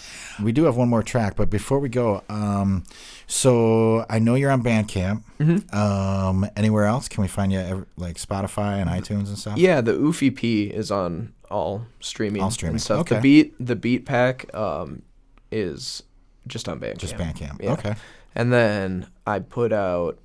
We 0.42 0.54
do 0.54 0.64
have 0.64 0.78
one 0.78 0.88
more 0.88 1.04
track, 1.04 1.36
but 1.36 1.50
before 1.50 1.80
we 1.80 1.90
go, 1.90 2.24
um, 2.30 2.86
so 3.30 4.06
I 4.10 4.18
know 4.18 4.34
you're 4.34 4.50
on 4.50 4.64
Bandcamp. 4.64 5.24
Mm-hmm. 5.40 5.76
Um, 5.78 6.50
anywhere 6.56 6.86
else? 6.86 7.08
Can 7.08 7.22
we 7.22 7.28
find 7.28 7.52
you 7.52 7.60
ever, 7.60 7.88
like 7.96 8.18
Spotify 8.18 8.82
and 8.82 8.90
iTunes 8.90 9.28
and 9.28 9.38
stuff? 9.38 9.58
Yeah, 9.58 9.82
the 9.82 9.94
Oof 9.94 10.24
EP 10.24 10.44
is 10.44 10.90
on 10.90 11.34
all 11.52 11.86
streaming, 12.00 12.42
All 12.42 12.50
streaming. 12.50 12.74
and 12.76 12.82
stuff. 12.82 13.02
Okay. 13.02 13.16
The 13.16 13.22
beat, 13.22 13.56
the 13.60 13.76
beat 13.76 14.06
pack, 14.08 14.52
um, 14.56 15.04
is 15.52 16.02
just 16.48 16.68
on 16.68 16.80
Bandcamp. 16.80 16.98
Just 16.98 17.16
Bandcamp. 17.18 17.62
Yeah. 17.62 17.74
Okay. 17.74 17.96
And 18.34 18.52
then 18.52 19.08
I 19.28 19.40
put 19.40 19.72
out 19.72 20.18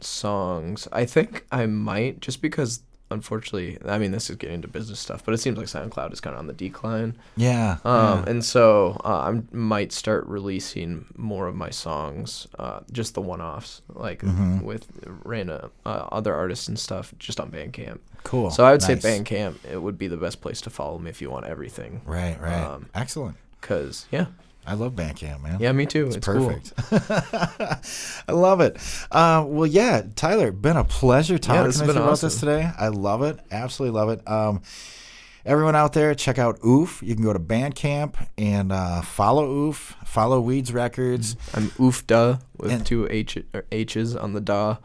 songs. 0.00 0.88
I 0.92 1.04
think 1.04 1.46
I 1.52 1.66
might 1.66 2.20
just 2.20 2.42
because 2.42 2.82
unfortunately, 3.10 3.78
I 3.86 3.98
mean 3.98 4.12
this 4.12 4.30
is 4.30 4.36
getting 4.36 4.56
into 4.56 4.68
business 4.68 5.00
stuff, 5.00 5.24
but 5.24 5.34
it 5.34 5.38
seems 5.38 5.58
like 5.58 5.66
SoundCloud 5.66 6.12
is 6.12 6.20
kind 6.20 6.34
of 6.34 6.40
on 6.40 6.46
the 6.46 6.52
decline. 6.52 7.16
Yeah. 7.36 7.78
Um, 7.84 7.94
yeah. 8.24 8.24
and 8.30 8.44
so 8.44 9.00
uh, 9.04 9.32
I 9.32 9.42
might 9.54 9.92
start 9.92 10.26
releasing 10.26 11.06
more 11.16 11.46
of 11.48 11.54
my 11.54 11.70
songs, 11.70 12.46
uh, 12.58 12.80
just 12.92 13.14
the 13.14 13.20
one-offs, 13.20 13.82
like 13.92 14.20
Mhm. 14.22 14.62
with 14.62 14.86
random 15.24 15.70
uh, 15.84 16.08
other 16.12 16.34
artists 16.34 16.68
and 16.68 16.78
stuff, 16.78 17.12
just 17.18 17.40
on 17.40 17.50
Bandcamp. 17.50 17.98
cool. 18.24 18.50
So 18.50 18.64
I 18.64 18.72
would 18.72 18.82
Nice. 18.82 19.02
say 19.02 19.08
Bandcamp 19.20 19.56
it 19.70 19.80
would 19.82 19.98
be 19.98 20.06
the 20.08 20.16
best 20.16 20.40
place 20.40 20.60
to 20.62 20.70
follow 20.70 20.98
me 20.98 21.08
if 21.10 21.20
you 21.22 21.30
want 21.30 21.46
everything. 21.46 22.02
Right. 22.04 22.40
Right. 22.40 22.54
um, 22.62 22.86
Excellent. 22.94 23.36
Cause 23.62 24.06
yeah, 24.10 24.26
I 24.70 24.74
love 24.74 24.92
Bandcamp, 24.94 25.42
man. 25.42 25.58
yeah, 25.60 25.72
me 25.72 25.84
too. 25.86 26.06
It's, 26.06 26.16
It's 26.16 26.26
cool. 26.26 26.48
perfect. 26.48 26.72
I 28.28 28.32
love 28.32 28.60
it. 28.60 28.76
Uh, 29.10 29.44
well, 29.46 29.66
yeah, 29.66 30.02
Tyler, 30.14 30.52
been 30.52 30.76
a 30.76 30.84
pleasure 30.84 31.38
talking 31.38 31.64
has 31.64 31.80
with 31.80 31.88
you 31.88 31.94
been 31.94 32.02
about 32.02 32.20
this 32.20 32.38
today. 32.38 32.70
I 32.78 32.88
love 32.88 33.22
it. 33.22 33.38
Absolutely 33.50 33.98
love 33.98 34.08
it. 34.10 34.28
Um, 34.28 34.62
everyone 35.44 35.74
out 35.74 35.92
there, 35.92 36.14
check 36.14 36.38
out 36.38 36.58
Oof. 36.64 37.02
You 37.02 37.14
can 37.14 37.24
go 37.24 37.32
to 37.32 37.38
Bandcamp 37.40 38.14
and 38.38 38.70
uh, 38.72 39.02
follow 39.02 39.50
Oof, 39.50 39.96
follow 40.04 40.40
Ouids 40.42 40.72
Records. 40.72 41.36
I'm 41.54 41.70
oofda 41.72 42.40
with 42.56 42.70
And- 42.70 42.86
two 42.86 43.08
H 43.10 43.38
or 43.52 43.64
H's 43.72 44.14
on 44.14 44.32
the 44.34 44.40
da 44.40 44.76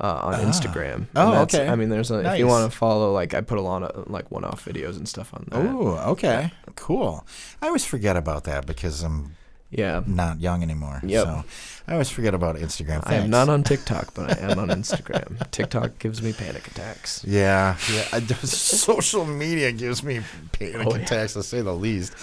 uh, 0.00 0.20
on 0.24 0.34
Ah. 0.34 0.38
Instagram. 0.38 1.06
Oh, 1.16 1.42
okay. 1.42 1.68
I 1.68 1.74
mean, 1.76 1.88
there's 1.88 2.10
a, 2.10 2.32
if 2.32 2.38
you 2.38 2.46
want 2.46 2.70
to 2.70 2.76
follow, 2.76 3.12
like 3.12 3.34
I 3.34 3.40
put 3.40 3.58
a 3.58 3.62
lot 3.62 3.82
of 3.82 4.10
like 4.10 4.30
one-off 4.30 4.64
videos 4.64 4.96
and 4.96 5.08
stuff 5.08 5.32
on 5.34 5.46
that. 5.50 5.58
Oh, 5.74 6.10
okay. 6.12 6.52
Cool. 6.74 7.26
I 7.62 7.66
always 7.66 7.84
forget 7.84 8.16
about 8.16 8.44
that 8.44 8.66
because 8.66 9.02
I'm 9.02 9.36
Yeah, 9.70 10.02
not 10.06 10.40
young 10.40 10.62
anymore. 10.62 11.00
Yep. 11.02 11.24
So 11.24 11.44
I 11.88 11.92
always 11.92 12.08
forget 12.08 12.34
about 12.34 12.56
Instagram. 12.56 13.02
I 13.04 13.14
am 13.16 13.30
not 13.30 13.48
on 13.48 13.64
TikTok, 13.64 14.14
but 14.14 14.38
I 14.38 14.50
am 14.50 14.58
on 14.60 14.68
Instagram. 14.80 15.50
TikTok 15.50 15.98
gives 15.98 16.22
me 16.22 16.32
panic 16.32 16.66
attacks. 16.68 17.24
Yeah, 17.24 17.76
yeah. 17.92 18.04
I, 18.12 18.20
social 18.44 19.26
media 19.26 19.72
gives 19.72 20.02
me 20.04 20.20
panic 20.52 20.86
Oh, 20.86 20.94
yeah. 20.94 21.02
attacks, 21.02 21.32
to 21.34 21.42
say 21.42 21.62
the 21.62 21.74
least. 21.74 22.14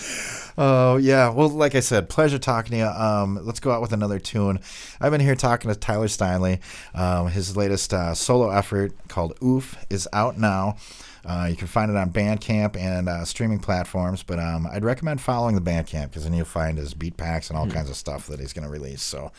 Oh 0.57 0.95
yeah. 0.97 1.29
Well, 1.29 1.49
like 1.49 1.75
I 1.75 1.79
said, 1.81 2.07
pleasure 2.09 2.39
talking 2.39 2.71
to 2.71 2.77
you. 2.77 2.85
Um, 2.85 3.39
let's 3.43 3.59
go 3.59 3.71
out 3.71 3.81
with 3.81 3.91
another 3.91 4.19
tune. 4.19 4.59
I've 5.01 5.11
been 5.11 5.21
here 5.21 5.35
talking 5.35 5.69
to 5.69 5.75
Tyler 5.75 6.07
Steinley. 6.07 6.59
Um, 6.95 7.27
his 7.27 7.57
latest 7.57 7.93
uh, 7.93 8.13
solo 8.15 8.49
effort 8.51 8.93
called 9.09 9.37
"Oof" 9.43 9.75
is 9.89 10.07
out 10.13 10.37
now. 10.39 10.77
Uh, 11.25 11.47
you 11.49 11.55
can 11.55 11.67
find 11.67 11.89
it 11.89 11.97
on 11.97 12.11
Bandcamp 12.11 12.75
and 12.75 13.07
uh, 13.07 13.23
streaming 13.23 13.59
platforms, 13.59 14.23
but 14.23 14.39
um, 14.39 14.67
I'd 14.71 14.83
recommend 14.83 15.21
following 15.21 15.55
the 15.55 15.61
Bandcamp 15.61 16.09
because 16.09 16.23
then 16.23 16.33
you'll 16.33 16.45
find 16.45 16.77
his 16.77 16.93
beat 16.93 17.15
packs 17.15 17.49
and 17.49 17.57
all 17.57 17.67
kinds 17.67 17.89
of 17.89 17.95
stuff 17.95 18.27
that 18.27 18.39
he's 18.39 18.51
going 18.51 18.65
to 18.65 18.71
release. 18.71 19.01
So, 19.01 19.31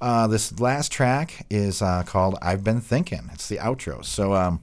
uh, 0.00 0.26
this 0.26 0.58
last 0.58 0.90
track 0.90 1.46
is 1.50 1.82
uh, 1.82 2.02
called 2.04 2.36
"I've 2.40 2.64
Been 2.64 2.80
Thinking." 2.80 3.30
It's 3.32 3.48
the 3.48 3.58
outro. 3.58 4.04
So, 4.04 4.34
um, 4.34 4.60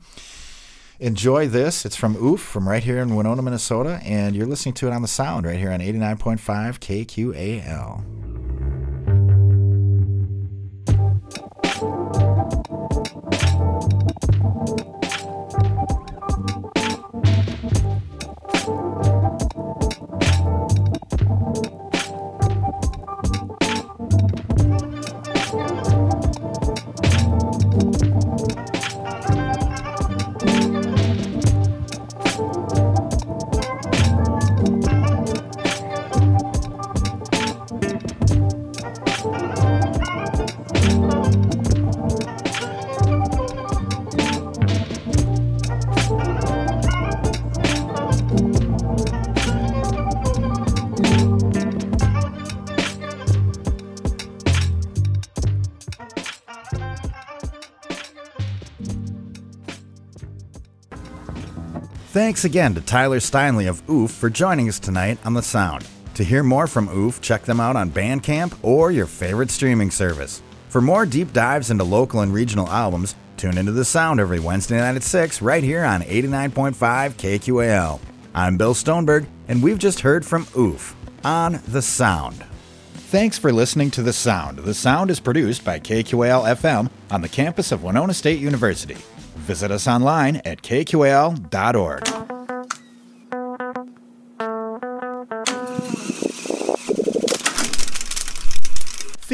Enjoy 0.97 1.49
this. 1.49 1.85
It's 1.85 1.97
from 1.97 2.15
Oof 2.15 2.39
from 2.39 2.69
right 2.69 2.81
here 2.81 2.99
in 2.99 3.17
Winona, 3.17 3.41
Minnesota, 3.41 3.99
and 4.01 4.33
you're 4.33 4.45
listening 4.45 4.75
to 4.75 4.87
it 4.87 4.93
on 4.93 5.01
the 5.01 5.09
sound 5.09 5.45
right 5.45 5.59
here 5.59 5.71
on 5.71 5.81
89.5 5.81 6.79
KQAL. 6.79 8.24
Thanks 62.45 62.53
again 62.53 62.75
to 62.75 62.81
Tyler 62.81 63.17
Steinley 63.17 63.67
of 63.67 63.89
Oof 63.89 64.11
for 64.11 64.29
joining 64.29 64.69
us 64.69 64.77
tonight 64.77 65.17
on 65.25 65.33
The 65.33 65.41
Sound. 65.41 65.87
To 66.13 66.23
hear 66.23 66.43
more 66.43 66.67
from 66.67 66.89
Oof, 66.89 67.19
check 67.19 67.41
them 67.41 67.59
out 67.59 67.75
on 67.75 67.89
Bandcamp 67.89 68.55
or 68.61 68.91
your 68.91 69.07
favorite 69.07 69.49
streaming 69.49 69.89
service. 69.89 70.43
For 70.69 70.79
more 70.79 71.07
deep 71.07 71.33
dives 71.33 71.71
into 71.71 71.83
local 71.83 72.19
and 72.19 72.31
regional 72.31 72.69
albums, 72.69 73.15
tune 73.35 73.57
into 73.57 73.71
The 73.71 73.83
Sound 73.83 74.19
every 74.19 74.39
Wednesday 74.39 74.77
night 74.77 74.95
at 74.95 75.01
6 75.01 75.41
right 75.41 75.63
here 75.63 75.83
on 75.83 76.03
89.5 76.03 76.75
KQAL. 77.15 77.99
I'm 78.35 78.57
Bill 78.57 78.75
Stoneberg, 78.75 79.25
and 79.47 79.63
we've 79.63 79.79
just 79.79 80.01
heard 80.01 80.23
from 80.23 80.45
Oof 80.55 80.95
on 81.23 81.59
The 81.67 81.81
Sound. 81.81 82.45
Thanks 82.93 83.39
for 83.39 83.51
listening 83.51 83.89
to 83.89 84.03
The 84.03 84.13
Sound. 84.13 84.59
The 84.59 84.75
Sound 84.75 85.09
is 85.09 85.19
produced 85.19 85.65
by 85.65 85.79
KQAL 85.79 86.55
FM 86.55 86.91
on 87.09 87.23
the 87.23 87.29
campus 87.29 87.71
of 87.71 87.83
Winona 87.83 88.13
State 88.13 88.39
University. 88.39 88.97
Visit 89.35 89.71
us 89.71 89.87
online 89.87 90.37
at 90.45 90.61
kqal.org. 90.61 92.24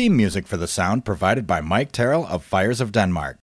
Theme 0.02 0.18
music 0.18 0.48
for 0.48 0.58
the 0.58 0.68
sound 0.68 1.06
provided 1.06 1.46
by 1.46 1.62
Mike 1.62 1.92
Terrell 1.92 2.26
of 2.26 2.44
Fires 2.44 2.82
of 2.82 2.92
Denmark. 2.92 3.38